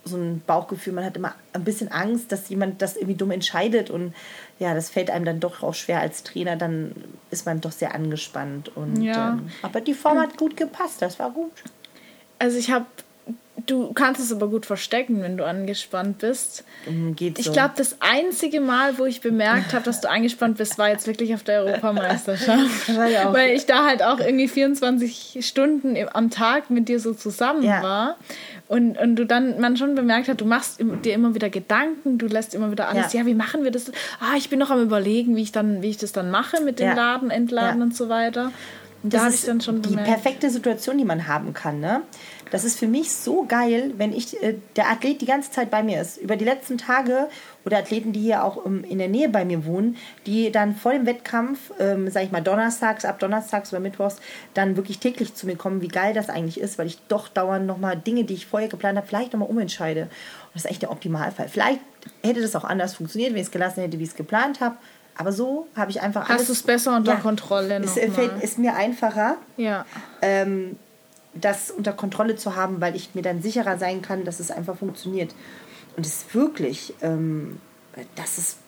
[0.06, 3.90] so ein Bauchgefühl, man hat immer ein bisschen Angst, dass jemand das irgendwie dumm entscheidet
[3.90, 4.14] und
[4.58, 6.92] ja, das fällt einem dann doch auch schwer als Trainer, dann
[7.30, 8.74] ist man doch sehr angespannt.
[8.76, 9.30] Und, ja.
[9.30, 11.52] ähm, aber die Form hat gut gepasst, das war gut.
[12.38, 12.86] Also ich habe
[13.64, 16.64] Du kannst es aber gut verstecken, wenn du angespannt bist.
[16.88, 17.40] Mhm, geht so.
[17.40, 21.06] Ich glaube, das einzige Mal, wo ich bemerkt habe, dass du angespannt bist, war jetzt
[21.06, 22.88] wirklich auf der Europameisterschaft.
[22.88, 27.62] ja Weil ich da halt auch irgendwie 24 Stunden am Tag mit dir so zusammen
[27.62, 27.82] ja.
[27.82, 28.16] war.
[28.68, 32.26] Und, und du dann man schon bemerkt hat, du machst dir immer wieder Gedanken, du
[32.26, 33.90] lässt immer wieder alles, ja, ja wie machen wir das?
[34.20, 36.80] Ah, ich bin noch am überlegen, wie ich dann, wie ich das dann mache mit
[36.80, 38.50] dem Laden, Entladen und so weiter.
[39.02, 40.08] Und das da ist ich dann schon bemerkt.
[40.08, 42.02] die perfekte Situation, die man haben kann, ne?
[42.50, 45.82] Das ist für mich so geil, wenn ich äh, der Athlet die ganze Zeit bei
[45.82, 46.16] mir ist.
[46.16, 47.28] Über die letzten Tage
[47.64, 50.92] oder Athleten, die hier auch um, in der Nähe bei mir wohnen, die dann vor
[50.92, 54.16] dem Wettkampf, ähm, sag ich mal donnerstags, ab donnerstags oder mittwochs,
[54.54, 57.66] dann wirklich täglich zu mir kommen, wie geil das eigentlich ist, weil ich doch dauernd
[57.66, 60.02] nochmal Dinge, die ich vorher geplant habe, vielleicht nochmal umentscheide.
[60.02, 60.10] Und
[60.54, 61.48] das ist echt der Optimalfall.
[61.48, 61.80] Vielleicht
[62.22, 64.76] hätte das auch anders funktioniert, wenn ich es gelassen hätte, wie ich es geplant habe.
[65.18, 66.42] Aber so habe ich einfach alles.
[66.42, 67.80] Hast du es besser unter ja, Kontrolle?
[67.82, 69.36] Es fällt, ist mir einfacher.
[69.56, 69.86] Ja.
[70.20, 70.76] Ähm,
[71.40, 74.76] das unter Kontrolle zu haben, weil ich mir dann sicherer sein kann, dass es einfach
[74.76, 75.34] funktioniert.
[75.96, 77.60] Und es ist wirklich, ähm,
[78.14, 78.58] das ist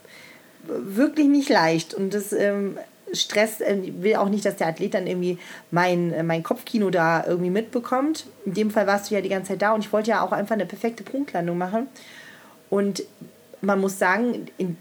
[0.64, 2.78] wirklich nicht leicht und das ähm,
[3.12, 5.38] stresst, äh, will auch nicht, dass der Athlet dann irgendwie
[5.70, 8.26] mein, äh, mein Kopfkino da irgendwie mitbekommt.
[8.44, 10.32] In dem Fall warst du ja die ganze Zeit da und ich wollte ja auch
[10.32, 11.88] einfach eine perfekte Punktlandung machen.
[12.70, 13.02] Und
[13.60, 14.76] man muss sagen, in,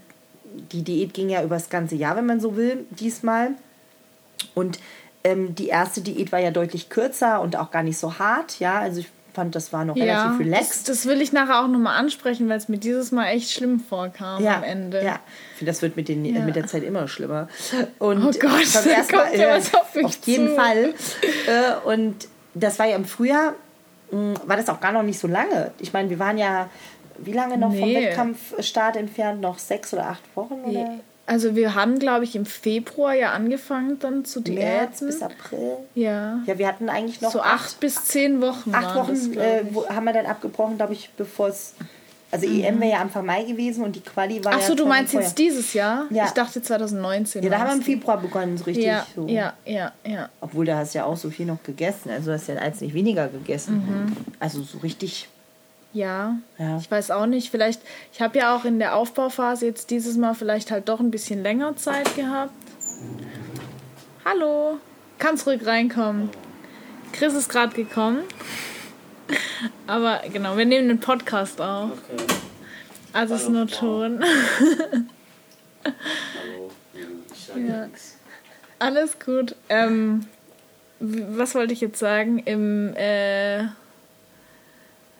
[0.72, 3.52] die Diät ging ja über das ganze Jahr, wenn man so will, diesmal.
[4.54, 4.78] Und
[5.28, 8.78] ähm, die erste Diät war ja deutlich kürzer und auch gar nicht so hart, ja.
[8.78, 10.88] Also ich fand, das war noch ja, relativ relaxed.
[10.88, 13.80] Das, das, will ich nachher auch nochmal ansprechen, weil es mir dieses Mal echt schlimm
[13.80, 15.04] vorkam ja, am Ende.
[15.04, 15.20] Ja,
[15.52, 16.40] ich finde, das wird mit, den, ja.
[16.40, 17.48] mit der Zeit immer schlimmer.
[17.98, 20.94] Und oh Gott, ersten Mal, ja, auf, auf jeden Fall.
[21.46, 23.54] Äh, und das war ja im Frühjahr,
[24.10, 25.72] hm, war das auch gar noch nicht so lange.
[25.78, 26.68] Ich meine, wir waren ja
[27.18, 27.80] wie lange noch nee.
[27.80, 29.40] vom Wettkampfstart entfernt?
[29.40, 30.62] Noch sechs oder acht Wochen?
[30.64, 30.94] Oder?
[31.28, 34.64] Also wir haben, glaube ich, im Februar ja angefangen dann zu Diäten.
[34.64, 35.76] März bis April.
[35.94, 36.40] Ja.
[36.46, 38.74] Ja, wir hatten eigentlich noch so acht, acht bis zehn Wochen.
[38.74, 41.74] Acht Wochen das, äh, wo, haben wir dann abgebrochen, glaube ich, bevor es
[42.30, 42.64] also mhm.
[42.64, 45.12] EM wäre ja Anfang Mai gewesen und die Quali war Ach so, ja du meinst
[45.12, 45.28] vorher.
[45.28, 46.06] jetzt dieses Jahr?
[46.10, 46.26] Ja.
[46.26, 47.42] Ich dachte 2019.
[47.42, 48.86] Ja, da haben wir im Februar begonnen, so richtig.
[48.86, 49.26] Ja, so.
[49.26, 50.30] ja, ja, ja.
[50.40, 52.10] Obwohl, da hast du ja auch so viel noch gegessen.
[52.10, 53.76] Also du hast ja als nicht weniger gegessen.
[53.76, 54.16] Mhm.
[54.40, 55.28] Also so richtig
[55.92, 57.50] ja, ja, ich weiß auch nicht.
[57.50, 57.80] Vielleicht,
[58.12, 61.42] ich habe ja auch in der Aufbauphase jetzt dieses Mal vielleicht halt doch ein bisschen
[61.42, 62.52] länger Zeit gehabt.
[64.24, 64.78] Hallo,
[65.18, 66.30] kannst ruhig reinkommen.
[67.12, 68.20] Chris ist gerade gekommen.
[69.86, 71.90] Aber genau, wir nehmen den Podcast auf.
[71.90, 72.24] Okay.
[73.12, 74.22] Also ist nur Ton.
[75.84, 76.70] Hallo,
[77.32, 77.86] ich ja.
[77.86, 78.18] nichts.
[78.78, 79.56] Alles gut.
[79.68, 80.26] Ähm,
[81.00, 82.38] was wollte ich jetzt sagen?
[82.40, 83.64] Im äh,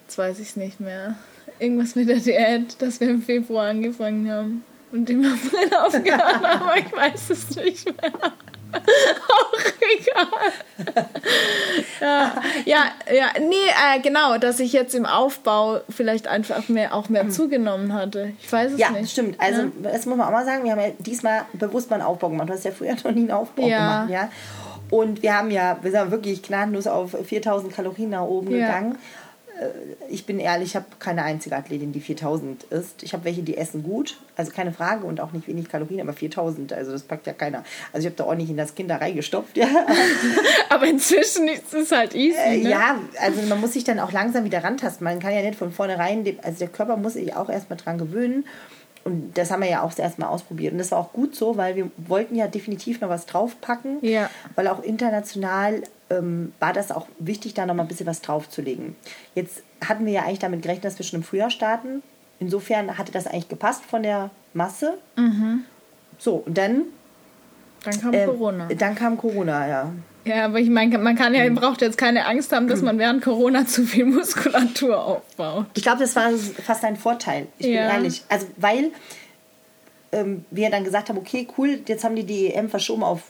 [0.09, 1.17] Jetzt weiß ich es nicht mehr.
[1.59, 6.45] Irgendwas mit der Diät, dass wir im Februar angefangen haben und im April aufgehört haben,
[6.47, 8.13] aber ich weiß es nicht mehr.
[8.73, 9.53] Auch
[10.01, 11.05] egal.
[12.01, 12.85] ja, ja,
[13.15, 17.31] ja, nee, äh, genau, dass ich jetzt im Aufbau vielleicht einfach mehr, auch mehr mhm.
[17.31, 18.33] zugenommen hatte.
[18.41, 19.01] Ich weiß es ja, nicht.
[19.01, 19.39] Ja, stimmt.
[19.39, 19.69] Also, ja?
[19.83, 22.49] das muss man auch mal sagen, wir haben ja diesmal bewusst mal einen Aufbau gemacht.
[22.49, 24.05] Du hast ja früher noch nie einen Aufbau ja.
[24.07, 24.31] gemacht, ja.
[24.89, 28.69] Und wir haben ja, wir sind wirklich gnadenlos auf 4000 Kalorien nach oben ja.
[28.69, 28.99] gegangen.
[29.59, 29.69] Äh,
[30.09, 33.03] ich bin ehrlich, ich habe keine einzige Athletin, die 4000 ist.
[33.03, 36.13] Ich habe welche, die essen gut, also keine Frage und auch nicht wenig Kalorien, aber
[36.13, 37.65] 4000, also das packt ja keiner.
[37.93, 39.69] Also ich habe da auch nicht in das Kind da reingestopft, ja.
[40.71, 42.39] aber inzwischen ist es halt easy.
[42.39, 42.71] Äh, ne?
[42.71, 45.05] Ja, also man muss sich dann auch langsam wieder rantasten.
[45.05, 48.45] Man kann ja nicht von vornherein, also der Körper muss sich auch erstmal dran gewöhnen.
[49.05, 50.73] Und das haben wir ja auch erstmal ausprobiert.
[50.73, 53.99] Und das war auch gut so, weil wir wollten ja definitiv noch was draufpacken.
[54.03, 54.29] Ja.
[54.55, 58.97] Weil auch international ähm, war das auch wichtig, da noch mal ein bisschen was draufzulegen.
[59.35, 62.03] Jetzt hatten wir ja eigentlich damit gerechnet, dass wir schon im Frühjahr starten.
[62.41, 64.99] Insofern hatte das eigentlich gepasst von der Masse.
[65.17, 65.65] Mhm.
[66.19, 66.85] So, und dann.
[67.85, 68.69] Dann kam äh, Corona.
[68.77, 69.93] Dann kam Corona, ja.
[70.29, 71.55] Ja, aber ich meine, man kann ja, mhm.
[71.55, 75.67] braucht jetzt keine Angst haben, dass man während Corona zu viel Muskulatur aufbaut.
[75.75, 76.31] Ich glaube, das war
[76.65, 77.49] fast ein Vorteil.
[77.59, 77.87] Ich ja.
[77.87, 78.23] bin ehrlich.
[78.29, 78.91] Also, weil
[80.13, 83.23] ähm, wir dann gesagt haben, okay, cool, jetzt haben die die EM verschoben auf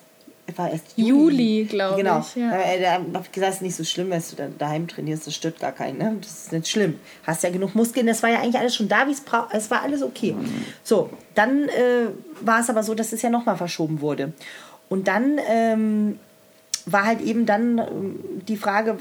[0.57, 2.21] war erst Juli, Juli glaube genau.
[2.21, 2.35] ich.
[2.35, 2.55] Genau.
[2.55, 2.61] Ja.
[2.61, 5.27] Äh, da habe ich gesagt, es ist nicht so schlimm, wenn du da daheim trainierst,
[5.27, 5.99] das stört gar keinen.
[5.99, 6.17] Ne?
[6.21, 6.99] Das ist nicht schlimm.
[7.25, 9.53] Hast ja genug Muskeln, das war ja eigentlich alles schon da, wie es braucht.
[9.53, 10.35] Es war alles okay.
[10.83, 12.09] So, dann äh,
[12.41, 14.33] war es aber so, dass es ja nochmal verschoben wurde.
[14.89, 16.19] Und dann ähm,
[16.93, 18.97] war halt eben dann ähm, die Frage,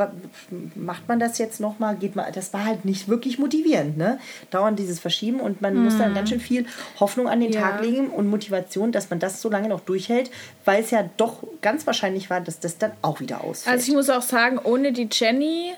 [0.76, 1.96] macht man das jetzt nochmal?
[1.96, 4.20] Geht man, das war halt nicht wirklich motivierend, ne?
[4.52, 5.84] Dauernd dieses Verschieben und man hm.
[5.84, 6.16] muss dann mhm.
[6.16, 6.66] ganz schön viel
[7.00, 7.62] Hoffnung an den ja.
[7.62, 10.32] Tag legen und Motivation, dass man das so lange noch durchhält,
[10.66, 13.76] weil es ja doch ganz wahrscheinlich war, dass das dann auch wieder ausfällt.
[13.76, 15.74] Also ich muss auch sagen, ohne die Jenny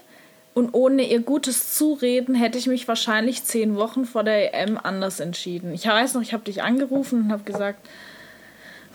[0.54, 5.20] und ohne ihr gutes Zureden hätte ich mich wahrscheinlich zehn Wochen vor der EM anders
[5.20, 5.74] entschieden.
[5.74, 7.88] Ich weiß noch, ich habe dich angerufen und habe gesagt,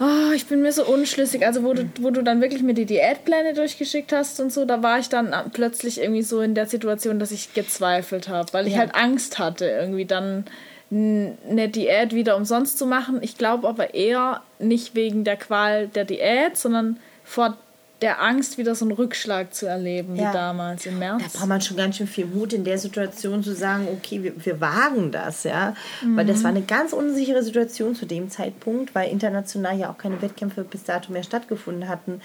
[0.01, 1.47] oh, ich bin mir so unschlüssig.
[1.47, 4.83] Also, wo du, wo du dann wirklich mir die Diätpläne durchgeschickt hast und so, da
[4.83, 8.77] war ich dann plötzlich irgendwie so in der Situation, dass ich gezweifelt habe, weil ich
[8.77, 10.45] halt Angst hatte, irgendwie dann
[10.91, 13.19] eine Diät wieder umsonst zu machen.
[13.23, 17.57] Ich glaube aber eher nicht wegen der Qual der Diät, sondern vor
[18.03, 20.29] der Angst, wieder so einen Rückschlag zu erleben, ja.
[20.29, 21.23] wie damals im März.
[21.33, 24.33] Da braucht man schon ganz schön viel Mut in der Situation zu sagen, okay, wir,
[24.45, 25.75] wir wagen das, ja.
[26.03, 26.17] Mhm.
[26.17, 30.21] Weil das war eine ganz unsichere Situation zu dem Zeitpunkt, weil international ja auch keine
[30.21, 32.21] Wettkämpfe bis dato mehr stattgefunden hatten.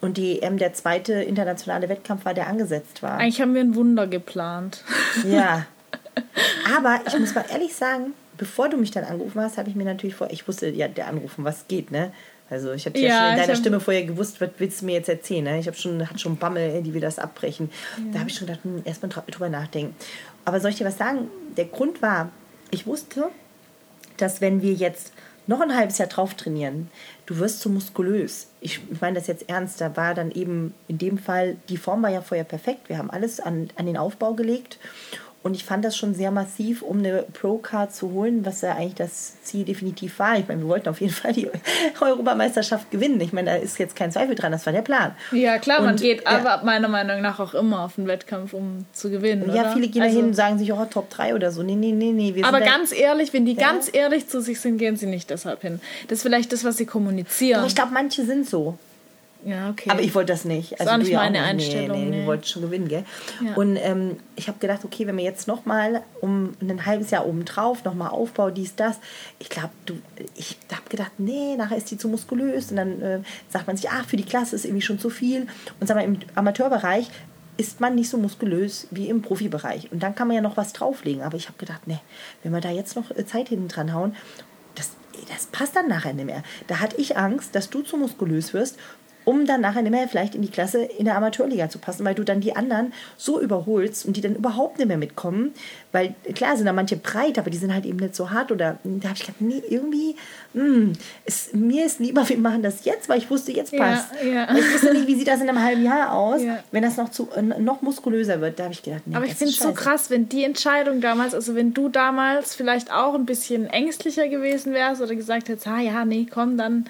[0.00, 3.18] Und die EM der zweite internationale Wettkampf war, der angesetzt war.
[3.18, 4.84] Eigentlich haben wir ein Wunder geplant.
[5.24, 5.66] Ja.
[6.76, 9.84] Aber ich muss mal ehrlich sagen, bevor du mich dann angerufen hast, habe ich mir
[9.84, 12.12] natürlich vor, ich wusste ja, der Anrufen, was geht, ne?
[12.52, 14.92] Also ich habe ja, ja, schon in deiner Stimme vorher gewusst, was willst du mir
[14.92, 15.44] jetzt erzählen?
[15.44, 15.58] Ne?
[15.58, 17.70] Ich habe schon, hat schon Bammel, die wir das abbrechen.
[17.96, 18.04] Ja.
[18.12, 19.96] Da habe ich schon gedacht, hm, erstmal drüber nachdenken.
[20.44, 21.28] Aber soll ich dir was sagen?
[21.56, 22.30] Der Grund war,
[22.70, 23.30] ich wusste,
[24.18, 25.14] dass wenn wir jetzt
[25.46, 26.90] noch ein halbes Jahr drauf trainieren,
[27.24, 28.48] du wirst so muskulös.
[28.60, 29.80] Ich meine das jetzt ernst.
[29.80, 32.90] Da war dann eben in dem Fall, die Form war ja vorher perfekt.
[32.90, 34.78] Wir haben alles an, an den Aufbau gelegt.
[35.42, 38.94] Und ich fand das schon sehr massiv, um eine Pro-Card zu holen, was ja eigentlich
[38.94, 40.38] das Ziel definitiv war.
[40.38, 41.48] Ich meine, wir wollten auf jeden Fall die
[42.00, 43.20] Europameisterschaft gewinnen.
[43.20, 45.16] Ich meine, da ist jetzt kein Zweifel dran, das war der Plan.
[45.32, 46.30] Ja, klar, und, man geht ja.
[46.30, 49.52] aber meiner Meinung nach auch immer auf den Wettkampf, um zu gewinnen.
[49.52, 49.72] Ja, oder?
[49.72, 51.62] viele gehen also, dahin und sagen sich, oh, Top 3 oder so.
[51.62, 52.42] Nee, nee, nee, nee.
[52.44, 53.68] aber ganz ehrlich, wenn die ja.
[53.68, 55.80] ganz ehrlich zu sich sind, gehen sie nicht deshalb hin.
[56.06, 57.62] Das ist vielleicht das, was sie kommunizieren.
[57.62, 58.78] Doch, ich glaube, manche sind so.
[59.44, 59.90] Ja, okay.
[59.90, 60.78] Aber ich wollte das nicht.
[60.78, 61.98] Also das ist auch nicht meine auch, Einstellung.
[61.98, 62.20] Nee, nee, nee.
[62.20, 63.04] Du wolltest schon gewinnen, gell?
[63.44, 63.54] Ja.
[63.54, 67.84] Und ähm, ich habe gedacht, okay, wenn wir jetzt nochmal um ein halbes Jahr obendrauf,
[67.84, 68.98] nochmal Aufbau, dies, das.
[69.38, 69.94] Ich glaube, du,
[70.36, 72.70] ich habe gedacht, nee, nachher ist die zu muskulös.
[72.70, 75.46] Und dann äh, sagt man sich, ach, für die Klasse ist irgendwie schon zu viel.
[75.80, 77.10] Und sag mal, im Amateurbereich
[77.56, 79.90] ist man nicht so muskulös wie im Profibereich.
[79.92, 81.22] Und dann kann man ja noch was drauflegen.
[81.22, 81.98] Aber ich habe gedacht, nee,
[82.42, 84.14] wenn wir da jetzt noch äh, Zeit hinten dran hauen,
[84.74, 84.90] das,
[85.28, 86.42] das passt dann nachher nicht mehr.
[86.68, 88.78] Da hatte ich Angst, dass du zu muskulös wirst
[89.24, 92.14] um dann nachher nicht mehr vielleicht in die Klasse in der Amateurliga zu passen, weil
[92.14, 95.52] du dann die anderen so überholst und die dann überhaupt nicht mehr mitkommen.
[95.92, 98.50] Weil klar sind da manche breit, aber die sind halt eben nicht so hart.
[98.50, 100.16] Oder da habe ich gedacht, nee, irgendwie,
[100.54, 100.92] mh, hm,
[101.24, 104.08] es, mir ist lieber, wir machen das jetzt, weil ich wusste, jetzt passt.
[104.24, 104.56] Ja, ja.
[104.56, 106.62] Ich wusste nicht, wie sieht das in einem halben Jahr aus, ja.
[106.72, 108.58] wenn das noch, zu, äh, noch muskulöser wird.
[108.58, 111.34] Da habe ich gedacht, nee, Aber ich finde es so krass, wenn die Entscheidung damals,
[111.34, 115.80] also wenn du damals vielleicht auch ein bisschen ängstlicher gewesen wärst oder gesagt hättest, ah
[115.80, 116.86] ja, nee, komm, dann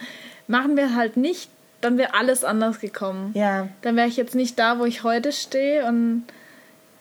[0.46, 1.48] machen wir halt nicht
[1.82, 3.32] dann wäre alles anders gekommen.
[3.34, 3.68] Ja.
[3.82, 6.24] Dann wäre ich jetzt nicht da, wo ich heute stehe und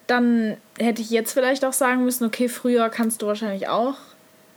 [0.08, 3.96] dann hätte ich jetzt vielleicht auch sagen müssen, okay, früher kannst du wahrscheinlich auch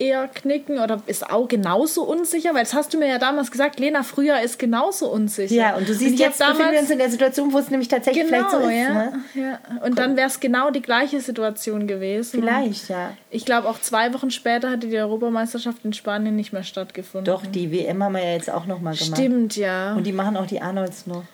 [0.04, 2.54] eher knicken oder ist auch genauso unsicher?
[2.54, 5.54] Weil das hast du mir ja damals gesagt, Lena, früher ist genauso unsicher.
[5.54, 7.70] Ja, und du siehst und jetzt, damals, befinden wir uns in der Situation, wo es
[7.70, 8.76] nämlich tatsächlich genau, vielleicht so ist.
[8.76, 9.12] Ja, ne?
[9.34, 9.58] ja.
[9.84, 12.40] Und dann wäre es genau die gleiche Situation gewesen.
[12.40, 13.12] Vielleicht, ja.
[13.30, 17.32] Ich glaube, auch zwei Wochen später hätte die Europameisterschaft in Spanien nicht mehr stattgefunden.
[17.32, 19.18] Doch, die WM haben wir ja jetzt auch nochmal gemacht.
[19.18, 19.94] Stimmt, ja.
[19.94, 21.24] Und die machen auch die Arnolds noch.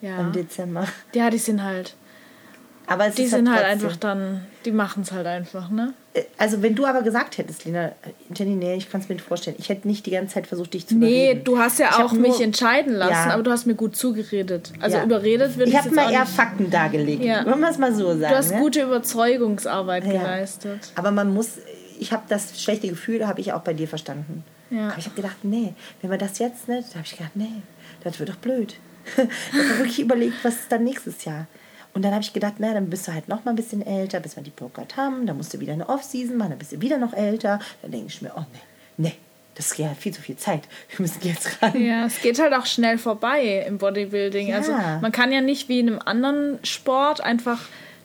[0.00, 0.20] Ja.
[0.20, 0.86] Im Dezember.
[1.14, 1.94] Ja, die sind halt
[2.86, 5.94] aber die sind halt, halt einfach dann, die machen es halt einfach, ne?
[6.12, 7.92] Äh, also wenn du aber gesagt hättest, Lena,
[8.34, 9.56] Jenny, nee, ich kann es mir nicht vorstellen.
[9.58, 11.38] Ich hätte nicht die ganze Zeit versucht, dich zu überreden.
[11.38, 13.34] Nee, du hast ja ich auch mich entscheiden lassen, ja.
[13.34, 14.72] aber du hast mir gut zugeredet.
[14.80, 15.04] Also ja.
[15.04, 17.44] überredet würde ich Ich habe mal eher Fakten dargelegt, ja.
[17.46, 18.20] wollen wir es mal so sagen.
[18.20, 18.58] Du hast ne?
[18.58, 20.92] gute Überzeugungsarbeit geleistet.
[20.94, 21.58] Aber man muss,
[21.98, 24.44] ich habe das schlechte Gefühl, habe ich auch bei dir verstanden.
[24.70, 24.88] Ja.
[24.88, 27.62] Aber ich habe gedacht, nee, wenn wir das jetzt nicht, da habe ich gedacht, nee,
[28.02, 28.76] das wird doch blöd.
[29.16, 29.18] ich
[29.58, 31.46] habe wirklich überlegt, was ist dann nächstes Jahr.
[31.94, 34.20] Und dann habe ich gedacht, na, dann bist du halt noch mal ein bisschen älter,
[34.20, 35.26] bis wir die Poker haben.
[35.26, 37.60] Dann musst du wieder eine Off-Season machen, dann bist du wieder noch älter.
[37.82, 38.60] Dann denke ich mir, oh nee,
[38.96, 39.16] nee,
[39.54, 40.62] das ist ja viel zu viel Zeit.
[40.90, 41.80] Wir müssen jetzt ran.
[41.80, 44.48] Ja, es geht halt auch schnell vorbei im Bodybuilding.
[44.48, 44.56] Ja.
[44.56, 47.60] Also man kann ja nicht wie in einem anderen Sport einfach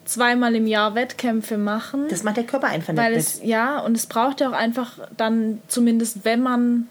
[0.06, 2.08] zweimal im Jahr Wettkämpfe machen.
[2.10, 3.02] Das macht der Körper einfach nicht.
[3.02, 6.88] Weil es, ja, und es braucht ja auch einfach dann, zumindest wenn man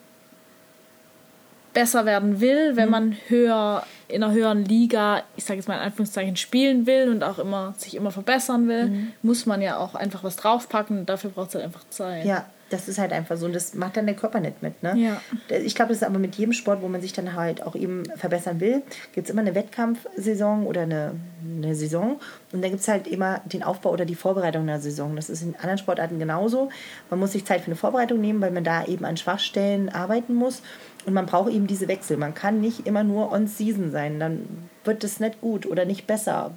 [1.74, 2.90] besser werden will, wenn mhm.
[2.90, 7.22] man höher in einer höheren Liga, ich sage jetzt mal in Anführungszeichen, spielen will und
[7.22, 9.12] auch immer sich immer verbessern will, mhm.
[9.22, 12.24] muss man ja auch einfach was draufpacken dafür braucht es halt einfach Zeit.
[12.24, 14.82] Ja, Das ist halt einfach so und das macht dann der Körper nicht mit.
[14.82, 14.94] Ne?
[14.96, 15.20] Ja.
[15.58, 18.04] Ich glaube, das ist aber mit jedem Sport, wo man sich dann halt auch eben
[18.16, 18.82] verbessern will,
[19.14, 21.12] gibt es immer eine Wettkampfsaison oder eine,
[21.56, 22.20] eine Saison
[22.52, 25.16] und dann gibt es halt immer den Aufbau oder die Vorbereitung einer Saison.
[25.16, 26.70] Das ist in anderen Sportarten genauso.
[27.10, 30.34] Man muss sich Zeit für eine Vorbereitung nehmen, weil man da eben an Schwachstellen arbeiten
[30.34, 30.62] muss
[31.06, 32.16] und man braucht eben diese Wechsel.
[32.16, 36.52] Man kann nicht immer nur on-season sein, dann wird das nicht gut oder nicht besser.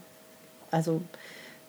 [0.71, 1.01] Also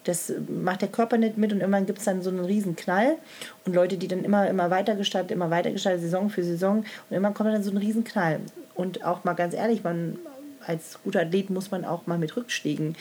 [0.04, 3.16] das macht der Körper nicht mit und irgendwann gibt es dann so einen riesen Knall
[3.64, 6.86] und Leute, die dann immer, immer weiter gestaltet, immer weiter gestaltet, Saison für Saison und
[7.10, 8.40] irgendwann kommt dann so ein riesen Knall.
[8.74, 10.18] Und auch mal ganz ehrlich, man
[10.66, 12.96] als guter Athlet muss man auch mal mit Rückschlägen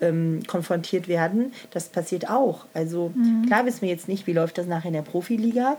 [0.00, 1.52] ähm, konfrontiert werden.
[1.70, 2.66] Das passiert auch.
[2.74, 3.46] Also mhm.
[3.46, 5.76] klar wissen wir jetzt nicht, wie läuft das nachher in der Profiliga,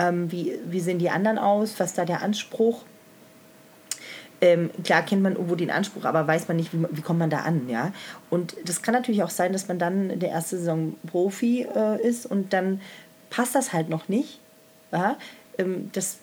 [0.00, 2.84] ähm, wie, wie sehen die anderen aus, was da der Anspruch
[4.40, 7.30] ähm, klar kennt man irgendwo den Anspruch, aber weiß man nicht, wie, wie, kommt man
[7.30, 7.92] da an, ja.
[8.30, 12.00] Und das kann natürlich auch sein, dass man dann in der ersten Saison Profi äh,
[12.02, 12.80] ist und dann
[13.28, 14.40] passt das halt noch nicht,
[14.92, 15.16] ja.
[15.60, 16.18] Ähm, das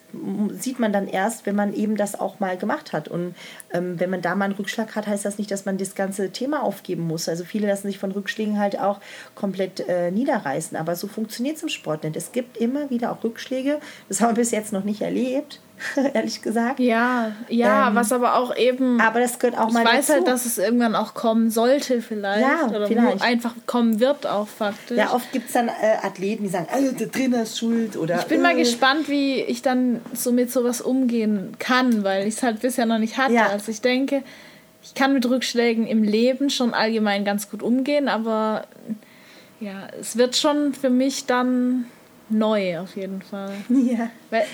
[0.52, 3.08] sieht man dann erst, wenn man eben das auch mal gemacht hat.
[3.08, 3.36] Und
[3.72, 6.32] ähm, wenn man da mal einen Rückschlag hat, heißt das nicht, dass man das ganze
[6.32, 7.30] Thema aufgeben muss.
[7.30, 9.00] Also viele lassen sich von Rückschlägen halt auch
[9.36, 10.78] komplett äh, niederreißen.
[10.78, 12.16] Aber so funktioniert es im Sport nicht.
[12.16, 13.80] Es gibt immer wieder auch Rückschläge.
[14.10, 15.60] Das haben wir bis jetzt noch nicht erlebt.
[16.14, 16.80] ehrlich gesagt.
[16.80, 19.00] Ja, ja, ähm, was aber auch eben.
[19.00, 20.14] Aber das gehört auch mal Ich weiß dazu.
[20.14, 22.42] halt, dass es irgendwann auch kommen sollte, vielleicht.
[22.42, 23.22] Ja, oder vielleicht.
[23.22, 24.98] einfach kommen wird, auch faktisch.
[24.98, 27.96] Ja, oft gibt es dann äh, Athleten, die sagen, also der Trainer ist schuld.
[27.98, 32.28] Oder, ich bin äh, mal gespannt, wie ich dann so mit sowas umgehen kann, weil
[32.28, 33.34] ich es halt bisher noch nicht hatte.
[33.34, 33.48] Ja.
[33.48, 34.24] Also ich denke,
[34.84, 38.66] ich kann mit Rückschlägen im Leben schon allgemein ganz gut umgehen, aber
[39.60, 41.86] ja, es wird schon für mich dann
[42.30, 43.52] neu auf jeden Fall.
[43.70, 44.10] Ja.
[44.30, 44.46] Weil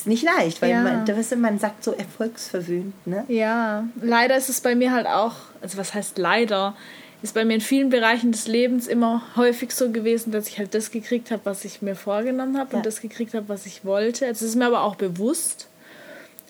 [0.00, 0.82] ist nicht leicht, weil ja.
[0.82, 3.24] man, weißt du, man sagt so erfolgsverwöhnt, ne?
[3.28, 6.74] Ja, leider ist es bei mir halt auch, also was heißt leider,
[7.22, 10.74] ist bei mir in vielen Bereichen des Lebens immer häufig so gewesen, dass ich halt
[10.74, 12.76] das gekriegt habe, was ich mir vorgenommen habe ja.
[12.78, 14.26] und das gekriegt habe, was ich wollte.
[14.26, 15.68] Also es ist mir aber auch bewusst,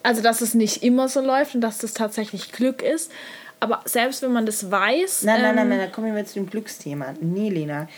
[0.03, 3.11] also dass es nicht immer so läuft und dass das tatsächlich Glück ist.
[3.61, 5.25] Aber selbst wenn man das weiß.
[5.25, 7.15] Nein, nein, nein, nein, da kommen wir zu dem Glücksthema.
[7.21, 7.89] Nee, Lena,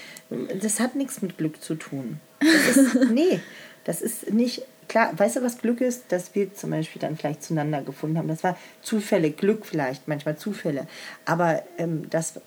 [0.60, 2.20] das hat nichts mit Glück zu tun.
[2.38, 3.40] Das ist, nee,
[3.84, 6.10] das ist nicht klar, weißt du, was Glück ist?
[6.10, 8.26] Dass wir zum Beispiel dann vielleicht zueinander gefunden haben.
[8.26, 10.88] Das war Zufälle, Glück vielleicht, manchmal Zufälle.
[11.24, 12.40] Aber ähm, das,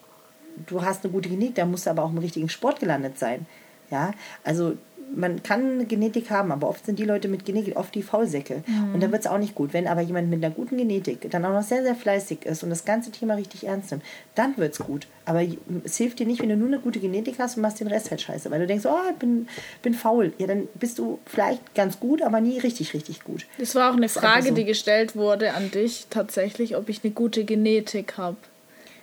[0.67, 3.45] du hast eine gute Genetik, da musst du aber auch im richtigen Sport gelandet sein.
[3.89, 4.11] Ja,
[4.43, 4.77] also
[5.15, 8.63] man kann Genetik haben, aber oft sind die Leute mit Genetik oft die Faulsäcke.
[8.65, 8.93] Mhm.
[8.93, 9.73] Und dann wird es auch nicht gut.
[9.73, 12.69] Wenn aber jemand mit einer guten Genetik dann auch noch sehr, sehr fleißig ist und
[12.69, 14.03] das ganze Thema richtig ernst nimmt,
[14.35, 15.07] dann wird es gut.
[15.25, 15.41] Aber
[15.83, 18.11] es hilft dir nicht, wenn du nur eine gute Genetik hast und machst den Rest
[18.11, 18.51] halt scheiße.
[18.51, 19.47] Weil du denkst, oh, ich bin,
[19.81, 20.33] bin faul.
[20.37, 23.45] Ja, dann bist du vielleicht ganz gut, aber nie richtig, richtig gut.
[23.57, 24.53] Das war auch eine Frage, so.
[24.53, 28.37] die gestellt wurde an dich tatsächlich, ob ich eine gute Genetik habe.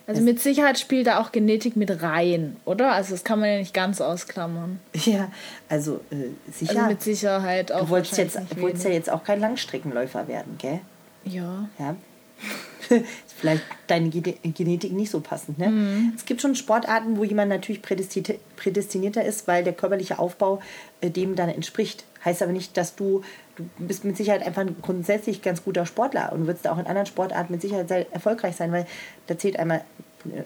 [0.07, 2.91] Also mit Sicherheit spielt da auch Genetik mit rein, oder?
[2.91, 4.79] Also das kann man ja nicht ganz ausklammern.
[4.93, 5.31] Ja,
[5.69, 6.71] also äh, sicher.
[6.71, 7.81] Also mit Sicherheit auch.
[7.81, 10.81] Du wolltest, jetzt, wolltest ja jetzt auch kein Langstreckenläufer werden, gell?
[11.23, 11.69] Ja.
[11.79, 11.95] Ja.
[13.37, 15.57] Vielleicht deine Genetik nicht so passend.
[15.57, 15.69] Ne?
[15.69, 16.13] Mhm.
[16.15, 20.61] Es gibt schon Sportarten, wo jemand natürlich prädestinierter ist, weil der körperliche Aufbau
[21.01, 22.03] äh, dem dann entspricht.
[22.23, 23.23] Heißt aber nicht, dass du,
[23.77, 27.07] du bist mit Sicherheit einfach ein grundsätzlich ganz guter Sportler und wirst auch in anderen
[27.07, 28.85] Sportarten mit Sicherheit sehr erfolgreich sein, weil
[29.27, 29.83] da zählt einmal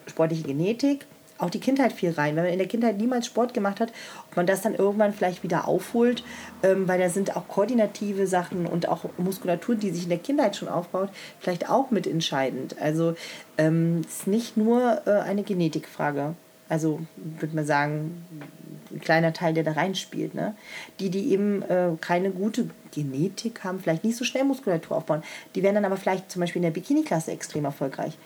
[0.08, 1.06] sportliche Genetik,
[1.38, 2.36] auch die Kindheit viel rein.
[2.36, 3.92] Wenn man in der Kindheit niemals Sport gemacht hat,
[4.30, 6.24] ob man das dann irgendwann vielleicht wieder aufholt,
[6.64, 10.56] ähm, weil da sind auch koordinative Sachen und auch Muskulatur, die sich in der Kindheit
[10.56, 11.10] schon aufbaut,
[11.40, 12.76] vielleicht auch mit entscheidend.
[12.82, 13.16] Also
[13.58, 16.36] ähm, es ist nicht nur äh, eine Genetikfrage.
[16.70, 18.26] Also würde man sagen,
[18.92, 20.34] ein kleiner Teil, der da reinspielt.
[20.34, 20.56] Ne?
[21.00, 25.64] Die, die eben äh, keine gute Genetik haben, vielleicht nicht so schnell Muskulatur aufbauen, die
[25.64, 28.18] werden dann aber vielleicht zum Beispiel in der Bikini-Klasse extrem erfolgreich.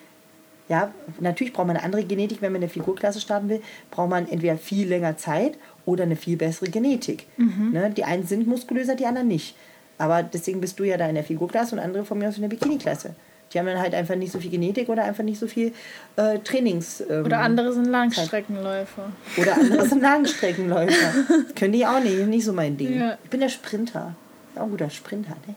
[0.69, 4.11] Ja, natürlich braucht man eine andere Genetik, wenn man in der Figurklasse starten will, braucht
[4.11, 7.25] man entweder viel länger Zeit oder eine viel bessere Genetik.
[7.37, 7.71] Mhm.
[7.73, 7.89] Ne?
[7.89, 9.55] Die einen sind muskulöser, die anderen nicht.
[9.97, 12.43] Aber deswegen bist du ja da in der Figurklasse und andere von mir aus in
[12.43, 13.15] der Bikini-Klasse.
[13.53, 15.73] Die haben dann halt einfach nicht so viel Genetik oder einfach nicht so viel
[16.15, 17.03] äh, Trainings.
[17.09, 19.11] Ähm, oder andere sind Langstreckenläufer.
[19.37, 21.13] Oder andere sind Langstreckenläufer.
[21.55, 22.99] Können die auch nicht, nicht so mein Ding.
[22.99, 23.17] Ja.
[23.23, 24.15] Ich bin der Sprinter.
[24.55, 25.55] Auch ein guter Sprinter, ne?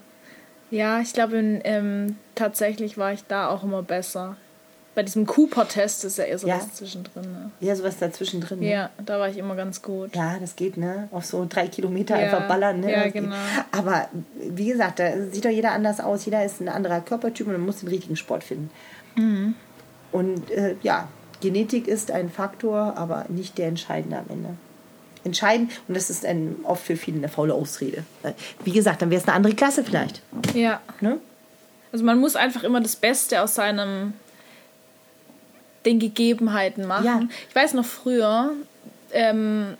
[0.70, 4.36] Ja, ich glaube, ähm, tatsächlich war ich da auch immer besser.
[4.94, 6.74] Bei diesem Cooper-Test ist ja eher sowas ja.
[6.74, 7.22] zwischendrin.
[7.22, 7.50] Ne?
[7.60, 8.70] Ja, sowas dazwischen Ne?
[8.70, 10.14] Ja, da war ich immer ganz gut.
[10.14, 11.08] Ja, das geht, ne?
[11.12, 12.24] Auf so drei Kilometer ja.
[12.24, 12.92] einfach ballern, ne?
[12.92, 13.34] Ja, genau.
[13.70, 16.26] Aber wie gesagt, da sieht doch jeder anders aus.
[16.26, 18.70] Jeder ist ein anderer Körpertyp und man muss den richtigen Sport finden.
[19.16, 19.54] Mhm.
[20.12, 21.08] Und äh, ja,
[21.40, 24.50] Genetik ist ein Faktor, aber nicht der entscheidende am Ende.
[25.24, 28.04] Entscheidend, und das ist ein, oft für viele eine faule Ausrede.
[28.64, 30.20] Wie gesagt, dann wäre es eine andere Klasse vielleicht.
[30.52, 30.80] Ja.
[31.00, 31.18] Ne?
[31.92, 34.14] Also man muss einfach immer das Beste aus seinem
[35.84, 37.06] den Gegebenheiten machen.
[37.06, 37.20] Ja.
[37.48, 38.52] Ich weiß noch früher,
[39.12, 39.76] ähm,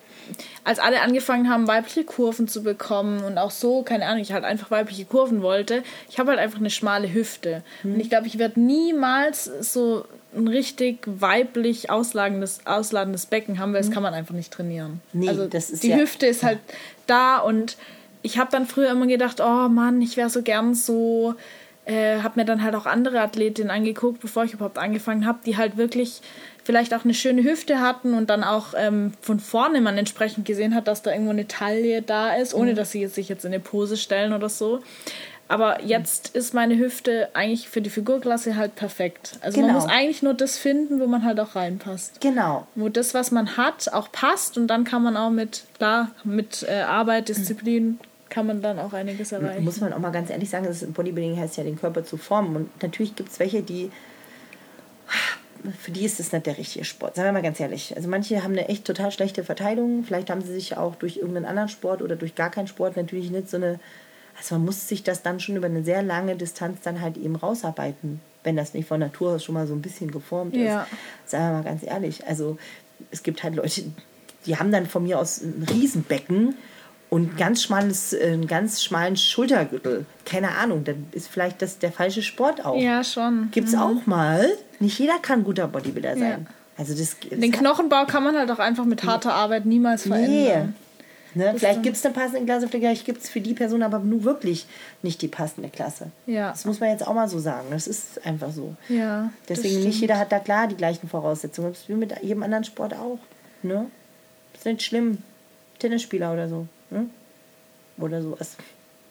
[0.65, 4.45] als alle angefangen haben, weibliche Kurven zu bekommen und auch so, keine Ahnung, ich halt
[4.45, 7.63] einfach weibliche Kurven wollte, ich habe halt einfach eine schmale Hüfte.
[7.83, 7.95] Mhm.
[7.95, 13.81] Und ich glaube, ich werde niemals so ein richtig weiblich ausladendes, ausladendes Becken haben, weil
[13.81, 13.95] das mhm.
[13.95, 15.01] kann man einfach nicht trainieren.
[15.13, 16.59] Nee, also das ist die ja, Hüfte ist halt
[17.07, 17.77] da und
[18.23, 21.35] ich habe dann früher immer gedacht, oh Mann, ich wäre so gern so
[21.85, 25.57] äh, habe mir dann halt auch andere Athletinnen angeguckt, bevor ich überhaupt angefangen habe, die
[25.57, 26.20] halt wirklich
[26.64, 30.74] vielleicht auch eine schöne Hüfte hatten und dann auch ähm, von vorne man entsprechend gesehen
[30.74, 32.76] hat, dass da irgendwo eine Taille da ist, ohne mhm.
[32.76, 34.80] dass sie sich jetzt in eine Pose stellen oder so.
[35.49, 39.39] Aber jetzt ist meine Hüfte eigentlich für die Figurklasse halt perfekt.
[39.43, 39.72] Also genau.
[39.72, 42.22] man muss eigentlich nur das finden, wo man halt auch reinpasst.
[42.22, 42.66] Genau.
[42.74, 46.64] Wo das, was man hat, auch passt und dann kann man auch mit, klar, mit
[46.66, 47.99] äh, Arbeit, Disziplin
[48.33, 49.62] kann man dann auch einiges erreichen.
[49.62, 52.57] Muss man auch mal ganz ehrlich sagen, das Bodybuilding heißt ja, den Körper zu formen.
[52.57, 53.91] Und natürlich gibt es welche, die
[55.78, 57.14] für die ist das nicht der richtige Sport.
[57.14, 57.95] Sagen wir mal ganz ehrlich.
[57.95, 60.03] Also manche haben eine echt total schlechte Verteilung.
[60.03, 63.30] Vielleicht haben sie sich auch durch irgendeinen anderen Sport oder durch gar keinen Sport natürlich
[63.30, 63.78] nicht so eine.
[64.37, 67.37] Also man muss sich das dann schon über eine sehr lange Distanz dann halt eben
[67.37, 70.62] rausarbeiten, wenn das nicht von Natur aus schon mal so ein bisschen geformt ist.
[70.62, 70.87] Ja.
[71.26, 72.26] Sagen wir mal ganz ehrlich.
[72.26, 72.57] Also
[73.11, 73.83] es gibt halt Leute,
[74.47, 76.57] die haben dann von mir aus ein Riesenbecken
[77.13, 80.07] und ganz schmales, äh, einen ganz schmalen Schultergürtel.
[80.25, 82.81] Keine Ahnung, dann ist vielleicht das der falsche Sport auch.
[82.81, 83.51] Ja, schon.
[83.51, 83.83] Gibt es mhm.
[83.83, 84.49] auch mal.
[84.81, 86.47] Nicht jeder kann guter Bodybuilder sein.
[86.49, 86.55] Ja.
[86.79, 90.75] Also das, Den Knochenbau kann man halt auch einfach mit harter Arbeit niemals verändern.
[91.35, 91.45] Nee.
[91.45, 91.55] Ne?
[91.59, 94.65] Vielleicht gibt es eine passende Klasse, vielleicht gibt es für die Person aber nur wirklich
[95.03, 96.07] nicht die passende Klasse.
[96.25, 96.53] Ja.
[96.53, 97.67] Das muss man jetzt auch mal so sagen.
[97.73, 98.75] Das ist einfach so.
[98.89, 101.73] Ja, Deswegen nicht jeder hat da klar die gleichen Voraussetzungen.
[101.73, 103.19] Das ist wie mit jedem anderen Sport auch.
[103.63, 103.85] Ne?
[104.55, 105.19] Das ist nicht schlimm.
[105.79, 106.67] Tennisspieler oder so.
[106.93, 107.11] Hm?
[107.99, 108.57] Oder sowas.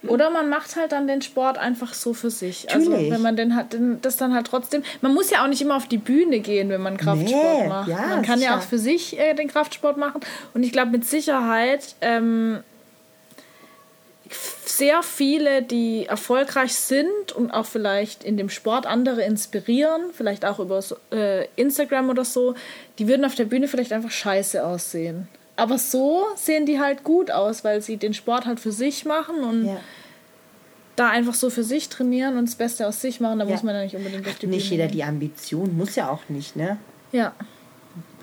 [0.07, 2.67] Oder man macht halt dann den Sport einfach so für sich.
[2.73, 3.11] Also, Natürlich.
[3.11, 4.81] Also wenn man den hat, das dann halt trotzdem.
[5.01, 7.87] Man muss ja auch nicht immer auf die Bühne gehen, wenn man Kraftsport nee, macht.
[7.87, 8.51] Ja, man kann sicher.
[8.51, 10.21] ja auch für sich äh, den Kraftsport machen.
[10.55, 12.63] Und ich glaube mit Sicherheit ähm,
[14.65, 20.59] sehr viele, die erfolgreich sind und auch vielleicht in dem Sport andere inspirieren, vielleicht auch
[20.59, 22.55] über äh, Instagram oder so,
[22.97, 25.27] die würden auf der Bühne vielleicht einfach scheiße aussehen.
[25.61, 29.43] Aber so sehen die halt gut aus, weil sie den Sport halt für sich machen
[29.43, 29.77] und ja.
[30.95, 33.37] da einfach so für sich trainieren und das Beste aus sich machen.
[33.37, 33.51] Da ja.
[33.51, 34.97] muss man ja nicht unbedingt auf die Nicht Bühne jeder gehen.
[34.97, 36.77] die Ambition, muss ja auch nicht, ne?
[37.11, 37.33] Ja.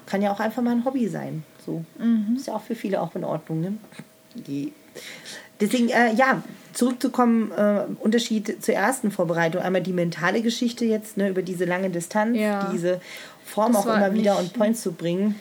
[0.06, 1.44] Kann ja auch einfach mal ein Hobby sein.
[1.64, 1.84] So.
[2.00, 2.34] Mhm.
[2.36, 3.74] Ist ja auch für viele auch in Ordnung, ne?
[4.34, 4.72] Die.
[5.60, 9.62] Deswegen, äh, ja, zurückzukommen, äh, Unterschied zur ersten Vorbereitung.
[9.62, 12.68] Einmal die mentale Geschichte jetzt, ne, über diese lange Distanz, ja.
[12.72, 13.00] diese
[13.44, 15.36] Form auch immer wieder on point zu bringen.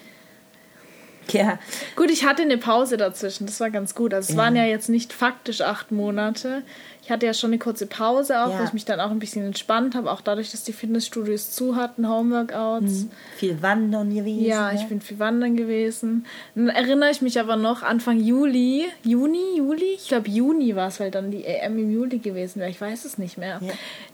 [1.33, 1.59] Ja.
[1.95, 4.13] Gut, ich hatte eine Pause dazwischen, das war ganz gut.
[4.13, 4.41] Also es ja.
[4.41, 6.63] waren ja jetzt nicht faktisch acht Monate.
[7.07, 8.59] Ich hatte ja schon eine kurze Pause auch, ja.
[8.59, 11.77] wo ich mich dann auch ein bisschen entspannt habe, auch dadurch, dass die Fitnessstudios zu
[11.77, 13.03] hatten, Homeworkouts.
[13.05, 13.11] Mhm.
[13.37, 14.43] Viel wandern gewesen.
[14.43, 16.25] Ja, ich bin viel wandern gewesen.
[16.53, 19.93] Dann erinnere ich mich aber noch, Anfang Juli, Juni, Juli?
[19.95, 22.69] Ich glaube Juni war es, weil dann die EM im Juli gewesen wäre.
[22.69, 23.61] Ich weiß es nicht mehr.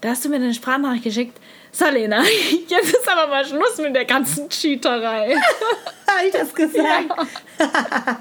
[0.00, 1.40] Da hast du mir eine Sprachnachricht geschickt.
[1.74, 2.22] Salena,
[2.68, 5.36] jetzt ist aber mal Schluss mit der ganzen Cheaterei.
[6.06, 6.76] habe ich das gesagt?
[6.78, 7.26] Ja.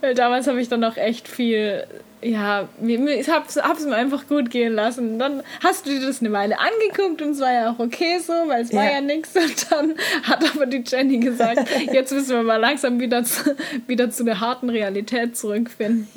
[0.00, 1.86] Weil damals habe ich dann noch echt viel
[2.20, 5.18] ja, ich hab's, hab's mir einfach gut gehen lassen.
[5.18, 8.32] Dann hast du dir das eine Weile angeguckt und es war ja auch okay so,
[8.46, 8.78] weil es ja.
[8.78, 9.36] war ja nichts.
[9.36, 13.54] Und dann hat aber die Jenny gesagt, jetzt müssen wir mal langsam wieder zu,
[13.86, 16.08] wieder zu der harten Realität zurückfinden.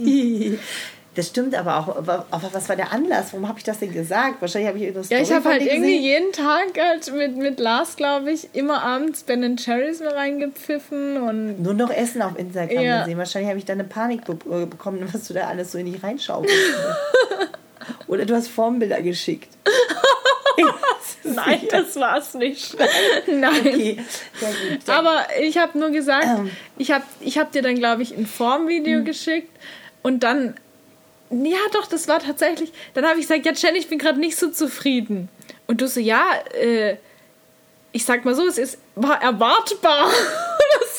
[1.18, 1.88] Das stimmt aber auch.
[1.96, 3.34] Aber, was war der Anlass?
[3.34, 4.40] Warum habe ich das denn gesagt?
[4.40, 6.04] Wahrscheinlich habe ich irgendwas Ja, ich habe halt irgendwie gesehen.
[6.04, 11.64] jeden Tag halt mit, mit Lars, glaube ich, immer abends Ben Cherries mir reingepfiffen und.
[11.64, 13.00] Nur noch Essen auf Instagram ja.
[13.00, 13.18] gesehen.
[13.18, 15.92] Wahrscheinlich habe ich da eine Panik be äh, bekommen, was du da alles so in
[15.92, 16.52] dich reinschaust.
[18.08, 19.50] Oder du hast Formbilder geschickt.
[21.24, 22.78] Nein, das war's nicht.
[23.28, 23.60] Nein.
[23.60, 23.98] Okay.
[24.40, 26.52] Gut, Aber ich habe nur gesagt, ähm.
[26.78, 29.06] ich habe ich hab dir dann, glaube ich, ein Formvideo hm.
[29.06, 29.50] geschickt
[30.04, 30.56] und dann
[31.30, 32.72] ja, doch, das war tatsächlich.
[32.94, 35.30] Dann habe ich gesagt, ja, Jenny, ich bin gerade nicht so zufrieden.
[35.68, 36.24] Und du so, ja,
[36.54, 36.98] äh,
[37.92, 40.10] ich sag mal so, es ist war erwartbar.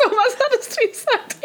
[0.01, 1.37] So, was hattest du gesagt?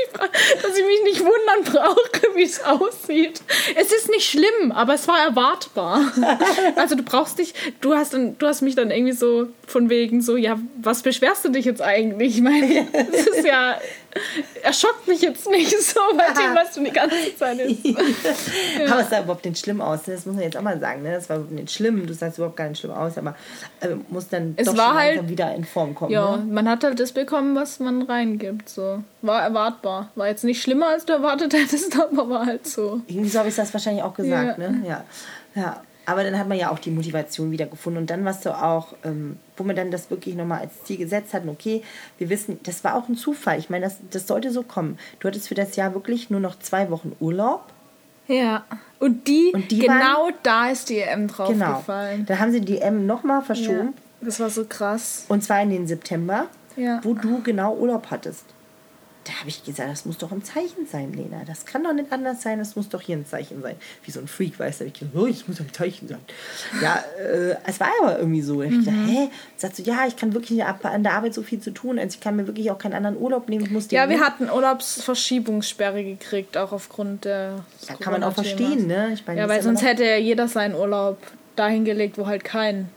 [0.61, 3.41] Dass ich mich nicht wundern brauche, wie es aussieht.
[3.75, 6.01] Es ist nicht schlimm, aber es war erwartbar.
[6.75, 10.21] Also du brauchst dich, du hast dann, du hast mich dann irgendwie so von wegen
[10.21, 12.38] so, ja, was beschwerst du dich jetzt eigentlich?
[12.38, 13.77] Ich meine, das ist ja
[14.61, 17.84] er schockt mich jetzt nicht so bei dem, was du die ganze Zeit ist.
[17.86, 18.91] ja.
[18.91, 20.01] Aber es sah überhaupt nicht schlimm aus.
[20.05, 21.03] Das muss man jetzt auch mal sagen.
[21.03, 21.13] Ne?
[21.13, 22.05] Das war überhaupt nicht schlimm.
[22.05, 23.36] Du sahst überhaupt gar nicht schlimm aus, aber
[23.81, 26.11] äh, muss dann es doch war halt, wieder in Form kommen.
[26.11, 26.45] Ja, ne?
[26.45, 28.72] man hat halt das bekommen, was man reingibt.
[28.74, 29.03] So.
[29.21, 30.09] War erwartbar.
[30.15, 33.01] War jetzt nicht schlimmer, als du erwartet hättest, aber war halt so.
[33.07, 34.57] Irgendwie so habe ich das wahrscheinlich auch gesagt.
[34.57, 34.69] Ja.
[34.69, 34.88] Ne?
[34.88, 35.03] ja.
[35.55, 35.82] Ja.
[36.05, 37.99] Aber dann hat man ja auch die Motivation wieder gefunden.
[37.99, 41.34] Und dann warst du auch, ähm, wo man dann das wirklich nochmal als Ziel gesetzt
[41.34, 41.82] hat, okay,
[42.17, 43.57] wir wissen, das war auch ein Zufall.
[43.57, 44.97] Ich meine, das, das sollte so kommen.
[45.19, 47.63] Du hattest für das Jahr wirklich nur noch zwei Wochen Urlaub.
[48.28, 48.65] Ja,
[48.99, 52.26] und die, und die genau waren, da ist die EM draufgefallen.
[52.26, 52.28] Genau.
[52.28, 53.93] Da haben sie die EM nochmal verschoben.
[54.21, 55.26] Ja, das war so krass.
[55.28, 57.01] Und zwar in den September, ja.
[57.03, 58.45] wo du genau Urlaub hattest
[59.26, 61.43] da habe ich gesagt, das muss doch ein Zeichen sein, Lena.
[61.45, 63.76] Das kann doch nicht anders sein, das muss doch hier ein Zeichen sein.
[64.03, 66.19] Wie so ein Freak, weißt du, ich gesagt, oh, das muss ein Zeichen sein.
[66.82, 68.55] Ja, äh, es war aber irgendwie so.
[68.55, 68.80] Mhm.
[68.80, 69.07] Ich dachte, mhm.
[69.07, 69.30] hä?
[69.55, 72.21] Sagst du, ja, ich kann wirklich an der Arbeit so viel zu tun, also ich
[72.21, 73.65] kann mir wirklich auch keinen anderen Urlaub nehmen.
[73.65, 77.63] Ich muss ja, wir hatten Urlaubsverschiebungssperre gekriegt, auch aufgrund der.
[77.88, 79.11] Ja, kann man auch verstehen, ne?
[79.13, 81.17] Ich meine, ja, weil sonst hätte ja jeder seinen Urlaub
[81.55, 82.89] dahin gelegt, wo halt kein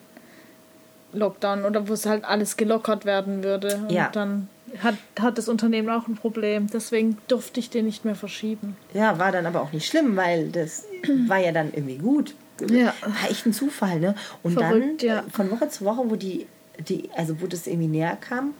[1.12, 3.77] Lockdown oder wo es halt alles gelockert werden würde.
[3.77, 4.09] Und ja.
[4.12, 4.49] dann
[4.83, 6.67] hat, hat das Unternehmen auch ein Problem.
[6.73, 8.77] Deswegen durfte ich den nicht mehr verschieben.
[8.95, 10.85] Ja, war dann aber auch nicht schlimm, weil das
[11.27, 12.35] war ja dann irgendwie gut.
[12.61, 12.95] Ja.
[13.03, 14.14] War echt ein Zufall, ne?
[14.43, 15.25] Und Verrückt, dann ja.
[15.31, 16.47] von Woche zu Woche, wo die,
[16.89, 18.55] die, also wo das irgendwie näher kam,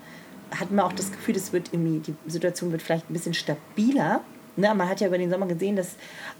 [0.51, 4.23] hatten wir auch das Gefühl, das wird irgendwie, die Situation wird vielleicht ein bisschen stabiler.
[4.57, 5.97] Ne, man hat ja über den Sommer gesehen, dass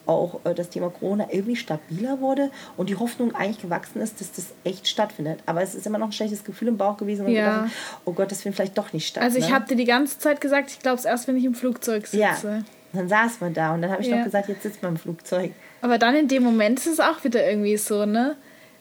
[0.07, 4.33] auch äh, das Thema Corona irgendwie stabiler wurde und die Hoffnung eigentlich gewachsen ist, dass
[4.33, 5.41] das echt stattfindet.
[5.47, 7.63] Aber es ist immer noch ein schlechtes Gefühl im Bauch gewesen und ja.
[7.63, 9.23] gedacht, oh Gott, das findet vielleicht doch nicht statt.
[9.23, 9.55] Also ich ne?
[9.55, 12.19] habe dir die ganze Zeit gesagt, ich glaube es erst, wenn ich im Flugzeug sitze.
[12.19, 12.63] Ja.
[12.93, 14.17] Dann saß man da und dann habe ich ja.
[14.17, 15.53] doch gesagt, jetzt sitzt man im Flugzeug.
[15.83, 18.37] Aber dann in dem Moment ist es auch wieder irgendwie so, ne?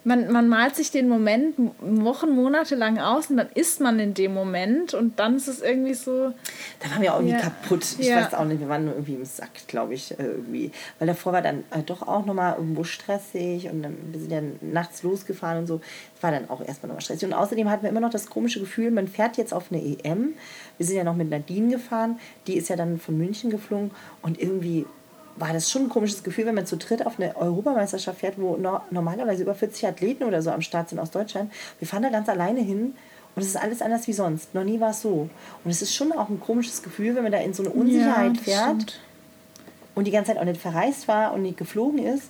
[0.05, 4.13] Man, man malt sich den Moment Wochen, Monate lang aus und dann ist man in
[4.13, 6.31] dem Moment und dann ist es irgendwie so.
[6.79, 7.41] Da waren wir auch irgendwie ja.
[7.41, 7.83] kaputt.
[7.97, 8.17] Ich ja.
[8.17, 10.71] weiß auch nicht, wir waren nur irgendwie im Sack, glaube ich, äh, irgendwie.
[10.99, 14.41] Weil davor war dann äh, doch auch nochmal irgendwo stressig und dann wir sind ja
[14.61, 15.81] nachts losgefahren und so.
[16.15, 17.27] Es war dann auch erstmal nochmal stressig.
[17.27, 20.35] Und außerdem hatten wir immer noch das komische Gefühl, man fährt jetzt auf eine EM.
[20.77, 23.89] Wir sind ja noch mit Nadine gefahren, die ist ja dann von München geflogen
[24.21, 24.85] und irgendwie
[25.37, 28.55] war das schon ein komisches Gefühl, wenn man zu dritt auf eine Europameisterschaft fährt, wo
[28.55, 31.51] no normalerweise über 40 Athleten oder so am Start sind aus Deutschland.
[31.79, 32.95] Wir fahren da ganz alleine hin
[33.35, 34.53] und es ist alles anders wie sonst.
[34.53, 35.29] Noch nie war es so.
[35.63, 38.37] Und es ist schon auch ein komisches Gefühl, wenn man da in so eine Unsicherheit
[38.37, 38.99] ja, fährt stimmt.
[39.93, 42.29] und die ganze Zeit auch nicht verreist war und nicht geflogen ist.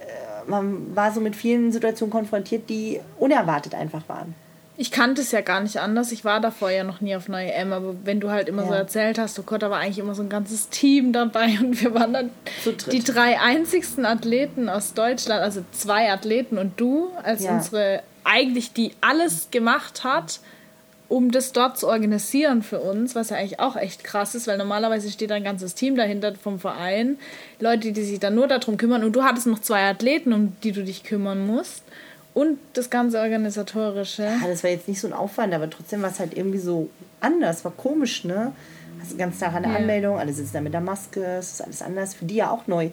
[0.00, 4.34] Äh, man war so mit vielen Situationen konfrontiert, die unerwartet einfach waren.
[4.76, 6.10] Ich kannte es ja gar nicht anders.
[6.10, 8.68] Ich war davor ja noch nie auf einer EM, aber wenn du halt immer ja.
[8.68, 11.80] so erzählt hast, oh Gott, da war eigentlich immer so ein ganzes Team dabei und
[11.80, 12.30] wir waren dann
[12.90, 17.54] die drei einzigsten Athleten aus Deutschland, also zwei Athleten und du als ja.
[17.54, 20.40] unsere eigentlich die alles gemacht hat,
[21.08, 24.58] um das dort zu organisieren für uns, was ja eigentlich auch echt krass ist, weil
[24.58, 27.18] normalerweise steht ein ganzes Team dahinter vom Verein,
[27.60, 30.72] Leute, die sich dann nur darum kümmern und du hattest noch zwei Athleten, um die
[30.72, 31.84] du dich kümmern musst
[32.34, 34.24] und das ganze Organisatorische.
[34.24, 36.90] Ja, das war jetzt nicht so ein Aufwand, aber trotzdem war es halt irgendwie so
[37.20, 38.52] anders, war komisch, ne?
[39.00, 39.76] Hast du ganz Tag eine ja.
[39.76, 42.14] Anmeldung, alle sitzen da mit der Maske, es ist alles anders.
[42.14, 42.90] Für die ja auch neu.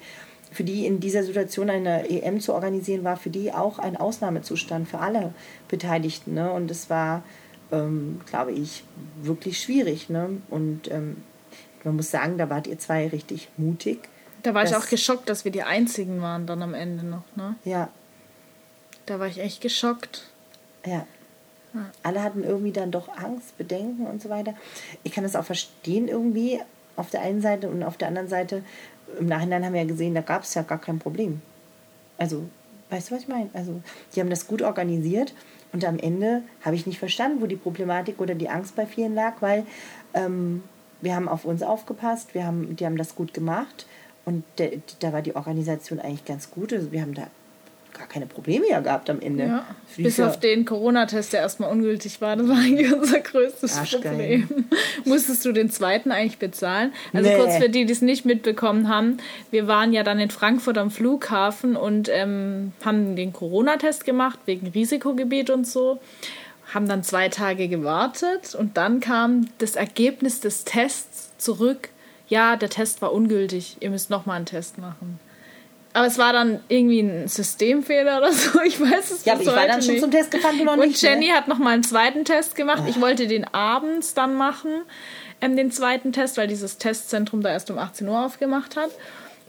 [0.52, 4.90] Für die in dieser Situation eine EM zu organisieren, war für die auch ein Ausnahmezustand
[4.90, 5.34] für alle
[5.70, 6.34] Beteiligten.
[6.34, 6.52] Ne?
[6.52, 7.24] Und es war,
[7.72, 8.84] ähm, glaube ich,
[9.22, 10.10] wirklich schwierig.
[10.10, 10.42] Ne?
[10.50, 11.24] Und ähm,
[11.86, 14.00] man muss sagen, da wart ihr zwei richtig mutig.
[14.44, 17.24] Da war ich auch geschockt, dass wir die Einzigen waren dann am Ende noch.
[17.38, 17.56] Ne?
[17.64, 17.88] Ja,
[19.06, 20.30] da war ich echt geschockt.
[20.86, 21.06] Ja.
[21.74, 21.92] ja.
[22.04, 24.54] Alle hatten irgendwie dann doch Angst, Bedenken und so weiter.
[25.04, 26.60] Ich kann das auch verstehen irgendwie
[26.96, 28.64] auf der einen Seite und auf der anderen Seite.
[29.20, 31.42] Im Nachhinein haben wir ja gesehen, da gab es ja gar kein Problem.
[32.18, 32.44] Also,
[32.90, 33.50] weißt du, was ich meine?
[33.54, 33.82] Also,
[34.16, 35.34] die haben das gut organisiert
[35.74, 39.16] und am Ende habe ich nicht verstanden, wo die Problematik oder die Angst bei vielen
[39.16, 39.66] lag, weil
[40.14, 40.64] ähm,
[41.02, 43.86] wir haben auf uns aufgepasst, wir haben, die haben das gut gemacht
[44.26, 46.74] und der, da war die Organisation eigentlich ganz gut.
[46.74, 47.28] Also wir haben da
[47.94, 49.46] gar keine Probleme ja gehabt am Ende.
[49.46, 49.66] Ja.
[49.98, 52.36] Bis auf den Corona-Test, der erstmal ungültig war.
[52.36, 54.02] Das war eigentlich unser größtes Arschgeil.
[54.02, 54.66] Problem.
[55.06, 56.94] Musstest du den zweiten eigentlich bezahlen?
[57.14, 57.38] Also nee.
[57.38, 59.18] kurz für die, die es nicht mitbekommen haben.
[59.52, 64.68] Wir waren ja dann in Frankfurt am Flughafen und ähm, haben den Corona-Test gemacht wegen
[64.68, 66.00] Risikogebiet und so.
[66.74, 71.90] Haben dann zwei Tage gewartet und dann kam das Ergebnis des Tests zurück.
[72.28, 73.76] Ja, der Test war ungültig.
[73.82, 75.20] Ihr müsst nochmal einen Test machen.
[75.94, 78.60] Aber es war dann irgendwie ein Systemfehler oder so.
[78.66, 79.26] Ich weiß es nicht.
[79.26, 80.02] Ja, aber ich war dann schon nicht.
[80.02, 80.96] zum Test gefahren, du noch Und nicht.
[80.96, 81.34] Und Jenny ne?
[81.34, 82.84] hat noch mal einen zweiten Test gemacht.
[82.84, 82.90] Ach.
[82.90, 84.72] Ich wollte den abends dann machen,
[85.42, 88.92] ähm, den zweiten Test, weil dieses Testzentrum da erst um 18 Uhr aufgemacht hat.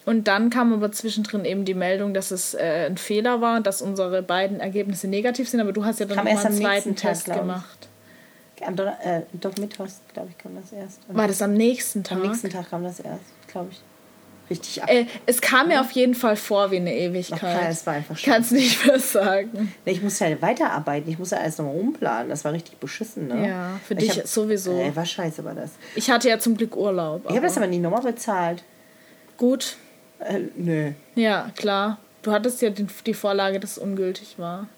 [0.05, 3.83] Und dann kam aber zwischendrin eben die Meldung, dass es äh, ein Fehler war, dass
[3.83, 5.61] unsere beiden Ergebnisse negativ sind.
[5.61, 7.89] Aber du hast ja dann kam noch mal einen zweiten Test Tag, gemacht.
[8.65, 11.01] Am Don äh, doch Mittwochs, glaube ich, kam das erst.
[11.09, 12.19] War das am nächsten Tag?
[12.19, 13.81] Am nächsten Tag kam das erst, glaube ich
[14.51, 14.91] richtig ab.
[14.91, 17.41] Äh, es kam mir auf jeden Fall vor wie eine Ewigkeit.
[17.43, 18.33] Ach, es war einfach schon.
[18.33, 19.75] Kannst nicht mehr sagen.
[19.85, 21.11] Nee, ich musste halt weiterarbeiten.
[21.11, 22.29] Ich musste alles nochmal umplanen.
[22.29, 23.49] Das war richtig beschissen, ne?
[23.49, 24.79] Ja, für dich hab, sowieso.
[24.79, 25.71] Ey, war scheiße, war das.
[25.95, 27.23] Ich hatte ja zum Glück Urlaub.
[27.29, 28.63] Ich habe das aber nie nochmal bezahlt.
[29.37, 29.77] Gut.
[30.19, 30.93] Äh, nö.
[31.15, 31.99] Ja, klar.
[32.23, 34.69] du hattest ja die Vorlage, dass es ungültig war.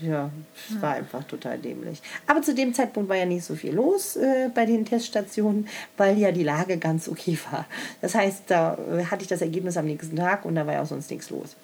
[0.00, 0.30] Ja,
[0.68, 2.02] es war einfach total dämlich.
[2.26, 6.18] Aber zu dem Zeitpunkt war ja nicht so viel los äh, bei den Teststationen, weil
[6.18, 7.66] ja die Lage ganz okay war.
[8.02, 10.82] Das heißt, da äh, hatte ich das Ergebnis am nächsten Tag und da war ja
[10.82, 11.56] auch sonst nichts los.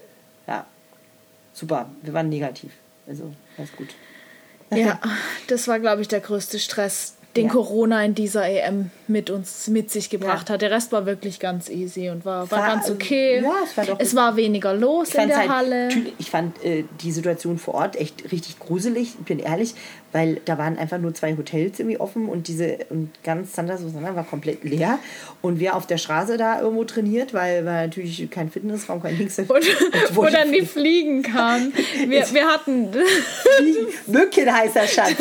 [0.47, 0.67] Ja,
[1.53, 1.91] super.
[2.03, 2.73] Wir waren negativ.
[3.07, 3.95] Also, alles gut.
[4.71, 4.99] Ja,
[5.49, 7.53] das war, glaube ich, der größte Stress, den ja.
[7.53, 10.55] Corona in dieser EM mit uns mit sich gebracht ja.
[10.55, 10.63] hat.
[10.63, 13.43] Der Rest war wirklich ganz easy und war, war, war ganz okay.
[13.43, 15.89] Ja, es war, doch es war weniger los in der halt, Halle.
[16.19, 19.75] Ich fand äh, die Situation vor Ort echt richtig gruselig, ich bin ehrlich,
[20.13, 24.15] weil da waren einfach nur zwei Hotels irgendwie offen und diese und ganz Santa Susana
[24.15, 24.99] war komplett leer
[25.41, 29.39] und wer auf der Straße da irgendwo trainiert, weil, weil natürlich kein Fitnessraum, kein Links
[29.39, 31.73] und, und wo dann die Fliegen kamen.
[32.07, 32.91] Wir, wir hatten
[34.07, 35.15] Mücken heißer Schatz.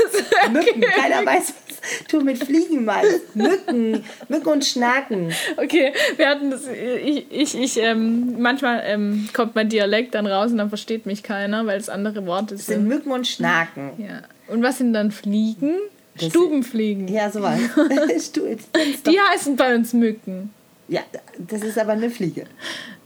[0.51, 3.35] Mücken, keiner weiß, was du mit Fliegen meinst.
[3.35, 5.33] Mücken, Mücken und Schnaken.
[5.57, 10.51] Okay, wir hatten das, ich, ich, ich ähm, manchmal ähm, kommt mein Dialekt dann raus
[10.51, 12.75] und dann versteht mich keiner, weil es andere Worte sind.
[12.75, 13.91] sind Mücken und Schnaken.
[13.97, 14.21] Ja.
[14.51, 15.75] Und was sind dann Fliegen?
[16.17, 17.07] Das Stubenfliegen.
[17.07, 17.57] Ja, sowas.
[18.35, 20.51] Die heißen bei uns Mücken.
[20.87, 21.01] Ja,
[21.37, 22.45] das ist aber eine Fliege.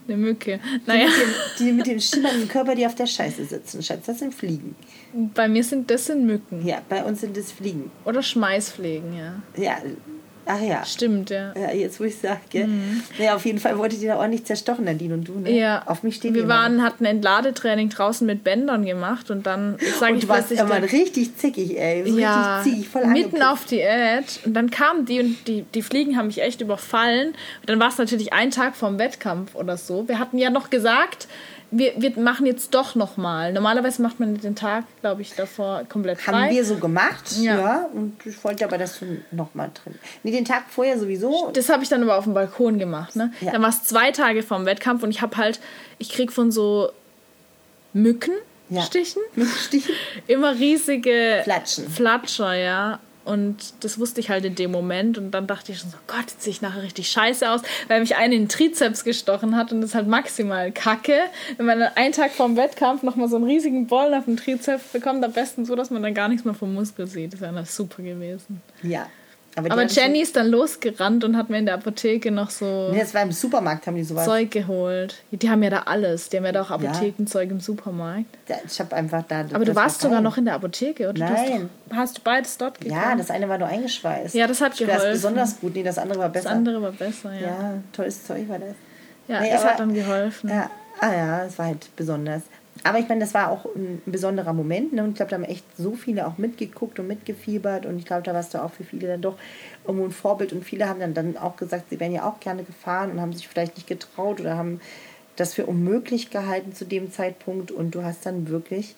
[0.07, 0.59] Eine Mücke.
[0.85, 1.07] Naja.
[1.07, 3.83] Die mit, dem, die mit dem schimmernden Körper, die auf der Scheiße sitzen.
[3.83, 4.75] Schatz, das sind Fliegen.
[5.13, 6.65] Bei mir sind das sind Mücken.
[6.65, 7.91] Ja, bei uns sind das Fliegen.
[8.05, 9.41] Oder Schmeißfliegen, ja.
[9.55, 9.77] Ja,
[10.45, 10.85] Ach ja.
[10.85, 11.53] Stimmt, ja.
[11.55, 12.67] ja jetzt, wo ich sage, gell?
[12.67, 13.01] Mhm.
[13.17, 15.51] Naja, auf jeden Fall wolltet ihr da ordentlich zerstochen, Nadine und du, ne?
[15.51, 15.83] Ja.
[15.87, 20.21] Auf mich stehen Wir waren, hatten Entladetraining draußen mit Bändern gemacht und dann sage ich,
[20.21, 22.09] du warst immer richtig zickig, ey.
[22.09, 24.39] So ja, richtig zickig, voll mitten auf Diät.
[24.45, 27.29] Und dann kamen die und die, die Fliegen haben mich echt überfallen.
[27.29, 30.07] Und dann war es natürlich ein Tag vorm Wettkampf oder so.
[30.07, 31.27] Wir hatten ja noch gesagt,
[31.71, 33.51] wir, wir machen jetzt doch nochmal.
[33.53, 36.31] Normalerweise macht man den Tag, glaube ich, davor komplett frei.
[36.33, 37.59] Haben wir so gemacht, ja.
[37.59, 37.89] ja.
[37.93, 39.95] Und ich wollte aber, dass du nochmal drin.
[40.23, 41.51] Nee, den Tag vorher sowieso.
[41.53, 43.15] Das habe ich dann aber auf dem Balkon gemacht.
[43.15, 43.31] Ne?
[43.41, 43.51] Ja.
[43.51, 45.59] Dann war es zwei Tage vorm Wettkampf und ich habe halt,
[45.97, 46.91] ich krieg von so
[47.93, 48.33] Mücken.
[48.69, 48.81] Ja.
[48.81, 49.21] Stichen.
[49.35, 49.93] Mückenstichen.
[50.27, 51.87] Immer riesige Flatschen.
[51.89, 52.99] Flatscher, ja.
[53.25, 55.17] Und das wusste ich halt in dem Moment.
[55.17, 57.99] Und dann dachte ich schon so, Gott, jetzt sehe ich nachher richtig scheiße aus, weil
[57.99, 59.71] mich einer in den Trizeps gestochen hat.
[59.71, 61.19] Und das ist halt maximal kacke.
[61.57, 65.23] Wenn man einen Tag vorm Wettkampf nochmal so einen riesigen Bollen auf den Trizeps bekommt,
[65.25, 67.33] am besten so, dass man dann gar nichts mehr vom Muskel sieht.
[67.33, 68.61] Das wäre super gewesen.
[68.83, 69.07] Ja,
[69.55, 72.89] aber, aber Jenny ist dann losgerannt und hat mir in der Apotheke noch so.
[72.91, 74.25] Nee, das war im Supermarkt, haben die sowas.
[74.25, 75.23] Zeug geholt.
[75.31, 76.29] Die haben ja da alles.
[76.29, 77.55] Die haben ja da auch Apothekenzeug ja.
[77.55, 78.25] im Supermarkt.
[78.67, 79.45] Ich habe einfach da.
[79.53, 81.29] Aber du warst sogar noch in der Apotheke, oder?
[81.29, 81.69] Nein.
[81.87, 83.01] Du hast, hast, du beides dort gekauft?
[83.01, 84.35] Ja, das eine war nur eingeschweißt.
[84.35, 85.01] Ja, das hat geholfen.
[85.01, 85.75] Das besonders gut.
[85.75, 86.49] Nee, das andere war besser.
[86.49, 87.47] Das andere war besser, ja.
[87.47, 88.75] Ja, tolles Zeug war das.
[89.27, 90.49] Ja, nee, das aber, hat dann geholfen.
[90.49, 92.43] Ja, ah ja, es war halt besonders.
[92.83, 94.93] Aber ich meine, das war auch ein besonderer Moment.
[94.93, 95.03] Ne?
[95.03, 97.85] Und ich glaube, da haben echt so viele auch mitgeguckt und mitgefiebert.
[97.85, 99.37] Und ich glaube, da warst du auch für viele dann doch
[99.85, 100.51] irgendwo ein Vorbild.
[100.53, 103.33] Und viele haben dann, dann auch gesagt, sie wären ja auch gerne gefahren und haben
[103.33, 104.81] sich vielleicht nicht getraut oder haben
[105.35, 107.71] das für unmöglich gehalten zu dem Zeitpunkt.
[107.71, 108.95] Und du hast dann wirklich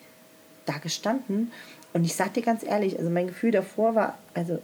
[0.66, 1.52] da gestanden.
[1.94, 4.60] Und ich sag dir ganz ehrlich, also mein Gefühl davor war, also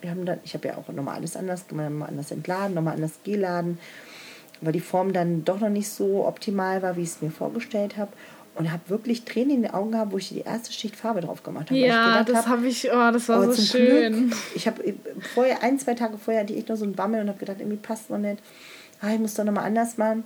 [0.00, 2.94] wir haben dann, ich habe ja auch nochmal alles anders gemacht, nochmal anders entladen, nochmal
[2.94, 3.78] anders geladen,
[4.60, 7.96] weil die Form dann doch noch nicht so optimal war, wie ich es mir vorgestellt
[7.96, 8.12] habe
[8.58, 11.44] und habe wirklich Tränen in den Augen gehabt, wo ich die erste Schicht Farbe drauf
[11.44, 11.78] gemacht habe.
[11.78, 14.30] Ja, das habe ich, oh, das war so schön.
[14.30, 14.94] Glück, ich habe
[15.32, 17.76] vorher, ein, zwei Tage vorher hatte ich noch so einen Bammel und habe gedacht, irgendwie
[17.76, 18.42] passt noch nicht.
[19.00, 20.24] Ah, ich muss doch nochmal anders machen.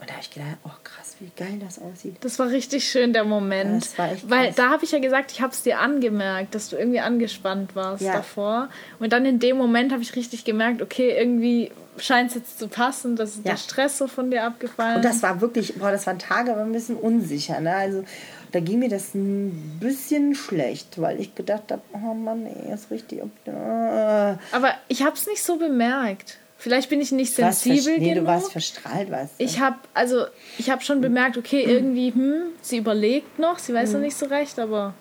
[0.00, 2.16] Und da habe ich gedacht, oh krass, wie geil das aussieht.
[2.20, 3.88] Das war richtig schön, der Moment.
[3.98, 7.00] Ja, Weil da habe ich ja gesagt, ich habe es dir angemerkt, dass du irgendwie
[7.00, 8.12] angespannt warst ja.
[8.12, 8.68] davor.
[9.00, 12.68] Und dann in dem Moment habe ich richtig gemerkt, okay, irgendwie scheint es jetzt zu
[12.68, 13.42] passen, dass ja.
[13.52, 16.62] der Stress so von dir abgefallen Und das war wirklich, boah, das waren Tage, aber
[16.62, 17.60] ein bisschen unsicher.
[17.60, 17.74] Ne?
[17.74, 18.04] Also
[18.52, 22.90] da ging mir das ein bisschen schlecht, weil ich gedacht habe, oh Mann, ey, ist
[22.90, 23.20] richtig.
[23.46, 23.50] Äh.
[23.50, 26.38] Aber ich habe es nicht so bemerkt.
[26.58, 28.24] Vielleicht bin ich nicht sensibel nee, genug.
[28.24, 29.44] du warst verstrahlt, weißt du.
[29.44, 30.26] Ich habe also
[30.58, 34.02] ich habe schon bemerkt, okay, irgendwie hm, sie überlegt noch, sie weiß noch hm.
[34.02, 34.94] nicht so recht, aber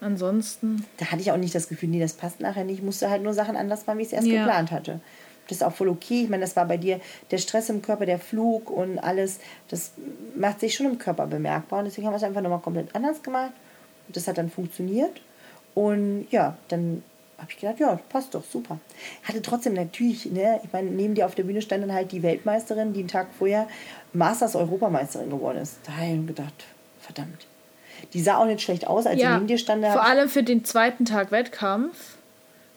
[0.00, 0.86] ansonsten.
[0.98, 2.78] Da hatte ich auch nicht das Gefühl, nee, das passt nachher nicht.
[2.78, 4.44] Ich musste halt nur Sachen anders machen, wie ich es erst ja.
[4.44, 5.00] geplant hatte.
[5.48, 6.22] Das ist auch voll okay.
[6.22, 9.40] Ich meine, das war bei dir der Stress im Körper, der Flug und alles.
[9.68, 9.92] Das
[10.36, 11.80] macht sich schon im Körper bemerkbar.
[11.80, 13.52] Und deswegen haben wir es einfach nochmal komplett anders gemacht.
[14.06, 15.20] Und das hat dann funktioniert.
[15.74, 17.02] Und ja, dann
[17.38, 18.78] habe ich gedacht, ja, passt doch, super.
[19.22, 22.22] Hatte trotzdem natürlich, ne, ich meine, neben dir auf der Bühne stand dann halt die
[22.22, 23.68] Weltmeisterin, die einen Tag vorher
[24.12, 25.78] Masters-Europameisterin geworden ist.
[25.84, 26.64] Da habe ich gedacht,
[27.00, 27.46] verdammt.
[28.12, 29.84] Die sah auch nicht schlecht aus, als ja, sie neben dir stand.
[29.84, 32.17] Vor allem für den zweiten Tag Wettkampf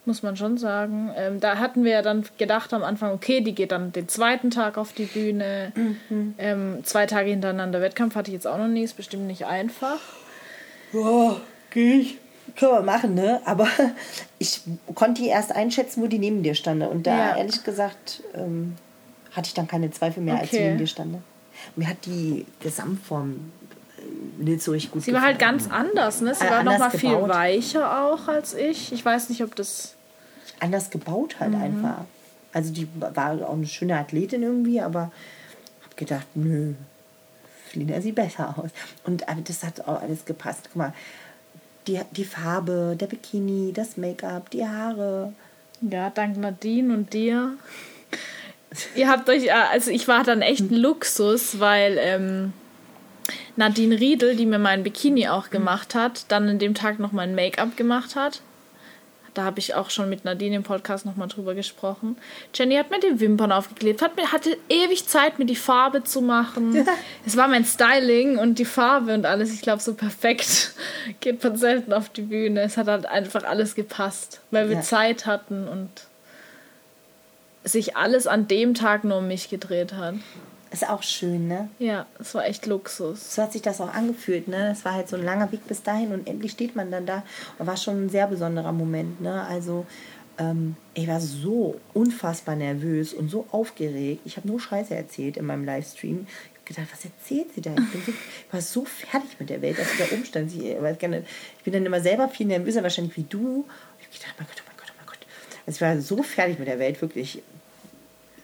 [0.05, 1.11] muss man schon sagen.
[1.15, 4.49] Ähm, da hatten wir ja dann gedacht am Anfang, okay, die geht dann den zweiten
[4.49, 5.71] Tag auf die Bühne.
[5.75, 6.35] Mhm.
[6.37, 9.99] Ähm, zwei Tage hintereinander Wettkampf hatte ich jetzt auch noch nie, ist bestimmt nicht einfach.
[10.93, 11.37] Ja,
[11.69, 12.17] gehe ich.
[12.55, 13.41] Können wir machen, ne?
[13.45, 13.67] Aber
[14.39, 14.61] ich
[14.95, 16.83] konnte die erst einschätzen, wo die neben dir stand.
[16.83, 17.37] Und da, ja.
[17.37, 18.75] ehrlich gesagt, ähm,
[19.31, 20.41] hatte ich dann keine Zweifel mehr, okay.
[20.41, 21.17] als sie neben dir stand.
[21.75, 23.51] Mir hat die Gesamtform
[24.37, 26.33] nicht so richtig gut Sie war halt ganz anders, ne?
[26.35, 28.91] Sie äh, war noch mal viel weicher auch als ich.
[28.91, 29.95] Ich weiß nicht, ob das...
[30.59, 31.61] Anders gebaut halt mhm.
[31.61, 32.05] einfach.
[32.53, 35.11] Also die war auch eine schöne Athletin irgendwie, aber
[35.83, 36.73] hab gedacht, nö,
[37.67, 38.69] Flina sieht besser aus.
[39.05, 40.63] Und das hat auch alles gepasst.
[40.65, 40.93] Guck mal,
[41.87, 45.33] die, die Farbe, der Bikini, das Make-up, die Haare.
[45.81, 47.55] Ja, dank Nadine und dir.
[48.95, 52.53] Ihr habt euch, äh, also ich war dann echt ein Luxus, weil ähm,
[53.55, 57.35] Nadine Riedel, die mir mein Bikini auch gemacht hat, dann an dem Tag noch mein
[57.35, 58.41] Make-up gemacht hat.
[59.33, 62.17] Da habe ich auch schon mit Nadine im Podcast nochmal drüber gesprochen.
[62.53, 66.21] Jenny hat mir die Wimpern aufgeklebt, hat mir, hatte ewig Zeit, mir die Farbe zu
[66.21, 66.85] machen.
[67.25, 69.53] Es war mein Styling und die Farbe und alles.
[69.53, 70.73] Ich glaube, so perfekt
[71.21, 72.61] geht man selten auf die Bühne.
[72.61, 74.81] Es hat halt einfach alles gepasst, weil wir ja.
[74.81, 75.89] Zeit hatten und
[77.63, 80.15] sich alles an dem Tag nur um mich gedreht hat.
[80.71, 81.69] Ist auch schön, ne?
[81.79, 83.35] Ja, es war echt Luxus.
[83.35, 84.71] So hat sich das auch angefühlt, ne?
[84.71, 87.23] Es war halt so ein langer Weg bis dahin und endlich steht man dann da.
[87.59, 89.43] Und war schon ein sehr besonderer Moment, ne?
[89.43, 89.85] Also,
[90.37, 94.21] ähm, ich war so unfassbar nervös und so aufgeregt.
[94.23, 96.25] Ich habe nur Scheiße erzählt in meinem Livestream.
[96.25, 97.71] Ich habe gedacht, was erzählt sie da?
[97.71, 101.63] Ich, bin so, ich war so fertig mit der Welt, dass der Umstand, ich, ich
[101.65, 103.65] bin dann immer selber viel nervöser wahrscheinlich wie du.
[103.99, 105.27] Ich habe gedacht, mein Gott, oh mein Gott, oh mein Gott.
[105.67, 107.41] Also ich war so fertig mit der Welt, wirklich.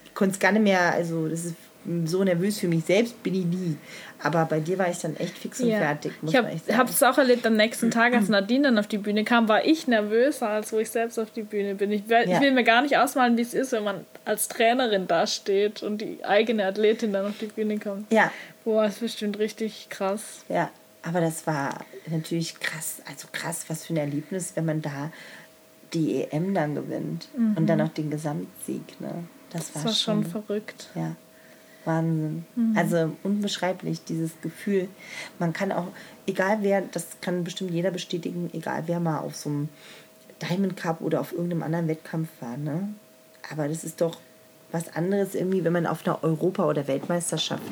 [0.03, 1.55] Ich konnte es gar nicht mehr, also das ist
[2.05, 3.77] so nervös für mich selbst bin ich nie.
[4.21, 5.77] Aber bei dir war ich dann echt fix und ja.
[5.77, 6.11] fertig.
[6.23, 9.47] ich habe es auch erlebt am nächsten Tag, als Nadine dann auf die Bühne kam,
[9.47, 11.91] war ich nervöser, als wo ich selbst auf die Bühne bin.
[11.91, 12.35] Ich, will, ja.
[12.35, 16.01] ich will mir gar nicht ausmalen, wie es ist, wenn man als Trainerin dasteht und
[16.01, 18.11] die eigene Athletin dann auf die Bühne kommt.
[18.11, 18.31] Ja.
[18.65, 20.43] Boah, das ist bestimmt richtig krass.
[20.49, 20.71] Ja,
[21.03, 23.01] aber das war natürlich krass.
[23.07, 25.11] Also krass, was für ein Erlebnis, wenn man da
[25.93, 27.55] die EM dann gewinnt mhm.
[27.55, 28.99] und dann noch den Gesamtsieg.
[28.99, 29.23] Ne?
[29.51, 30.89] Das, das war, schon, schon verrückt.
[30.95, 31.15] Ja.
[31.87, 32.45] Wahnsinn.
[32.55, 32.77] Mhm.
[32.77, 34.87] Also unbeschreiblich, dieses Gefühl.
[35.39, 35.87] Man kann auch,
[36.27, 39.69] egal wer, das kann bestimmt jeder bestätigen, egal wer mal auf so einem
[40.41, 42.89] Diamond Cup oder auf irgendeinem anderen Wettkampf war, ne?
[43.49, 44.17] Aber das ist doch
[44.71, 47.63] was anderes irgendwie, wenn man auf einer Europa- oder Weltmeisterschaft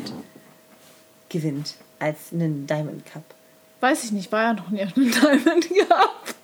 [1.30, 3.24] gewinnt, als einen Diamond Cup.
[3.82, 6.36] Weiß ich nicht, war ja noch nie auf einem Diamond Cup.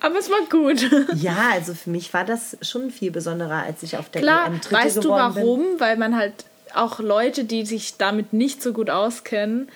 [0.00, 0.88] Aber es war gut.
[1.20, 4.60] Ja, also für mich war das schon viel besonderer, als ich auf der Klar, EM
[4.60, 5.60] Dritte weißt du warum?
[5.60, 5.80] Bin.
[5.80, 6.32] Weil man halt
[6.74, 9.68] auch Leute, die sich damit nicht so gut auskennen,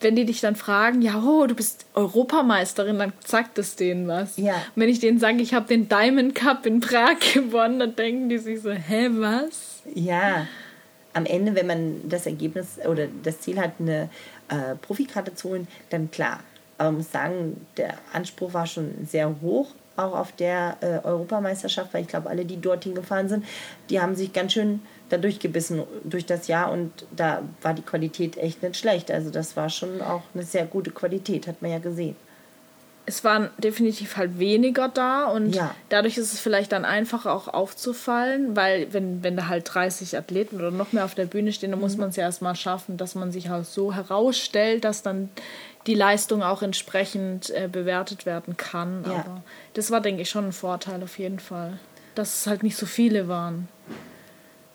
[0.00, 4.36] wenn die dich dann fragen, ja, oh, du bist Europameisterin, dann sagt es denen was.
[4.36, 4.54] Ja.
[4.54, 8.28] Und wenn ich denen sage, ich habe den Diamond Cup in Prag gewonnen, dann denken
[8.28, 9.82] die sich so, hä, was?
[9.94, 10.46] Ja.
[11.14, 14.10] Am Ende, wenn man das Ergebnis oder das Ziel hat, eine
[14.48, 16.40] äh, Profikarte zu holen, dann klar,
[16.90, 22.08] muss sagen, der Anspruch war schon sehr hoch, auch auf der äh, Europameisterschaft, weil ich
[22.08, 23.44] glaube, alle, die dorthin gefahren sind,
[23.90, 28.36] die haben sich ganz schön da durchgebissen durch das Jahr und da war die Qualität
[28.36, 29.10] echt nicht schlecht.
[29.10, 32.16] Also das war schon auch eine sehr gute Qualität, hat man ja gesehen.
[33.06, 35.74] Es waren definitiv halt weniger da und ja.
[35.90, 40.56] dadurch ist es vielleicht dann einfacher auch aufzufallen, weil wenn, wenn da halt 30 Athleten
[40.56, 41.84] oder noch mehr auf der Bühne stehen, dann mhm.
[41.84, 45.28] muss man es ja erstmal schaffen, dass man sich halt so herausstellt, dass dann
[45.86, 49.04] die Leistung auch entsprechend äh, bewertet werden kann.
[49.06, 49.12] Ja.
[49.12, 49.42] Aber
[49.74, 51.78] das war, denke ich, schon ein Vorteil auf jeden Fall,
[52.14, 53.68] dass es halt nicht so viele waren.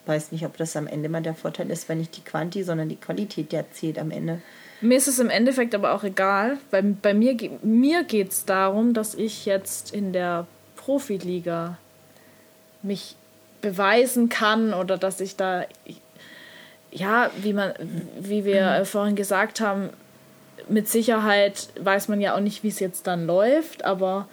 [0.06, 2.90] Weiß nicht, ob das am Ende mal der Vorteil ist, wenn nicht die Quanti, sondern
[2.90, 4.42] die Qualität, der zählt am Ende.
[4.82, 8.94] Mir ist es im Endeffekt aber auch egal, weil bei mir, mir geht es darum,
[8.94, 11.78] dass ich jetzt in der Profiliga
[12.82, 13.16] mich
[13.62, 15.66] beweisen kann oder dass ich da,
[16.92, 17.74] ja, wie, man,
[18.20, 18.86] wie wir mhm.
[18.86, 19.90] vorhin gesagt haben,
[20.68, 24.28] mit Sicherheit weiß man ja auch nicht, wie es jetzt dann läuft, aber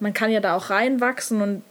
[0.00, 1.62] man kann ja da auch reinwachsen und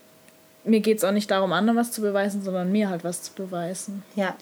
[0.63, 3.33] mir geht es auch nicht darum, anderen was zu beweisen, sondern mir halt was zu
[3.33, 4.03] beweisen.
[4.15, 4.35] Ja.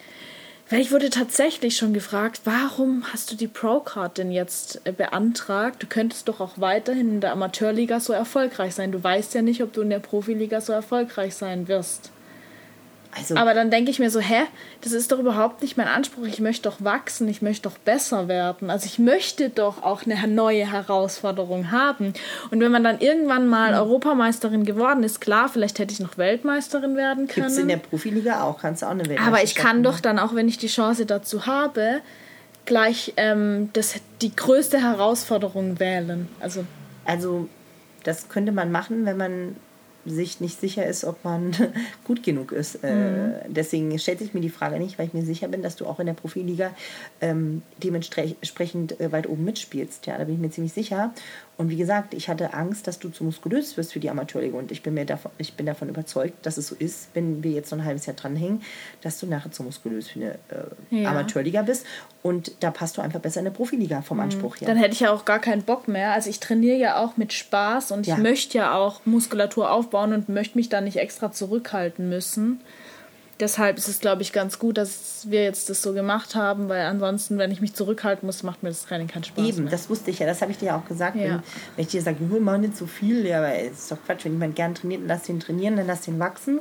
[0.70, 5.84] Weil ich wurde tatsächlich schon gefragt, warum hast du die Pro-Card denn jetzt äh, beantragt?
[5.84, 8.94] Du könntest doch auch weiterhin in der Amateurliga so erfolgreich sein.
[8.94, 12.12] Du weißt ja nicht, ob du in der Profiliga so erfolgreich sein wirst.
[13.18, 14.44] Also, Aber dann denke ich mir so, hä,
[14.82, 16.26] das ist doch überhaupt nicht mein Anspruch.
[16.26, 18.70] Ich möchte doch wachsen, ich möchte doch besser werden.
[18.70, 22.14] Also ich möchte doch auch eine neue Herausforderung haben.
[22.52, 23.80] Und wenn man dann irgendwann mal mhm.
[23.80, 27.48] Europameisterin geworden ist, klar, vielleicht hätte ich noch Weltmeisterin werden können.
[27.48, 30.00] Gibt es in der Profiliga auch, kannst du auch eine Weltmeisterin Aber ich kann doch
[30.00, 32.02] dann auch, wenn ich die Chance dazu habe,
[32.66, 36.30] gleich ähm, das, die größte Herausforderung wählen.
[36.40, 36.64] Also,
[37.04, 37.50] also
[38.04, 39.56] das könnte man machen, wenn man
[40.06, 41.56] sich nicht sicher ist, ob man
[42.04, 42.84] gut genug ist.
[42.84, 43.34] Äh, mhm.
[43.48, 46.00] deswegen stellt sich mir die Frage nicht, weil ich mir sicher bin, dass du auch
[46.00, 46.72] in der Profiliga
[47.22, 50.06] ähm, dementsprechend äh, weit oben mitspielst.
[50.08, 51.14] Ja, da bin ich mir ziemlich sicher.
[51.58, 54.58] Und wie gesagt, ich hatte Angst, dass du zu muskulös wirst für die Amateurliga.
[54.58, 57.52] Und ich bin, mir davon, ich bin davon überzeugt, dass es so ist, wenn wir
[57.52, 58.64] jetzt so ein halbes Jahr dranhängen,
[59.02, 61.12] dass du nachher zu muskulös für eine äh, ja.
[61.12, 61.86] Amateurliga bist.
[62.24, 64.24] Und da passt du einfach besser in der Profiliga vom mhm.
[64.24, 64.68] Anspruch her.
[64.68, 66.14] Dann hätte ich ja auch gar keinen Bock mehr.
[66.14, 68.18] Also ich trainiere ja auch mit Spaß und ich ja.
[68.18, 72.62] möchte ja auch Muskulatur aufbauen und möchte mich da nicht extra zurückhalten müssen
[73.42, 76.86] deshalb ist es, glaube ich, ganz gut, dass wir jetzt das so gemacht haben, weil
[76.86, 79.46] ansonsten, wenn ich mich zurückhalten muss, macht mir das Training keinen Spaß.
[79.46, 79.72] Eben, mehr.
[79.72, 81.16] das wusste ich ja, das habe ich dir ja auch gesagt.
[81.16, 81.24] Ja.
[81.24, 81.32] Wenn,
[81.76, 84.26] wenn, ich dir sage, hol mal nicht so viel, ja, aber es ist doch Quatsch,
[84.26, 86.60] wenn jemand gern trainiert, dann lass den trainieren, dann lass den wachsen.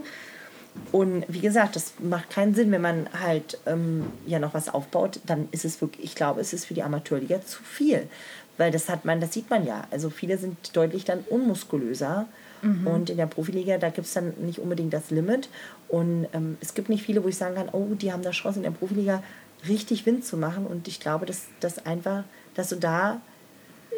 [0.93, 5.21] Und wie gesagt, das macht keinen Sinn, wenn man halt ähm, ja noch was aufbaut,
[5.27, 8.09] dann ist es wirklich, ich glaube, es ist für die Amateurliga zu viel.
[8.57, 9.85] Weil das hat man, das sieht man ja.
[9.91, 12.27] Also viele sind deutlich dann unmuskulöser
[12.63, 12.87] Mhm.
[12.87, 15.49] Und in der Profiliga, da gibt es dann nicht unbedingt das Limit.
[15.89, 18.59] Und ähm, es gibt nicht viele, wo ich sagen kann, oh, die haben da Chance
[18.59, 19.23] in der Profiliga
[19.69, 20.67] richtig Wind zu machen.
[20.67, 22.25] Und ich glaube, dass das einfach,
[22.55, 23.21] dass du da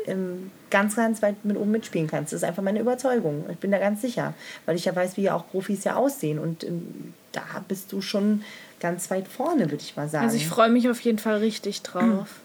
[0.07, 2.33] ähm, ganz, ganz weit mit oben mitspielen kannst.
[2.33, 3.45] Das ist einfach meine Überzeugung.
[3.51, 4.35] Ich bin da ganz sicher,
[4.67, 6.39] weil ich ja weiß, wie auch Profis ja aussehen.
[6.39, 8.43] Und ähm, da bist du schon
[8.81, 10.25] ganz weit vorne, würde ich mal sagen.
[10.25, 12.41] Also ich freue mich auf jeden Fall richtig drauf.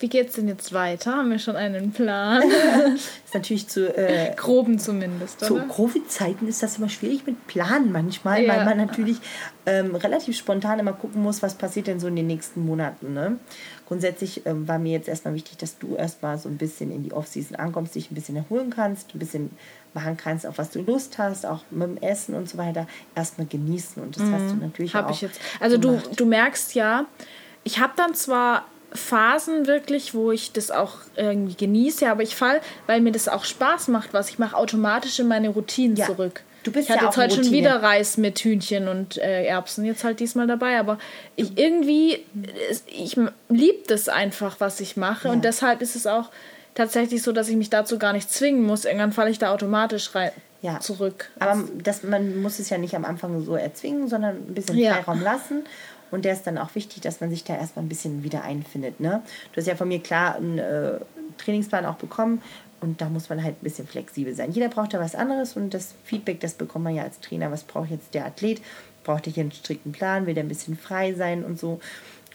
[0.00, 1.12] Wie geht's denn jetzt weiter?
[1.12, 2.42] Haben wir schon einen Plan?
[2.94, 5.40] ist natürlich zu äh, groben zumindest.
[5.40, 8.54] Zu Covid-Zeiten ist das immer schwierig mit Planen manchmal, ja.
[8.54, 9.18] weil man natürlich
[9.66, 13.14] ähm, relativ spontan immer gucken muss, was passiert denn so in den nächsten Monaten.
[13.14, 13.38] Ne?
[13.86, 17.12] Grundsätzlich ähm, war mir jetzt erstmal wichtig, dass du erstmal so ein bisschen in die
[17.12, 19.50] Off-Season ankommst, dich ein bisschen erholen kannst, ein bisschen
[19.94, 23.46] machen kannst, auf was du Lust hast, auch mit dem Essen und so weiter, erstmal
[23.46, 24.02] genießen.
[24.02, 24.32] Und das mhm.
[24.32, 25.10] hast du natürlich Hab auch.
[25.10, 25.40] Ich jetzt.
[25.60, 27.06] Also du, du merkst ja,
[27.62, 32.60] ich habe dann zwar Phasen wirklich, wo ich das auch irgendwie genieße, aber ich fall,
[32.86, 36.06] weil mir das auch Spaß macht, was ich mache, automatisch in meine Routinen ja.
[36.06, 36.42] zurück.
[36.62, 39.84] Du bist ich hatte ja jetzt heute schon wieder Reis mit Hühnchen und äh, Erbsen,
[39.84, 40.98] jetzt halt diesmal dabei, aber
[41.36, 42.24] ich irgendwie,
[42.86, 43.16] ich
[43.50, 45.34] liebe das einfach, was ich mache ja.
[45.34, 46.30] und deshalb ist es auch
[46.74, 48.84] tatsächlich so, dass ich mich dazu gar nicht zwingen muss.
[48.84, 50.32] Irgendwann falle ich da automatisch rein.
[50.62, 50.80] Ja.
[50.80, 51.28] zurück.
[51.38, 55.20] Aber das, man muss es ja nicht am Anfang so erzwingen, sondern ein bisschen Freiraum
[55.20, 55.64] lassen.
[56.10, 59.00] Und der ist dann auch wichtig, dass man sich da erstmal ein bisschen wieder einfindet.
[59.00, 59.22] Ne?
[59.52, 60.98] Du hast ja von mir klar einen äh,
[61.38, 62.42] Trainingsplan auch bekommen.
[62.80, 64.52] Und da muss man halt ein bisschen flexibel sein.
[64.52, 67.50] Jeder braucht da was anderes und das Feedback, das bekommt man ja als Trainer.
[67.50, 68.60] Was braucht jetzt der Athlet?
[69.04, 70.26] Braucht er hier einen strikten Plan?
[70.26, 71.80] Will der ein bisschen frei sein und so?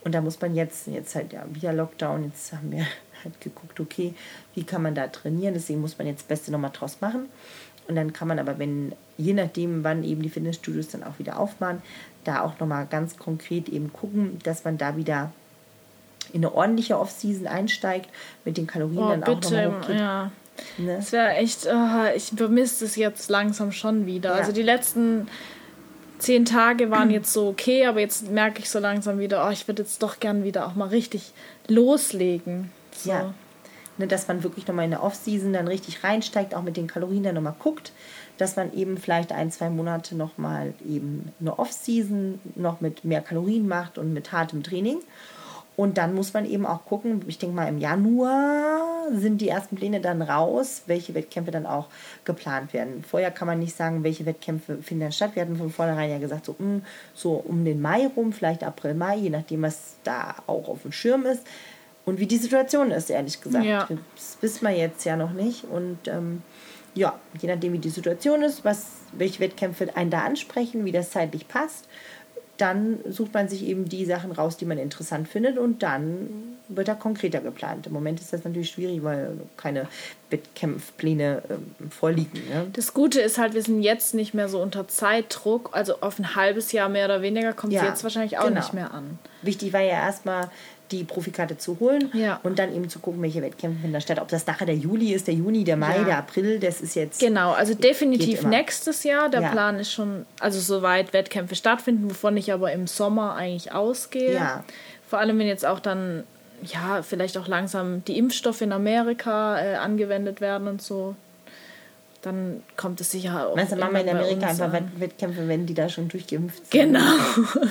[0.04, 2.88] Und da muss man jetzt, jetzt halt ja wieder Lockdown, jetzt haben wir
[3.24, 4.16] halt geguckt, okay,
[4.56, 5.54] wie kann man da trainieren?
[5.54, 7.28] Deswegen muss man jetzt das Beste nochmal draus machen.
[7.88, 11.40] Und dann kann man aber, wenn, je nachdem, wann eben die Fitnessstudios dann auch wieder
[11.40, 11.82] aufmachen,
[12.24, 15.32] da auch nochmal ganz konkret eben gucken, dass man da wieder
[16.32, 18.10] in eine ordentliche Off-Season einsteigt,
[18.46, 19.98] mit den Kalorien oh, dann auch nochmal.
[19.98, 20.32] Ja.
[20.78, 20.96] Ne?
[20.98, 24.32] Das wäre echt, oh, ich vermisse es jetzt langsam schon wieder.
[24.32, 24.36] Ja.
[24.36, 25.28] Also die letzten
[26.20, 29.68] zehn Tage waren jetzt so okay, aber jetzt merke ich so langsam wieder, oh, ich
[29.68, 31.34] würde jetzt doch gern wieder auch mal richtig
[31.68, 32.72] loslegen.
[32.96, 33.10] So.
[33.10, 33.34] Ja
[34.00, 37.24] ne, dass man wirklich nochmal in der Off-Season dann richtig reinsteigt, auch mit den Kalorien
[37.24, 37.91] dann nochmal guckt,
[38.40, 43.68] dass man eben vielleicht ein, zwei Monate nochmal eben eine Off-Season noch mit mehr Kalorien
[43.68, 44.99] macht und mit hartem Training.
[45.76, 49.76] Und dann muss man eben auch gucken, ich denke mal im Januar sind die ersten
[49.76, 51.88] Pläne dann raus, welche Wettkämpfe dann auch
[52.26, 53.03] geplant werden.
[53.07, 55.32] Vorher kann man nicht sagen, welche Wettkämpfe finden dann statt.
[55.36, 56.82] Wir hatten von vornherein ja gesagt, so, mh, hm,
[57.14, 60.91] so um den Mai rum, vielleicht April, Mai, je nachdem, was da auch auf dem
[60.91, 61.44] Schirm ist
[62.06, 63.66] und wie die Situation ist, ehrlich gesagt.
[63.66, 63.88] Ja.
[64.16, 65.64] Das wissen wir jetzt ja noch nicht.
[65.64, 66.41] Und ähm,
[66.95, 71.11] ja, je nachdem, wie die Situation ist, was, welche Wettkämpfe einen da ansprechen, wie das
[71.11, 71.86] zeitlich passt,
[72.60, 76.90] dann sucht man sich eben die Sachen raus, die man interessant findet und dann wird
[76.90, 77.88] da konkreter geplant.
[77.88, 79.88] Im Moment ist das natürlich schwierig, weil keine
[80.30, 82.41] Wettkampfpläne äh, vorliegen.
[82.49, 82.68] Ne?
[82.74, 86.36] Das Gute ist halt, wir sind jetzt nicht mehr so unter Zeitdruck, also auf ein
[86.36, 88.60] halbes Jahr mehr oder weniger kommt es jetzt wahrscheinlich auch genau.
[88.60, 89.18] nicht mehr an.
[89.41, 90.52] Wichtig war ja erstmal,
[90.91, 92.40] die Profikarte zu holen ja.
[92.44, 94.20] und dann eben zu gucken, welche Wettkämpfe finden da statt.
[94.20, 96.03] Ob das nachher der Juli ist, der Juni, der Mai, ja.
[96.03, 97.20] der April, das ist jetzt.
[97.20, 99.30] Genau, also definitiv nächstes Jahr.
[99.30, 99.49] Der ja.
[99.49, 104.64] Plan ist schon, also soweit Wettkämpfe stattfinden, wovon ich aber im Sommer eigentlich ausgehe.
[105.07, 106.24] Vor allem, wenn jetzt auch dann,
[106.64, 111.16] ja, vielleicht auch langsam die Impfstoffe in Amerika äh, angewendet werden und so
[112.22, 113.56] dann kommt es sicher auch.
[113.56, 116.94] Weißt du, machen wir in Amerika einfach Wettkämpfe, wenn die da schon durchgeimpft sind.
[116.94, 117.14] Genau.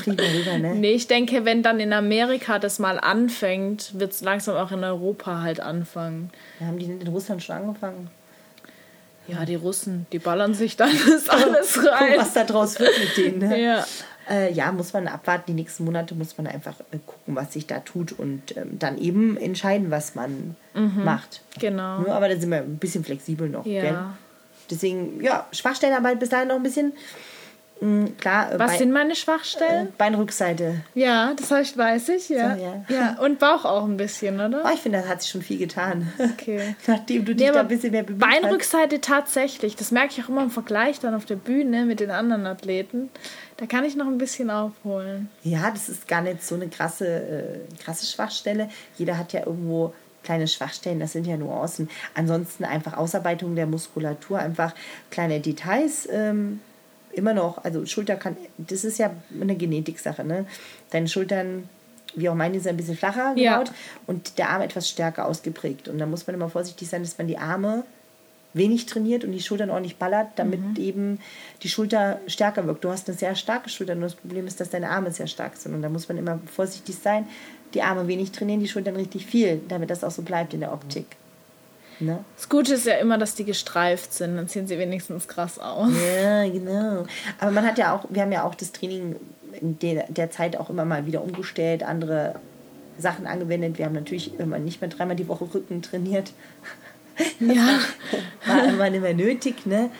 [0.06, 0.74] Rüber, ne?
[0.74, 4.84] Nee, ich denke, wenn dann in Amerika das mal anfängt, wird es langsam auch in
[4.84, 6.30] Europa halt anfangen.
[6.60, 8.10] Ja, haben die in Russland schon angefangen?
[9.26, 12.12] Ja, die Russen, die ballern sich dann das alles rein.
[12.14, 13.38] Guck, was da draus wird mit denen.
[13.38, 13.62] Ne?
[13.62, 13.86] Ja.
[14.30, 15.44] Äh, ja, muss man abwarten.
[15.48, 18.96] Die nächsten Monate muss man einfach äh, gucken, was sich da tut und ähm, dann
[18.98, 21.04] eben entscheiden, was man mhm.
[21.04, 21.42] macht.
[21.58, 22.00] Genau.
[22.00, 23.66] Nur, aber da sind wir ein bisschen flexibel noch.
[23.66, 23.82] Ja.
[23.82, 23.98] Gell?
[24.70, 26.92] Deswegen, ja, Schwachstellenarbeit bis dahin noch ein bisschen.
[27.80, 29.88] Mh, klar, Was Bein, sind meine Schwachstellen?
[29.88, 30.80] Äh, Beinrückseite.
[30.94, 32.56] Ja, das heißt, weiß ich, ja.
[32.56, 32.84] So, ja.
[32.88, 33.18] ja.
[33.20, 34.62] Und Bauch auch ein bisschen, oder?
[34.64, 36.12] Oh, ich finde, da hat sich schon viel getan.
[36.18, 36.74] Okay.
[36.86, 39.04] Nachdem du dich nee, da ein bisschen mehr bemüht Beinrückseite hast.
[39.04, 39.76] tatsächlich.
[39.76, 43.10] Das merke ich auch immer im Vergleich dann auf der Bühne mit den anderen Athleten.
[43.58, 45.28] Da kann ich noch ein bisschen aufholen.
[45.42, 48.70] Ja, das ist gar nicht so eine krasse, äh, krasse Schwachstelle.
[48.96, 49.94] Jeder hat ja irgendwo
[50.28, 51.88] kleine Schwachstellen, das sind ja Nuancen.
[52.14, 54.74] Ansonsten einfach Ausarbeitung der Muskulatur, einfach
[55.10, 56.06] kleine Details.
[56.12, 56.60] Ähm,
[57.12, 59.10] immer noch, also Schulter kann, das ist ja
[59.40, 60.44] eine Genetiksache, ne?
[60.90, 61.66] Deine Schultern,
[62.14, 63.74] wie auch meine, sind ein bisschen flacher gebaut ja.
[64.06, 65.88] und der Arm etwas stärker ausgeprägt.
[65.88, 67.84] Und da muss man immer vorsichtig sein, dass man die Arme
[68.52, 70.76] wenig trainiert und die Schultern ordentlich ballert, damit mhm.
[70.76, 71.20] eben
[71.62, 72.84] die Schulter stärker wirkt.
[72.84, 75.56] Du hast eine sehr starke Schulter, nur das Problem ist, dass deine Arme sehr stark
[75.56, 75.74] sind.
[75.74, 77.26] Und da muss man immer vorsichtig sein,
[77.74, 80.72] die Arme wenig trainieren, die Schultern richtig viel, damit das auch so bleibt in der
[80.72, 81.06] Optik.
[82.00, 82.24] Ne?
[82.36, 85.90] Das Gute ist ja immer, dass die gestreift sind, dann sehen sie wenigstens krass aus.
[86.16, 87.04] Ja, genau.
[87.40, 89.16] Aber man hat ja auch, wir haben ja auch das Training
[89.60, 92.36] in der, der Zeit auch immer mal wieder umgestellt, andere
[92.98, 93.78] Sachen angewendet.
[93.78, 96.32] Wir haben natürlich immer nicht mehr dreimal die Woche Rücken trainiert.
[97.40, 97.80] Ja.
[98.46, 99.90] war immer nicht mehr nötig, ne?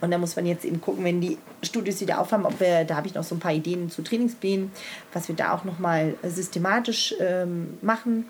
[0.00, 2.96] Und da muss man jetzt eben gucken, wenn die Studios wieder aufhaben, ob wir, da
[2.96, 4.70] habe ich noch so ein paar Ideen zu Trainingsplänen,
[5.12, 8.26] was wir da auch nochmal systematisch ähm, machen.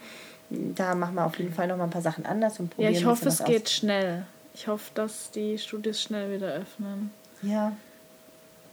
[0.50, 2.94] Da machen wir auf jeden Fall nochmal ein paar Sachen anders und probieren.
[2.94, 3.72] Ja, ich hoffe, es geht aus.
[3.72, 4.24] schnell.
[4.54, 7.10] Ich hoffe, dass die Studios schnell wieder öffnen.
[7.42, 7.72] Ja.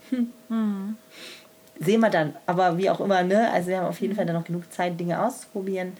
[0.09, 0.31] Hm.
[0.49, 0.97] Mhm.
[1.79, 2.35] Sehen wir dann.
[2.45, 3.51] Aber wie auch immer, ne?
[3.51, 5.93] Also wir haben auf jeden Fall dann noch genug Zeit, Dinge auszuprobieren.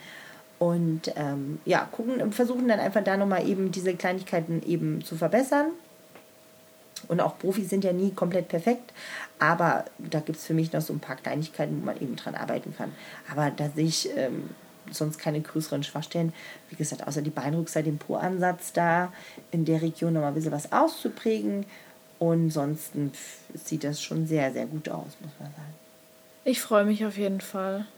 [0.58, 5.18] Und ähm, ja, gucken und versuchen dann einfach da nochmal eben diese Kleinigkeiten eben zu
[5.18, 5.68] verbessern.
[7.08, 8.94] Und auch Profis sind ja nie komplett perfekt,
[9.40, 12.36] aber da gibt es für mich noch so ein paar Kleinigkeiten, wo man eben dran
[12.36, 12.92] arbeiten kann.
[13.32, 14.50] Aber da sehe ich ähm,
[14.92, 16.34] sonst keine größeren Schwachstellen.
[16.70, 19.12] Wie gesagt, außer die Beinrückseite, den Po-Ansatz da
[19.52, 21.66] in der Region nochmal ein bisschen was auszuprägen.
[22.18, 22.92] Und sonst
[23.54, 25.74] sieht das schon sehr, sehr gut aus, muss man sagen.
[26.46, 27.86] Ich freue mich auf jeden Fall.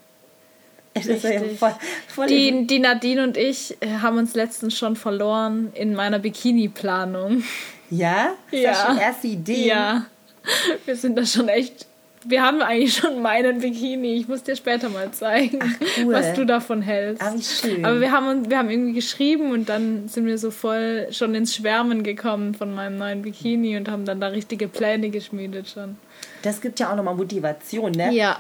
[1.03, 1.75] Ja voll,
[2.07, 7.43] voll die, die Nadine und ich äh, haben uns letztens schon verloren in meiner Bikini-Planung.
[7.89, 8.35] Ja?
[8.51, 8.71] Ist ja.
[8.71, 9.67] das schon erste Idee?
[9.67, 10.05] Ja.
[10.85, 11.85] Wir sind da schon echt.
[12.25, 14.15] Wir haben eigentlich schon meinen Bikini.
[14.15, 16.13] Ich muss dir später mal zeigen, Ach, cool.
[16.13, 17.21] was du davon hältst.
[17.23, 17.85] Ach, schön.
[17.85, 21.35] Aber wir haben, uns, wir haben irgendwie geschrieben und dann sind wir so voll schon
[21.35, 25.97] ins Schwärmen gekommen von meinem neuen Bikini und haben dann da richtige Pläne geschmiedet schon.
[26.41, 28.13] Das gibt ja auch nochmal Motivation, ne?
[28.13, 28.39] Ja.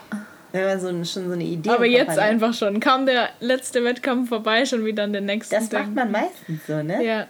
[0.51, 2.79] Wenn man so, schon so eine Idee Aber jetzt hat, einfach schon.
[2.79, 5.53] Kam der letzte Wettkampf vorbei, schon wieder an den nächsten.
[5.53, 7.03] Das macht man meistens so, ne?
[7.03, 7.27] Ja.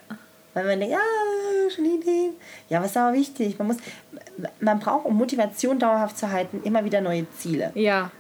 [0.57, 2.33] Weil man denkt, ja, schon Ideen.
[2.69, 3.57] Ja, was ist aber wichtig?
[3.59, 3.77] Man muss,
[4.59, 7.71] man braucht, um Motivation dauerhaft zu halten, immer wieder neue Ziele.
[7.75, 8.11] Ja.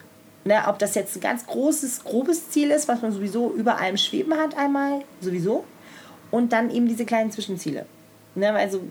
[0.43, 3.97] Ne, ob das jetzt ein ganz großes, grobes Ziel ist, was man sowieso über allem
[3.97, 5.65] schweben hat, einmal, sowieso.
[6.31, 7.85] Und dann eben diese kleinen Zwischenziele.
[8.35, 8.81] Ne, also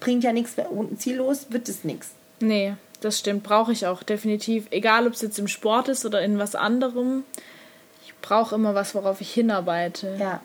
[0.00, 2.10] bringt ja nichts, unten ziellos wird es nichts.
[2.40, 4.66] Nee das stimmt, brauche ich auch definitiv.
[4.70, 7.24] Egal, ob es jetzt im Sport ist oder in was anderem.
[8.04, 10.16] Ich brauche immer was, worauf ich hinarbeite.
[10.18, 10.40] Ja.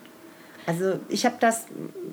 [0.66, 1.66] Also ich habe das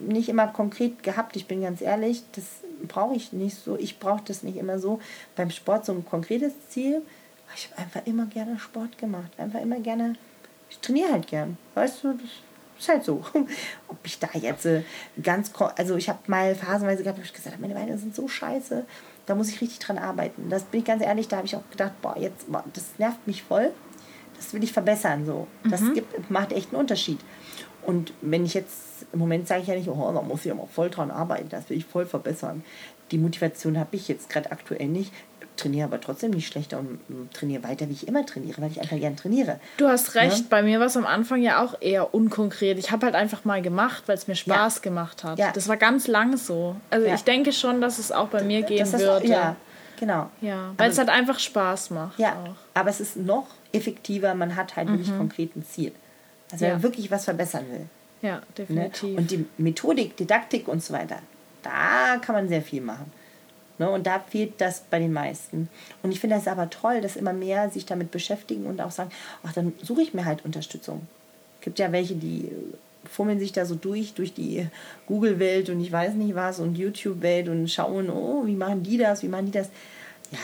[0.07, 2.45] nicht immer konkret gehabt, ich bin ganz ehrlich, das
[2.87, 3.77] brauche ich nicht so.
[3.77, 5.01] Ich brauche das nicht immer so.
[5.37, 7.03] Beim Sport so ein konkretes Ziel.
[7.55, 9.31] Ich habe einfach immer gerne Sport gemacht.
[9.39, 10.15] Einfach immer gerne.
[10.71, 11.59] Ich trainiere halt gern.
[11.75, 12.31] Weißt du, das
[12.79, 13.25] ist halt so.
[13.89, 14.83] Ob ich da jetzt äh,
[15.23, 15.53] ganz.
[15.77, 18.85] Also ich habe mal phasenweise gehabt, wo ich gesagt habe, meine Beine sind so scheiße
[19.31, 20.51] da muss ich richtig dran arbeiten.
[20.51, 23.25] Das bin ich ganz ehrlich, da habe ich auch gedacht, boah, jetzt, boah, das nervt
[23.29, 23.71] mich voll.
[24.37, 25.25] Das will ich verbessern.
[25.25, 25.47] So.
[25.63, 25.95] Das mhm.
[25.95, 27.21] gibt, macht echt einen Unterschied.
[27.83, 30.67] Und wenn ich jetzt, im Moment sage ich ja nicht, oh, da muss ich aber
[30.67, 32.63] voll dran arbeiten, das will ich voll verbessern.
[33.11, 35.13] Die Motivation habe ich jetzt gerade aktuell nicht
[35.61, 37.01] trainiere aber trotzdem nicht schlechter und
[37.33, 39.61] trainiere weiter, wie ich immer trainiere, weil ich einfach gern trainiere.
[39.77, 40.45] Du hast recht, ja?
[40.49, 42.79] bei mir war es am Anfang ja auch eher unkonkret.
[42.79, 44.83] Ich habe halt einfach mal gemacht, weil es mir Spaß ja.
[44.83, 45.39] gemacht hat.
[45.39, 45.53] Ja.
[45.53, 46.77] Das war ganz lang so.
[46.91, 49.27] Also ich denke schon, dass es auch bei mir gehen das würde.
[49.27, 49.57] Ja,
[49.99, 50.31] genau.
[50.41, 52.19] Ja, weil aber, es halt einfach Spaß macht.
[52.19, 52.57] Ja, auch.
[52.75, 54.93] aber es ist noch effektiver, man hat halt mhm.
[54.95, 55.93] wirklich konkret ein Ziel.
[56.53, 57.87] Also wenn man wirklich was verbessern will.
[58.23, 58.43] Ja, ne?
[58.57, 59.11] definitiv.
[59.11, 59.17] Ne?
[59.17, 61.19] Und die Methodik, Didaktik und so weiter,
[61.63, 63.11] da kann man sehr viel machen.
[63.79, 63.91] Ne?
[63.91, 65.69] Und da fehlt das bei den meisten.
[66.03, 69.11] Und ich finde es aber toll, dass immer mehr sich damit beschäftigen und auch sagen,
[69.43, 71.07] ach, dann suche ich mir halt Unterstützung.
[71.59, 72.51] Es gibt ja welche, die
[73.11, 74.67] fummeln sich da so durch, durch die
[75.07, 79.23] Google-Welt und ich weiß nicht was und YouTube-Welt und schauen, oh, wie machen die das,
[79.23, 79.71] wie machen die das.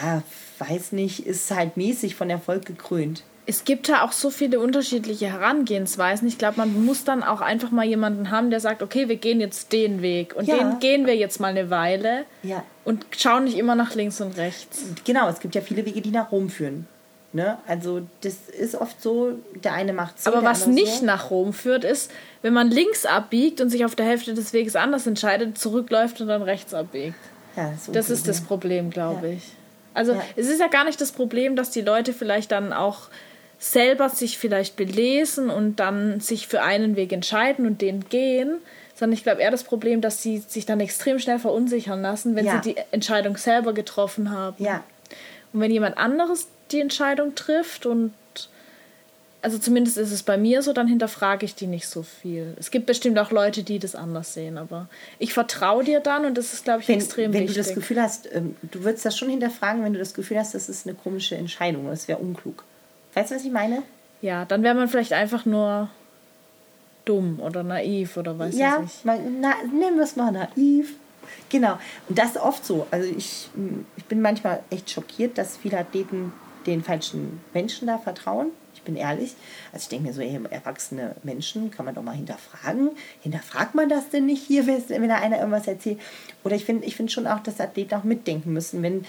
[0.02, 0.22] Ja,
[0.58, 5.27] weiß nicht, ist halt mäßig von Erfolg gekrönt es gibt da auch so viele unterschiedliche
[5.27, 6.27] Herangehensweisen.
[6.27, 9.40] Ich glaube, man muss dann auch einfach mal jemanden haben, der sagt, okay, wir gehen
[9.40, 10.56] jetzt den Weg und ja.
[10.56, 12.64] den gehen wir jetzt mal eine Weile ja.
[12.85, 14.82] und schauen nicht immer nach links und rechts.
[15.05, 16.89] Genau, es gibt ja viele Wege, die nach Rom führen.
[17.32, 17.59] Ne?
[17.68, 20.32] Also das ist oft so, der eine macht so.
[20.32, 21.05] Aber was nicht so.
[21.05, 22.10] nach Rom führt, ist,
[22.43, 26.28] wenn man links abbiegt und sich auf der Hälfte des Weges anders entscheidet, zurückläuft und
[26.28, 27.14] dann rechts abbiegt.
[27.56, 29.32] Ja, das, das ist das Problem, glaube ja.
[29.35, 29.43] ich.
[29.94, 30.23] Also ja.
[30.35, 33.09] es ist ja gar nicht das Problem, dass die Leute vielleicht dann auch
[33.58, 38.58] selber sich vielleicht belesen und dann sich für einen Weg entscheiden und den gehen,
[38.94, 42.46] sondern ich glaube eher das Problem, dass sie sich dann extrem schnell verunsichern lassen, wenn
[42.46, 42.62] ja.
[42.62, 44.62] sie die Entscheidung selber getroffen haben.
[44.62, 44.84] Ja.
[45.52, 48.12] Und wenn jemand anderes die Entscheidung trifft und
[49.42, 52.54] also zumindest ist es bei mir so, dann hinterfrage ich die nicht so viel.
[52.58, 54.88] Es gibt bestimmt auch Leute, die das anders sehen, aber
[55.20, 57.56] ich vertraue dir dann und das ist, glaube ich, wenn, extrem wenn wichtig.
[57.56, 60.38] Wenn du das Gefühl hast, ähm, du würdest das schon hinterfragen, wenn du das Gefühl
[60.38, 62.64] hast, das ist eine komische Entscheidung, das wäre unklug.
[63.16, 63.82] Weißt du, was ich meine?
[64.20, 65.88] Ja, dann wäre man vielleicht einfach nur
[67.06, 69.05] dumm oder naiv oder weiß ja, ich nicht.
[69.43, 70.97] Ja, nehmen wir es mal naiv.
[71.48, 71.78] Genau.
[72.10, 72.86] Und das ist oft so.
[72.90, 73.48] Also ich,
[73.97, 76.32] ich bin manchmal echt schockiert, dass viele Athleten
[76.66, 78.48] den falschen Menschen da vertrauen.
[78.74, 79.34] Ich bin ehrlich.
[79.72, 82.90] Also ich denke mir so, ey, erwachsene Menschen kann man doch mal hinterfragen.
[83.22, 86.01] Hinterfragt man das denn nicht hier, wenn da einer irgendwas erzählt?
[86.44, 89.06] Oder ich finde ich find schon auch, dass Athleten auch mitdenken müssen, wenn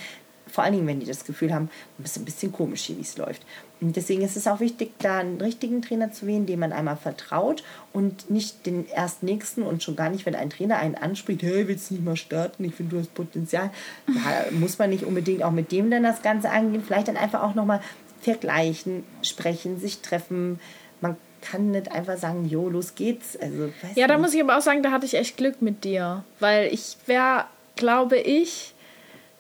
[0.49, 1.69] vor allen Dingen, wenn die das Gefühl haben,
[2.03, 3.43] es ist ein bisschen komisch hier, wie es läuft.
[3.79, 6.97] Und deswegen ist es auch wichtig, da einen richtigen Trainer zu wählen, dem man einmal
[6.97, 7.63] vertraut
[7.93, 11.67] und nicht den erst nächsten und schon gar nicht, wenn ein Trainer einen anspricht, hey,
[11.67, 12.63] willst du nicht mal starten?
[12.63, 13.69] Ich finde, du hast Potenzial.
[14.07, 16.83] Da muss man nicht unbedingt auch mit dem dann das Ganze angehen.
[16.83, 17.81] Vielleicht dann einfach auch nochmal
[18.21, 20.59] vergleichen, sprechen, sich treffen.
[20.99, 23.37] Man kann nicht einfach sagen, jo, los geht's.
[23.37, 26.23] Also, ja, da muss ich aber auch sagen, da hatte ich echt Glück mit dir.
[26.39, 27.45] Weil ich wäre,
[27.75, 28.73] glaube ich,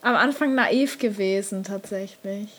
[0.01, 2.49] am Anfang naiv gewesen tatsächlich.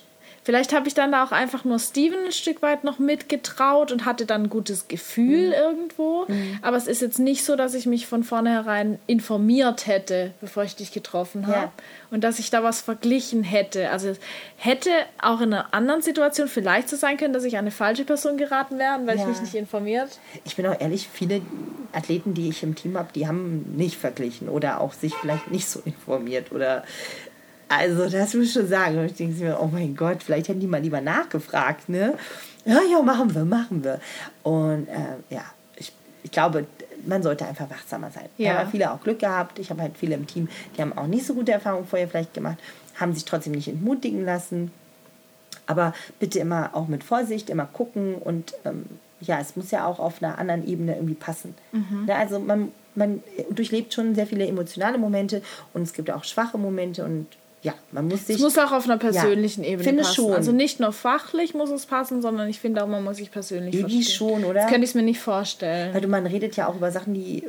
[0.48, 4.06] Vielleicht habe ich dann da auch einfach nur Steven ein Stück weit noch mitgetraut und
[4.06, 5.52] hatte dann ein gutes Gefühl mhm.
[5.52, 6.24] irgendwo.
[6.26, 6.58] Mhm.
[6.62, 10.74] Aber es ist jetzt nicht so, dass ich mich von vornherein informiert hätte, bevor ich
[10.74, 11.66] dich getroffen habe.
[11.66, 11.72] Ja.
[12.10, 13.90] Und dass ich da was verglichen hätte.
[13.90, 14.14] Also
[14.56, 14.88] hätte
[15.20, 18.38] auch in einer anderen Situation vielleicht so sein können, dass ich an eine falsche Person
[18.38, 19.24] geraten wäre, weil ja.
[19.24, 20.18] ich mich nicht informiert.
[20.46, 21.42] Ich bin auch ehrlich, viele
[21.92, 25.68] Athleten, die ich im Team habe, die haben nicht verglichen oder auch sich vielleicht nicht
[25.68, 26.84] so informiert oder
[27.68, 28.98] also, das muss ich schon sagen.
[28.98, 32.14] Und ich denke mir, oh mein Gott, vielleicht hätten die mal lieber nachgefragt, ne?
[32.64, 34.00] Ja, ja, machen wir, machen wir.
[34.42, 35.44] Und äh, ja,
[35.76, 35.92] ich,
[36.22, 36.66] ich glaube,
[37.06, 38.28] man sollte einfach wachsamer sein.
[38.36, 38.52] Ja.
[38.52, 39.58] Da haben viele auch Glück gehabt.
[39.58, 42.34] Ich habe halt viele im Team, die haben auch nicht so gute Erfahrungen vorher vielleicht
[42.34, 42.58] gemacht,
[42.96, 44.70] haben sich trotzdem nicht entmutigen lassen.
[45.66, 48.86] Aber bitte immer auch mit Vorsicht, immer gucken und ähm,
[49.20, 51.54] ja, es muss ja auch auf einer anderen Ebene irgendwie passen.
[51.72, 52.04] Mhm.
[52.06, 55.42] Ja, also man, man durchlebt schon sehr viele emotionale Momente
[55.74, 57.26] und es gibt auch schwache Momente und
[57.62, 58.36] ja, man muss sich.
[58.36, 60.14] Es muss auch auf einer persönlichen ja, Ebene finde passen.
[60.14, 60.32] Schon.
[60.32, 63.74] Also nicht nur fachlich muss es passen, sondern ich finde auch, man muss sich persönlich
[63.74, 64.28] Irgendwie verstehen.
[64.28, 64.62] schon, oder?
[64.62, 65.92] Das könnte ich mir nicht vorstellen.
[65.92, 67.44] Weil du, man redet ja auch über Sachen, die.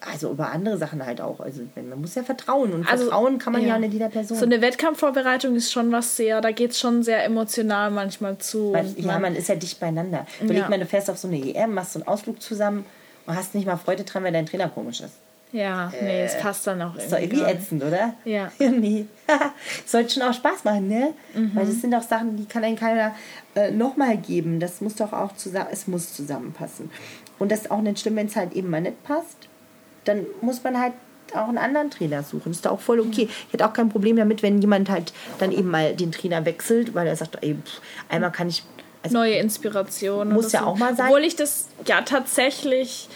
[0.00, 1.40] Also über andere Sachen halt auch.
[1.40, 2.72] Also man muss ja vertrauen.
[2.72, 4.38] Und also, vertrauen kann man ja, ja nicht jeder Person.
[4.38, 8.72] So eine Wettkampfvorbereitung ist schon was sehr, da geht es schon sehr emotional manchmal zu.
[8.72, 10.24] Weil, ja, man, man ist ja dicht beieinander.
[10.40, 10.68] Überleg ja.
[10.68, 12.86] mal, du fährst auf so eine EM, machst so einen Ausflug zusammen
[13.26, 15.14] und hast nicht mal Freude dran, weil dein Trainer komisch ist.
[15.52, 17.04] Ja, äh, nee, es passt dann auch irgendwie.
[17.04, 18.14] Ist doch irgendwie ätzend, oder?
[18.24, 18.52] Ja.
[18.58, 19.06] nee.
[19.86, 21.14] Sollte schon auch Spaß machen, ne?
[21.34, 21.52] Mhm.
[21.54, 23.14] Weil das sind auch Sachen, die kann einem keiner
[23.54, 24.60] äh, nochmal geben.
[24.60, 26.90] Das muss doch auch zusammen, es muss zusammenpassen.
[27.38, 29.48] Und das ist auch nicht schlimm, wenn es halt eben mal nicht passt.
[30.04, 30.92] Dann muss man halt
[31.34, 32.52] auch einen anderen Trainer suchen.
[32.52, 33.28] Ist doch auch voll okay.
[33.46, 36.94] Ich hätte auch kein Problem damit, wenn jemand halt dann eben mal den Trainer wechselt,
[36.94, 38.64] weil er sagt, ey, pff, einmal kann ich.
[39.02, 40.32] Also Neue Inspiration.
[40.32, 40.66] Muss ja so.
[40.66, 41.06] auch mal sein.
[41.06, 43.08] Obwohl ich das ja tatsächlich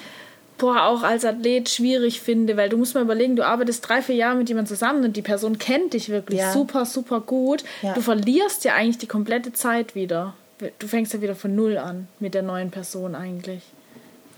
[0.63, 4.15] boah, auch als Athlet schwierig finde, weil du musst mal überlegen, du arbeitest drei, vier
[4.15, 6.53] Jahre mit jemandem zusammen und die Person kennt dich wirklich ja.
[6.53, 7.65] super, super gut.
[7.83, 7.95] Ja.
[7.95, 10.35] Du verlierst ja eigentlich die komplette Zeit wieder.
[10.79, 13.65] Du fängst ja wieder von Null an mit der neuen Person eigentlich.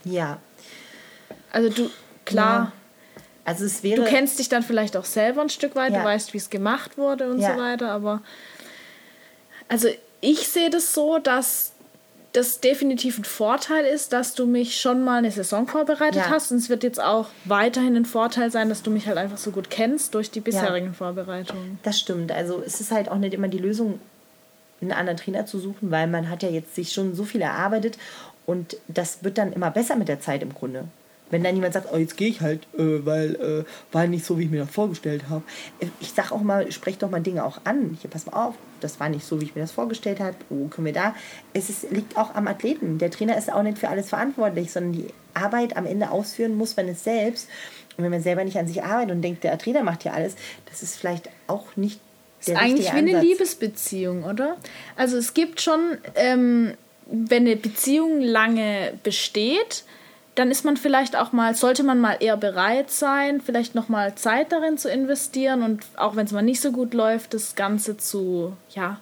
[0.06, 0.38] Ja.
[1.52, 1.90] Also du,
[2.24, 2.72] klar.
[3.14, 3.22] Ja.
[3.44, 4.00] Also es wäre.
[4.00, 6.96] Du kennst dich dann vielleicht auch selber ein Stück weit, du weißt, wie es gemacht
[6.96, 8.22] wurde und so weiter, aber
[9.68, 9.88] also
[10.22, 11.73] ich sehe das so, dass
[12.34, 16.30] das definitiv ein Vorteil ist, dass du mich schon mal eine Saison vorbereitet ja.
[16.30, 16.50] hast.
[16.50, 19.52] Und es wird jetzt auch weiterhin ein Vorteil sein, dass du mich halt einfach so
[19.52, 20.92] gut kennst durch die bisherigen ja.
[20.92, 21.78] Vorbereitungen.
[21.84, 22.32] Das stimmt.
[22.32, 24.00] Also es ist halt auch nicht immer die Lösung,
[24.80, 27.96] einen anderen Trainer zu suchen, weil man hat ja jetzt sich schon so viel erarbeitet
[28.46, 30.84] und das wird dann immer besser mit der Zeit im Grunde.
[31.34, 34.38] Wenn dann jemand sagt, oh, jetzt gehe ich halt, äh, weil äh, war nicht so,
[34.38, 35.42] wie ich mir das vorgestellt habe.
[35.98, 37.98] Ich sage auch mal, spreche doch mal Dinge auch an.
[38.00, 40.36] Hier, pass mal auf, das war nicht so, wie ich mir das vorgestellt habe.
[40.48, 41.16] Wo können wir da?
[41.52, 42.98] Es ist, liegt auch am Athleten.
[42.98, 46.76] Der Trainer ist auch nicht für alles verantwortlich, sondern die Arbeit am Ende ausführen muss
[46.76, 47.48] man es selbst.
[47.96, 50.36] Und wenn man selber nicht an sich arbeitet und denkt, der Trainer macht ja alles,
[50.70, 51.98] das ist vielleicht auch nicht
[52.46, 54.56] der ist eigentlich wie eine Liebesbeziehung, oder?
[54.94, 56.74] Also es gibt schon, ähm,
[57.06, 59.82] wenn eine Beziehung lange besteht,
[60.34, 64.14] dann ist man vielleicht auch mal, sollte man mal eher bereit sein, vielleicht noch mal
[64.14, 67.96] Zeit darin zu investieren und auch wenn es mal nicht so gut läuft, das Ganze
[67.96, 68.98] zu, ja,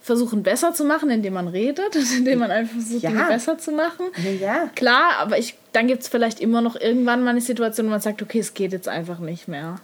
[0.00, 3.10] versuchen besser zu machen, indem man redet, indem man einfach versucht, ja.
[3.10, 4.06] Dinge besser zu machen.
[4.40, 4.70] Ja.
[4.74, 8.00] Klar, aber ich, dann gibt es vielleicht immer noch irgendwann mal eine Situation, wo man
[8.00, 9.76] sagt, okay, es geht jetzt einfach nicht mehr.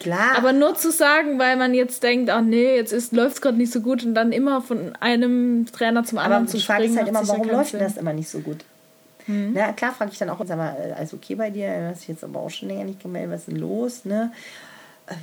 [0.00, 0.36] Klar.
[0.36, 3.72] Aber nur zu sagen, weil man jetzt denkt, ach nee, jetzt läuft es gerade nicht
[3.72, 6.76] so gut und dann immer von einem Trainer zum anderen aber zu springen.
[6.76, 8.58] Aber ich frage halt immer, warum läuft das immer nicht so gut?
[9.26, 9.52] Mhm.
[9.54, 11.68] Na klar, frage ich dann auch, sag mal, alles okay bei dir?
[11.68, 14.04] Du hast dich jetzt aber auch schon länger nicht gemeldet, was ist denn los?
[14.04, 14.32] Ne?
[15.06, 15.14] Äh,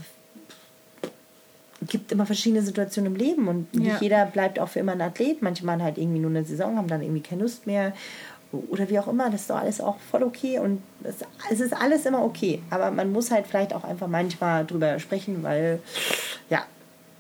[1.88, 3.98] gibt immer verschiedene Situationen im Leben und nicht ja.
[4.00, 5.42] jeder bleibt auch für immer ein Athlet.
[5.42, 7.94] Manche machen halt irgendwie nur eine Saison, haben dann irgendwie keine Lust mehr
[8.70, 9.30] oder wie auch immer.
[9.30, 11.18] Das ist doch alles auch voll okay und es,
[11.52, 12.62] es ist alles immer okay.
[12.70, 15.80] Aber man muss halt vielleicht auch einfach manchmal drüber sprechen, weil
[16.50, 16.64] ja,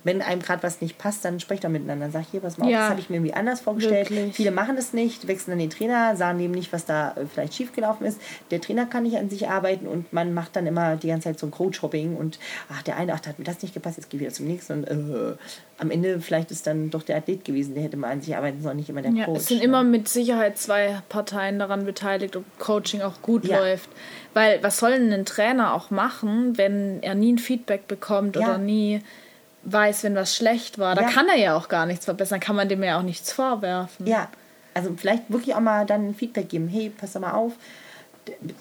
[0.03, 2.09] wenn einem gerade was nicht passt, dann sprecht doch miteinander.
[2.11, 2.81] Sag hier, was mal ja.
[2.81, 4.09] das habe ich mir irgendwie anders vorgestellt.
[4.09, 4.35] Wirklich.
[4.35, 7.53] Viele machen das nicht, wechseln dann den Trainer, sagen eben nicht, was da äh, vielleicht
[7.53, 8.19] schiefgelaufen ist.
[8.51, 11.39] Der Trainer kann nicht an sich arbeiten und man macht dann immer die ganze Zeit
[11.39, 12.39] so ein Coach-Hopping und
[12.69, 14.47] ach, der eine, ach, da hat mir das nicht gepasst, jetzt gehe ich wieder zum
[14.47, 15.35] nächsten und äh,
[15.77, 18.61] am Ende vielleicht ist dann doch der Athlet gewesen, der hätte mal an sich arbeiten
[18.61, 19.39] sollen, nicht immer der ja, Coach.
[19.39, 19.63] Es sind ja.
[19.63, 23.59] immer mit Sicherheit zwei Parteien daran beteiligt, ob Coaching auch gut ja.
[23.59, 23.89] läuft.
[24.33, 28.57] Weil was soll denn ein Trainer auch machen, wenn er nie ein Feedback bekommt oder
[28.57, 29.01] nie
[29.65, 30.95] weiß, wenn was schlecht war.
[30.95, 31.09] Da ja.
[31.09, 34.05] kann er ja auch gar nichts verbessern, kann man dem ja auch nichts vorwerfen.
[34.05, 34.29] Ja,
[34.73, 36.67] also vielleicht wirklich auch mal dann Feedback geben.
[36.67, 37.53] Hey, pass doch mal auf.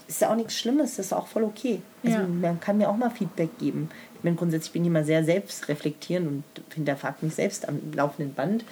[0.09, 1.81] Ist ja auch nichts Schlimmes, das ist auch voll okay.
[2.05, 2.27] Also ja.
[2.27, 3.91] man kann mir auch mal Feedback geben.
[4.17, 8.65] Ich bin grundsätzlich bin ich immer sehr selbstreflektierend und hinterfragt mich selbst am laufenden Band.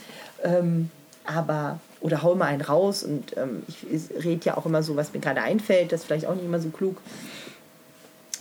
[0.43, 0.91] Ähm,
[1.25, 5.13] aber, oder hau mal einen raus und ähm, ich rede ja auch immer so, was
[5.13, 5.93] mir gerade einfällt.
[5.93, 6.97] Das ist vielleicht auch nicht immer so klug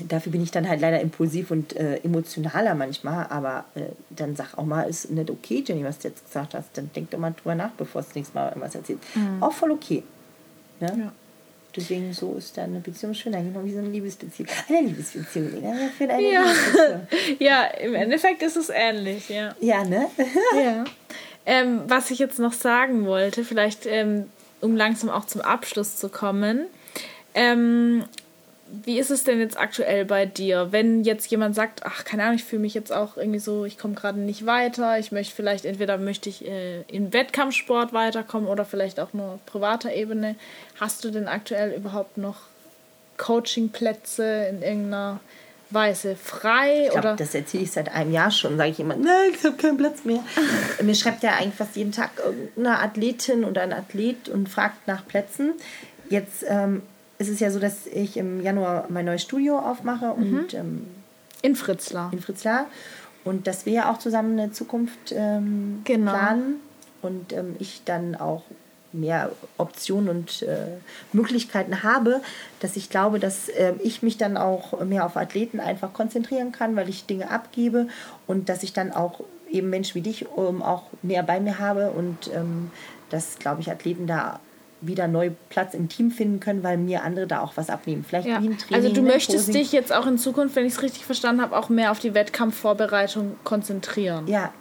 [0.07, 4.57] dafür bin ich dann halt leider impulsiv und äh, emotionaler manchmal, aber äh, dann sag
[4.57, 6.69] auch mal, ist nicht okay, Jenny, was du jetzt gesagt hast.
[6.73, 9.03] Dann denk doch mal drüber nach, bevor du das nächste Mal irgendwas erzählst.
[9.15, 9.41] Mhm.
[9.41, 10.03] Auch voll okay.
[10.79, 10.95] Ne?
[10.97, 11.11] Ja.
[11.75, 14.49] Deswegen so ist da eine Beziehung schön, genau wie so eine Liebesbeziehung.
[14.67, 15.49] Eine Liebesbeziehung,
[15.97, 16.41] für eine ja.
[16.41, 17.07] Liebesbeziehung.
[17.39, 19.55] ja, im Endeffekt ist es ähnlich, ja.
[19.61, 20.07] Ja, ne?
[20.55, 20.83] ja.
[21.45, 24.25] Ähm, was ich jetzt noch sagen wollte, vielleicht ähm,
[24.61, 26.65] um langsam auch zum Abschluss zu kommen.
[27.35, 28.03] Ähm,
[28.85, 30.67] wie ist es denn jetzt aktuell bei dir?
[30.71, 33.77] Wenn jetzt jemand sagt, ach, keine Ahnung, ich fühle mich jetzt auch irgendwie so, ich
[33.77, 38.65] komme gerade nicht weiter, ich möchte vielleicht, entweder möchte ich äh, in Wettkampfsport weiterkommen oder
[38.65, 40.35] vielleicht auch nur auf privater Ebene.
[40.79, 42.41] Hast du denn aktuell überhaupt noch
[43.17, 45.19] Coachingplätze in irgendeiner
[45.71, 46.85] Weise frei?
[46.85, 49.57] Ich glaub, Das erzähle ich seit einem Jahr schon, sage ich immer, nein, ich habe
[49.57, 50.23] keinen Platz mehr.
[50.81, 52.11] Mir schreibt ja eigentlich fast jeden Tag
[52.57, 55.53] eine Athletin oder ein Athlet und fragt nach Plätzen.
[56.09, 56.81] Jetzt ähm,
[57.19, 60.39] es ist ja so, dass ich im Januar mein neues Studio aufmache mhm.
[60.39, 60.87] und ähm,
[61.41, 62.11] in Fritzlar.
[62.11, 62.65] In Fritzlar.
[63.23, 66.11] Und dass wir ja auch zusammen eine Zukunft ähm, genau.
[66.11, 66.55] planen
[67.01, 68.43] und ähm, ich dann auch
[68.91, 70.65] mehr Optionen und äh,
[71.13, 72.21] Möglichkeiten habe,
[72.61, 76.75] dass ich glaube, dass äh, ich mich dann auch mehr auf Athleten einfach konzentrieren kann,
[76.75, 77.87] weil ich Dinge abgebe
[78.25, 79.19] und dass ich dann auch
[79.51, 82.71] eben Menschen wie dich um, auch mehr bei mir habe und ähm,
[83.09, 84.39] dass, glaube ich, Athleten da
[84.81, 88.05] wieder neu Platz im Team finden können, weil mir andere da auch was abnehmen.
[88.07, 88.41] Vielleicht ja.
[88.41, 88.85] wie ein Training.
[88.85, 89.53] Also du möchtest Posing.
[89.53, 92.13] dich jetzt auch in Zukunft, wenn ich es richtig verstanden habe, auch mehr auf die
[92.13, 94.27] Wettkampfvorbereitung konzentrieren.
[94.27, 94.53] Ja.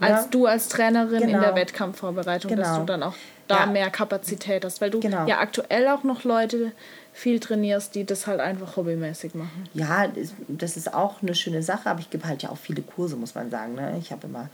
[0.00, 0.28] Als ja.
[0.30, 1.34] du als Trainerin genau.
[1.34, 2.62] in der Wettkampfvorbereitung, genau.
[2.62, 3.14] dass du dann auch
[3.48, 3.66] da ja.
[3.66, 5.26] mehr Kapazität hast, weil du genau.
[5.26, 6.72] ja aktuell auch noch Leute
[7.12, 9.68] viel trainierst, die das halt einfach hobbymäßig machen.
[9.74, 10.06] Ja,
[10.48, 13.34] das ist auch eine schöne Sache, aber ich gebe halt ja auch viele Kurse, muss
[13.34, 13.74] man sagen.
[13.74, 13.96] Ne?
[14.00, 14.48] Ich habe immer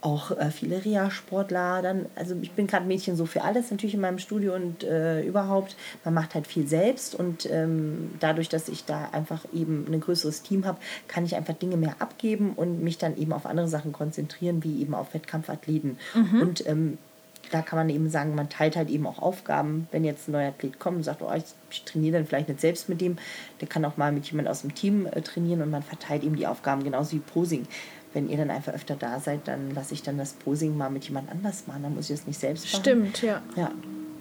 [0.00, 1.82] auch äh, viele Reha-Sportler.
[1.82, 5.22] Dann, also ich bin gerade Mädchen so für alles natürlich in meinem Studio und äh,
[5.22, 5.76] überhaupt.
[6.04, 10.42] Man macht halt viel selbst und ähm, dadurch, dass ich da einfach eben ein größeres
[10.42, 13.92] Team habe, kann ich einfach Dinge mehr abgeben und mich dann eben auf andere Sachen
[13.92, 15.98] konzentrieren, wie eben auf Wettkampfathleten.
[16.14, 16.40] Mhm.
[16.40, 16.98] Und ähm,
[17.50, 19.88] da kann man eben sagen, man teilt halt eben auch Aufgaben.
[19.90, 22.60] Wenn jetzt ein neuer Athlet kommt und sagt, oh, ich, ich trainiere dann vielleicht nicht
[22.60, 23.16] selbst mit dem,
[23.60, 26.36] der kann auch mal mit jemand aus dem Team äh, trainieren und man verteilt eben
[26.36, 27.66] die Aufgaben, genauso wie Posing
[28.18, 31.04] wenn ihr dann einfach öfter da seid, dann lasse ich dann das Posing mal mit
[31.04, 31.84] jemand anders machen.
[31.84, 32.82] Dann muss ich das nicht selbst machen.
[32.82, 33.40] Stimmt, ja.
[33.54, 33.70] Ja,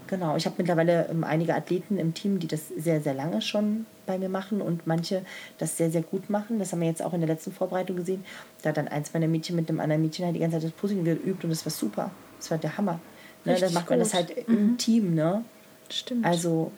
[0.05, 0.35] genau.
[0.35, 4.19] Ich habe mittlerweile ähm, einige Athleten im Team, die das sehr, sehr lange schon bei
[4.19, 5.23] mir machen und manche
[5.57, 6.59] das sehr, sehr gut machen.
[6.59, 8.23] Das haben wir jetzt auch in der letzten Vorbereitung gesehen.
[8.61, 10.71] Da hat dann eins meiner Mädchen mit dem anderen Mädchen halt die ganze Zeit das
[10.71, 12.11] Posing geübt und das war super.
[12.37, 12.99] Das war der Hammer.
[13.45, 14.57] Ne, dann macht man das halt mhm.
[14.57, 15.43] im Team, ne?
[15.89, 16.23] Stimmt.
[16.23, 16.71] Also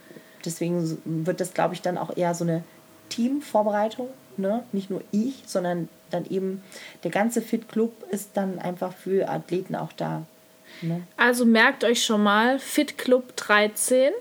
[0.45, 2.63] deswegen wird das, glaube ich, dann auch eher so eine
[3.09, 4.63] Teamvorbereitung, ne?
[4.71, 6.64] Nicht nur ich, sondern dann eben
[7.03, 10.23] der ganze Fit Club ist dann einfach für Athleten auch da.
[10.81, 11.03] Ne?
[11.18, 14.11] Also merkt euch schon mal Fit Club 13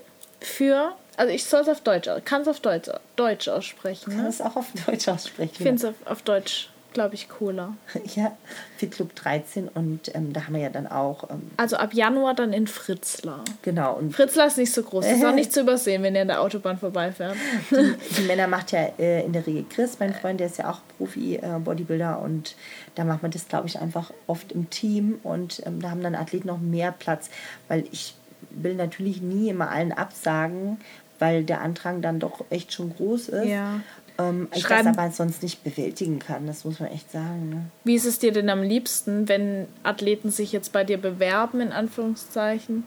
[0.41, 4.11] für also ich soll es auf Deutsch, kann es auf Deutsch, Deutsch aussprechen.
[4.11, 4.15] Ne?
[4.15, 5.51] Kann es auch auf Deutsch aussprechen.
[5.51, 7.77] Ich finde es auf, auf Deutsch, glaube ich, cooler.
[8.15, 8.35] ja,
[8.75, 11.29] Fit Club 13 und ähm, da haben wir ja dann auch.
[11.29, 13.45] Ähm, also ab Januar dann in Fritzlar.
[13.61, 13.93] Genau.
[13.93, 16.41] Und Fritzlar ist nicht so groß, ist auch nicht zu übersehen, wenn ihr an der
[16.41, 17.37] Autobahn vorbeifährt.
[17.71, 20.69] die, die Männer macht ja äh, in der Regel Chris, mein Freund, der ist ja
[20.69, 22.57] auch Profi-Bodybuilder äh, und
[22.95, 26.15] da macht man das, glaube ich, einfach oft im Team und ähm, da haben dann
[26.15, 27.29] Athleten noch mehr Platz,
[27.69, 28.13] weil ich
[28.49, 30.81] will natürlich nie immer allen absagen,
[31.17, 33.45] weil der Antrag dann doch echt schon groß ist.
[33.47, 33.79] Ja.
[34.19, 37.49] Ähm, ich das aber sonst nicht bewältigen kann, das muss man echt sagen.
[37.49, 37.61] Ne?
[37.85, 41.71] Wie ist es dir denn am liebsten, wenn Athleten sich jetzt bei dir bewerben, in
[41.71, 42.85] Anführungszeichen?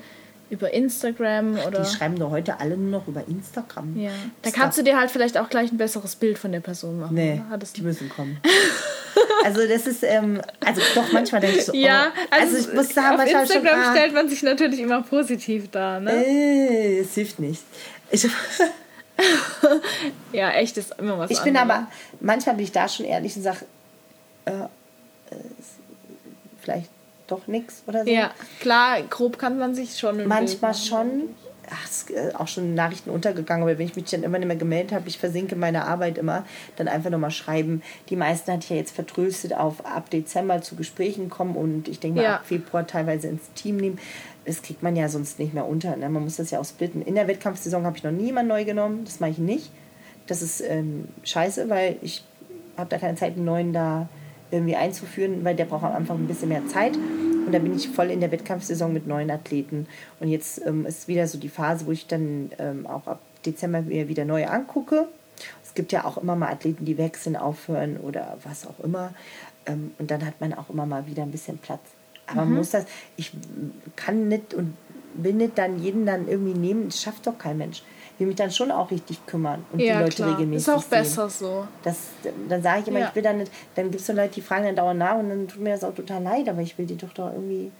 [0.51, 1.81] Über Instagram oder.
[1.81, 3.99] Die schreiben doch heute alle nur noch über Instagram.
[3.99, 4.11] Ja.
[4.43, 7.15] Da kannst du dir halt vielleicht auch gleich ein besseres Bild von der Person machen.
[7.15, 7.41] Nee,
[7.75, 8.39] die müssen kommen.
[9.45, 12.75] also das ist, ähm, also doch manchmal denke ich so, ja, oh, also, also ich
[12.75, 16.23] muss sagen, auf Instagram schon, ah, stellt man sich natürlich immer positiv dar, ne?
[16.23, 17.63] Äh, es hilft nicht.
[18.11, 18.29] Ich,
[20.33, 21.45] ja, echt ist immer was Ich anderes.
[21.45, 21.87] bin aber,
[22.21, 23.65] manchmal bin ich da schon ehrlich und sage,
[24.45, 25.37] äh, äh,
[26.61, 26.91] vielleicht
[27.27, 28.11] doch nichts oder so.
[28.11, 28.31] Ja,
[28.61, 30.27] klar, grob kann man sich schon.
[30.27, 31.35] Manchmal schon.
[31.71, 34.57] Ach, ist äh, auch schon Nachrichten untergegangen, aber wenn ich mich dann immer nicht mehr
[34.57, 36.45] gemeldet habe, ich versinke meine Arbeit immer,
[36.77, 37.83] dann einfach nochmal schreiben.
[38.11, 42.01] Die meisten hatte ich ja jetzt vertröstet auf ab Dezember zu Gesprächen kommen und ich
[42.01, 42.37] denke mal ja.
[42.37, 43.99] ab Februar teilweise ins Team nehmen
[44.45, 45.97] das kriegt man ja sonst nicht mehr unter.
[45.97, 46.09] Ne?
[46.09, 47.03] Man muss das ja auch splitten.
[47.03, 49.05] In der Wettkampfsaison habe ich noch niemand neu genommen.
[49.05, 49.71] Das mache ich nicht.
[50.27, 52.25] Das ist ähm, scheiße, weil ich
[52.77, 54.09] habe da keine Zeit, einen neuen da
[54.51, 56.97] irgendwie einzuführen, weil der braucht Anfang ein bisschen mehr Zeit.
[56.97, 59.87] Und da bin ich voll in der Wettkampfsaison mit neuen Athleten.
[60.21, 63.83] Und jetzt ähm, ist wieder so die Phase, wo ich dann ähm, auch ab Dezember
[63.83, 65.09] mir wieder neu angucke.
[65.65, 69.13] Es gibt ja auch immer mal Athleten, die wechseln, aufhören oder was auch immer.
[69.67, 71.81] Ähm, und dann hat man auch immer mal wieder ein bisschen Platz.
[72.27, 72.57] Aber mhm.
[72.57, 72.87] muss das,
[73.17, 73.33] ich
[73.97, 74.75] kann nicht und
[75.15, 77.83] will nicht dann jeden dann irgendwie nehmen, das schafft doch kein Mensch.
[78.15, 80.31] Ich will mich dann schon auch richtig kümmern und ja, die Leute klar.
[80.33, 80.69] regelmäßig.
[80.69, 81.67] Ist auch besser so.
[81.83, 81.97] Das,
[82.49, 83.09] dann sage ich immer, ja.
[83.09, 85.29] ich will dann nicht, dann gibt es so Leute, die fragen dann dauernd nach und
[85.29, 87.73] dann tut mir das auch total leid, aber ich will die doch doch irgendwie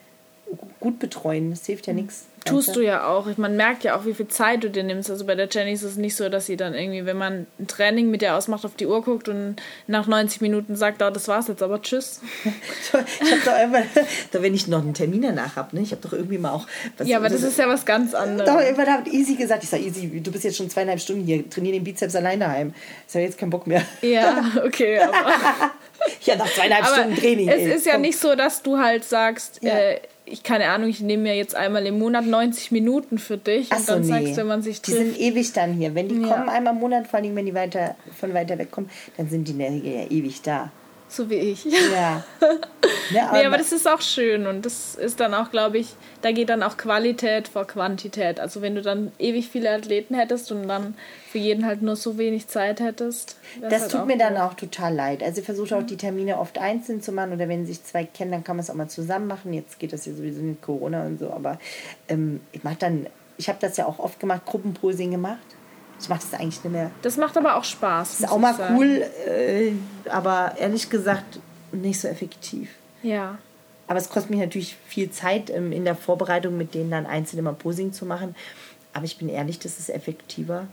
[0.83, 1.51] gut betreuen.
[1.51, 2.27] Das hilft ja nichts.
[2.45, 3.29] Tust du ja auch.
[3.37, 5.11] Man merkt ja auch, wie viel Zeit du dir nimmst.
[5.11, 7.67] Also bei der Jenny ist es nicht so, dass sie dann irgendwie, wenn man ein
[7.67, 9.57] Training mit der ausmacht, auf die Uhr guckt und
[9.87, 12.21] nach 90 Minuten sagt, oh, das war's jetzt, aber tschüss.
[12.45, 13.83] ich habe doch immer,
[14.33, 15.83] da wenn ich noch einen Termin danach habe, ne?
[15.83, 16.67] ich habe doch irgendwie mal auch.
[16.99, 18.51] Was, ja, aber das, ist ja was ganz anderes.
[18.51, 21.49] Doch, irgendwann hat Easy gesagt, ich sage, Easy, du bist jetzt schon zweieinhalb Stunden hier,
[21.49, 22.75] trainiere den Bizeps alleine heim.
[23.07, 23.83] Ich sage, jetzt keinen Bock mehr.
[24.03, 25.15] Ja, okay, aber.
[26.23, 27.49] ja, nach zweieinhalb aber Stunden Training.
[27.49, 29.79] Es ey, ist ja nicht so, dass du halt sagst, ja.
[29.79, 30.01] äh,
[30.33, 33.79] ich keine Ahnung, ich nehme mir jetzt einmal im Monat 90 Minuten für dich Ach
[33.79, 34.07] und dann nee.
[34.09, 34.99] sagst du, wenn man sich trifft.
[34.99, 35.95] Die sind ewig dann hier.
[35.95, 36.29] Wenn die ja.
[36.29, 38.89] kommen einmal im Monat, vor allem wenn die weiter, von weiter weg kommen,
[39.19, 40.73] dann sind die in der Regel ja ewig da.
[41.13, 41.65] So wie ich.
[41.65, 42.25] Ja.
[43.11, 45.95] ja aber, nee, aber das ist auch schön und das ist dann auch, glaube ich,
[46.23, 48.41] da geht dann auch Qualität vor Quantität.
[48.41, 50.95] Also wenn du dann ewig viele Athleten hättest und dann
[51.31, 53.37] für jeden halt nur so wenig Zeit hättest.
[53.61, 55.23] Das halt tut mir dann auch total leid.
[55.23, 58.33] Also ich versuche auch die Termine oft einzeln zu machen oder wenn sich zwei kennen,
[58.33, 59.53] dann kann man es auch mal zusammen machen.
[59.53, 61.59] Jetzt geht das ja sowieso mit Corona und so, aber
[62.09, 63.07] ähm, ich mache dann,
[63.37, 65.41] ich habe das ja auch oft gemacht, Gruppenposing gemacht
[66.03, 66.91] ich mache das eigentlich nicht mehr.
[67.03, 68.21] Das macht aber auch Spaß.
[68.21, 68.77] Ist auch mal sagen.
[68.77, 69.73] cool, äh,
[70.11, 71.39] aber ehrlich gesagt
[71.73, 72.71] nicht so effektiv.
[73.03, 73.39] Ja.
[73.87, 77.39] Aber es kostet mich natürlich viel Zeit ähm, in der Vorbereitung, mit denen dann einzeln
[77.39, 78.35] immer Posing zu machen.
[78.93, 80.67] Aber ich bin ehrlich, das ist effektiver.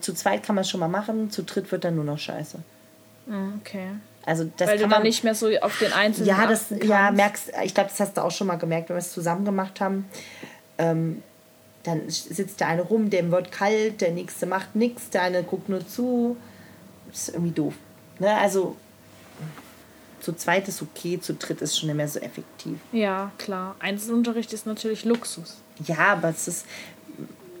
[0.00, 2.58] Zu zweit kann man es schon mal machen, zu dritt wird dann nur noch scheiße.
[3.26, 3.88] Mm, okay.
[4.24, 7.52] Also das Weil du dann nicht mehr so auf den einzelnen Ja, das ja, merkst,
[7.62, 10.08] ich glaube, das hast du auch schon mal gemerkt, wenn wir es zusammen gemacht haben.
[10.78, 11.22] Ähm,
[11.86, 15.68] dann sitzt der eine rum, dem wird kalt, der nächste macht nichts, der eine guckt
[15.68, 16.36] nur zu.
[17.08, 17.74] Das ist irgendwie doof.
[18.18, 18.34] Ne?
[18.36, 18.76] Also
[20.20, 22.78] zu zweit ist okay, zu dritt ist schon nicht mehr so effektiv.
[22.90, 23.76] Ja, klar.
[23.78, 25.58] Einzelunterricht ist natürlich Luxus.
[25.84, 26.66] Ja, aber es ist,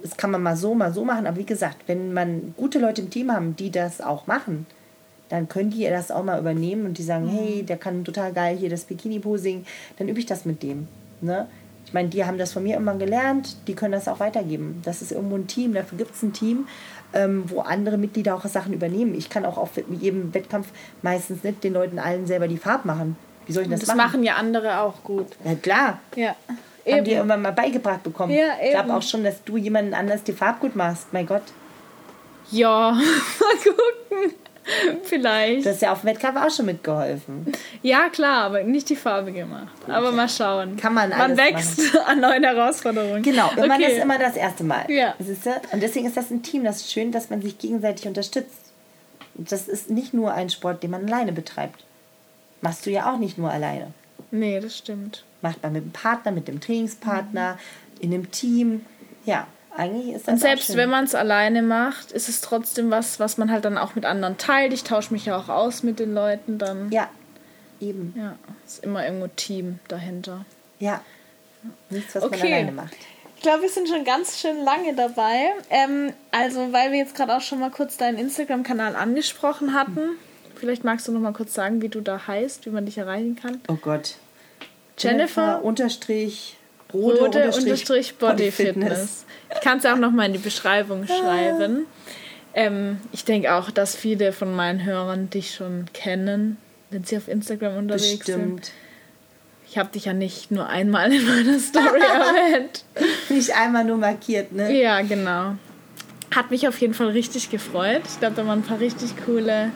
[0.02, 1.26] das kann man mal so, mal so machen.
[1.26, 4.66] Aber wie gesagt, wenn man gute Leute im Team haben, die das auch machen,
[5.28, 7.30] dann können die das auch mal übernehmen und die sagen, mhm.
[7.30, 9.64] hey, der kann total geil hier das Bikini-Posing,
[9.98, 10.88] dann übe ich das mit dem.
[11.20, 11.48] Ne?
[11.86, 14.82] Ich meine, die haben das von mir immer gelernt, die können das auch weitergeben.
[14.84, 16.66] Das ist irgendwo ein Team, dafür gibt es ein Team,
[17.14, 19.14] ähm, wo andere Mitglieder auch Sachen übernehmen.
[19.14, 20.68] Ich kann auch auf jedem Wettkampf
[21.02, 23.16] meistens nicht den Leuten allen selber die Farbe machen.
[23.46, 23.98] Wie soll ich das, das machen?
[23.98, 25.28] Das machen ja andere auch gut.
[25.44, 26.00] Ja, klar.
[26.16, 26.34] Ja.
[26.88, 28.32] Haben die irgendwann mal beigebracht bekommen.
[28.32, 28.64] Ja, eben.
[28.64, 31.12] Ich glaube auch schon, dass du jemanden anders die Farbe gut machst.
[31.12, 31.42] Mein Gott.
[32.50, 32.92] Ja,
[33.40, 34.34] mal gucken.
[35.04, 35.64] Vielleicht.
[35.64, 37.52] Du hast ja auf dem Wettkampf auch schon mitgeholfen.
[37.82, 39.72] Ja, klar, aber nicht die Farbe gemacht.
[39.84, 40.76] Gut, aber mal schauen.
[40.76, 42.00] Kann man Man wächst machen.
[42.06, 43.22] an neuen Herausforderungen.
[43.22, 43.68] Genau, und okay.
[43.68, 44.90] man ist immer das erste Mal.
[44.90, 45.14] Ja.
[45.72, 48.72] Und deswegen ist das ein Team, das ist schön, dass man sich gegenseitig unterstützt.
[49.34, 51.84] Das ist nicht nur ein Sport, den man alleine betreibt.
[52.60, 53.92] Machst du ja auch nicht nur alleine.
[54.30, 55.24] Nee, das stimmt.
[55.42, 58.00] Macht man mit dem Partner, mit dem Trainingspartner, mhm.
[58.00, 58.86] in einem Team.
[59.24, 63.20] Ja, eigentlich ist das Und selbst wenn man es alleine macht, ist es trotzdem was,
[63.20, 64.72] was man halt dann auch mit anderen teilt.
[64.72, 66.90] Ich tausche mich ja auch aus mit den Leuten dann.
[66.90, 67.08] Ja.
[67.80, 68.14] eben.
[68.16, 68.36] Ja,
[68.66, 70.44] ist immer irgendwo Team dahinter.
[70.78, 71.00] Ja.
[71.90, 72.38] Nichts, was okay.
[72.38, 72.96] man alleine macht.
[73.36, 75.52] Ich glaube, wir sind schon ganz schön lange dabei.
[75.70, 80.16] Ähm, also, weil wir jetzt gerade auch schon mal kurz deinen Instagram-Kanal angesprochen hatten.
[80.56, 83.36] Vielleicht magst du noch mal kurz sagen, wie du da heißt, wie man dich erreichen
[83.36, 83.60] kann.
[83.68, 84.14] Oh Gott.
[84.98, 86.56] Jennifer, Jennifer unterstrich
[86.92, 88.88] Rode, Rode unterstrich, unterstrich Body, Fitness.
[88.88, 89.26] Fitness.
[89.54, 91.86] Ich kann es auch noch mal in die Beschreibung schreiben.
[92.54, 96.56] Ähm, ich denke auch, dass viele von meinen Hörern dich schon kennen,
[96.90, 98.64] wenn sie auf Instagram unterwegs Bestimmt.
[98.64, 98.72] sind.
[99.68, 102.84] Ich habe dich ja nicht nur einmal in meiner Story erwähnt.
[103.28, 104.72] Nicht einmal nur markiert, ne?
[104.80, 105.56] Ja, genau.
[106.34, 108.02] Hat mich auf jeden Fall richtig gefreut.
[108.08, 109.70] Ich glaube, da waren ein paar richtig coole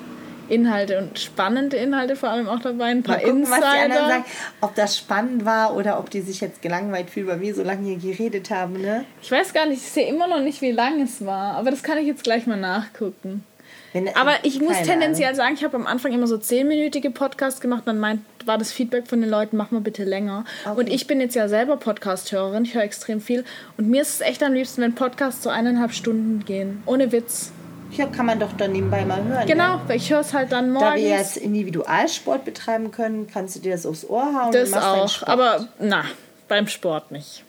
[0.50, 3.60] Inhalte und spannende Inhalte vor allem auch dabei, ein paar Mal gucken, Insider.
[3.60, 4.24] Was die anderen sagen,
[4.60, 7.88] ob das spannend war oder ob die sich jetzt gelangweilt fühlen, weil wir so lange
[7.88, 9.04] hier geredet haben, ne?
[9.22, 11.82] Ich weiß gar nicht, ich sehe immer noch nicht, wie lang es war, aber das
[11.82, 13.44] kann ich jetzt gleich mal nachgucken.
[13.92, 15.36] Wenn, aber ich muss tendenziell Ahnung.
[15.36, 19.08] sagen, ich habe am Anfang immer so zehnminütige Podcasts gemacht, dann meint, war das Feedback
[19.08, 20.44] von den Leuten, mach mal bitte länger.
[20.64, 20.78] Okay.
[20.78, 23.44] Und ich bin jetzt ja selber Podcast-Hörerin, ich höre extrem viel.
[23.76, 26.82] Und mir ist es echt am liebsten, wenn Podcasts so eineinhalb Stunden gehen.
[26.86, 27.52] Ohne Witz.
[27.92, 29.46] Ja, kann man doch dann nebenbei mal hören.
[29.46, 30.90] Genau, weil ich höre es halt dann morgens.
[30.90, 34.52] Da wir jetzt Individualsport betreiben können, kannst du dir das aufs Ohr hauen.
[34.52, 36.04] Das auch, aber na,
[36.48, 37.44] beim Sport nicht.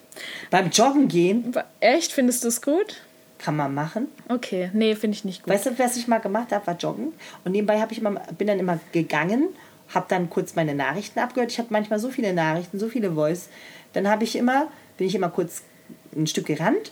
[0.50, 1.54] Beim Joggen gehen?
[1.80, 2.12] Echt?
[2.12, 2.98] Findest du es gut?
[3.38, 4.08] Kann man machen.
[4.30, 5.54] Okay, nee, finde ich nicht gut.
[5.54, 7.14] Weißt du, was ich mal gemacht habe, war joggen.
[7.44, 9.50] Und nebenbei habe ich immer, bin dann immer gegangen,
[9.90, 11.52] habe dann kurz meine Nachrichten abgehört.
[11.52, 13.50] Ich habe manchmal so viele Nachrichten, so viele Voice.
[13.94, 15.64] Dann habe ich immer, bin ich immer kurz
[16.16, 16.92] ein Stück gerannt,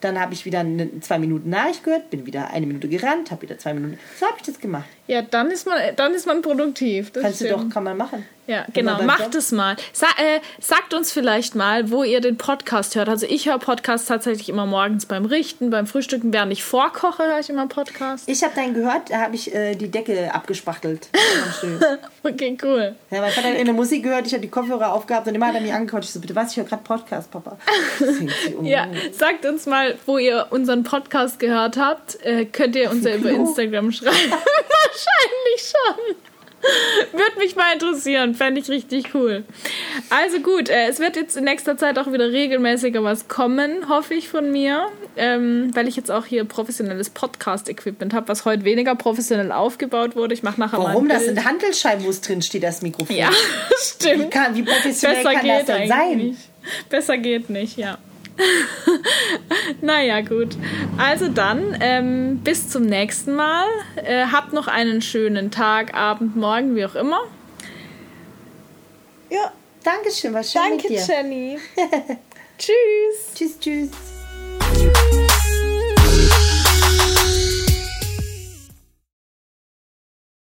[0.00, 0.64] dann habe ich wieder
[1.00, 3.98] zwei Minuten Nachricht gehört, bin wieder eine Minute gerannt, habe wieder zwei Minuten.
[4.18, 4.88] So habe ich das gemacht.
[5.08, 7.10] Ja, dann ist man, dann ist man produktiv.
[7.10, 7.52] Das Kannst stimmt.
[7.52, 8.26] du doch, kann man machen.
[8.48, 9.02] Ja, genau.
[9.02, 9.76] Macht es mal.
[9.92, 13.10] Sa äh, sagt uns vielleicht mal, wo ihr den Podcast hört.
[13.10, 16.32] Also ich höre Podcasts tatsächlich immer morgens beim Richten, beim Frühstücken.
[16.32, 18.26] Während ich vorkoche, höre ich immer Podcasts.
[18.26, 21.08] Ich habe deinen gehört, da habe ich äh, die Decke abgespachtelt.
[22.22, 22.94] okay, cool.
[23.10, 25.54] Ja, mein Vater hat eine Musik gehört, ich habe die Kopfhörer aufgehabt und immer hat
[25.54, 26.04] er mich angeguckt.
[26.04, 27.58] Ich so, bitte was, ich höre gerade Podcast, Papa.
[28.58, 28.64] Um.
[28.64, 32.18] ja, sagt uns mal, wo ihr unseren Podcast gehört habt.
[32.24, 34.16] Äh, könnt ihr uns ja über Instagram schreiben.
[34.98, 36.16] Wahrscheinlich schon.
[37.12, 39.44] Würde mich mal interessieren, fände ich richtig cool.
[40.10, 44.14] Also gut, äh, es wird jetzt in nächster Zeit auch wieder regelmäßiger was kommen, hoffe
[44.14, 48.96] ich von mir, ähm, weil ich jetzt auch hier professionelles Podcast-Equipment habe, was heute weniger
[48.96, 50.34] professionell aufgebaut wurde.
[50.34, 50.86] Ich mache nachher Warum?
[50.86, 51.08] mal Warum?
[51.08, 53.14] Das sind Handelsscheiben, wo es drin steht, das Mikrofon.
[53.14, 53.30] Ja,
[53.80, 54.24] stimmt.
[54.24, 56.16] Wie, kann, wie professionell Besser kann das denn sein?
[56.16, 56.40] Nicht.
[56.90, 57.98] Besser geht nicht, ja.
[59.80, 60.56] naja, gut.
[60.96, 63.66] Also dann, ähm, bis zum nächsten Mal.
[63.96, 67.20] Äh, habt noch einen schönen Tag, Abend, Morgen, wie auch immer.
[69.30, 69.52] Ja,
[69.84, 71.06] danke schön, war schön Danke, mit dir.
[71.06, 71.58] Jenny.
[72.58, 73.34] tschüss.
[73.34, 74.17] Tschüss, tschüss.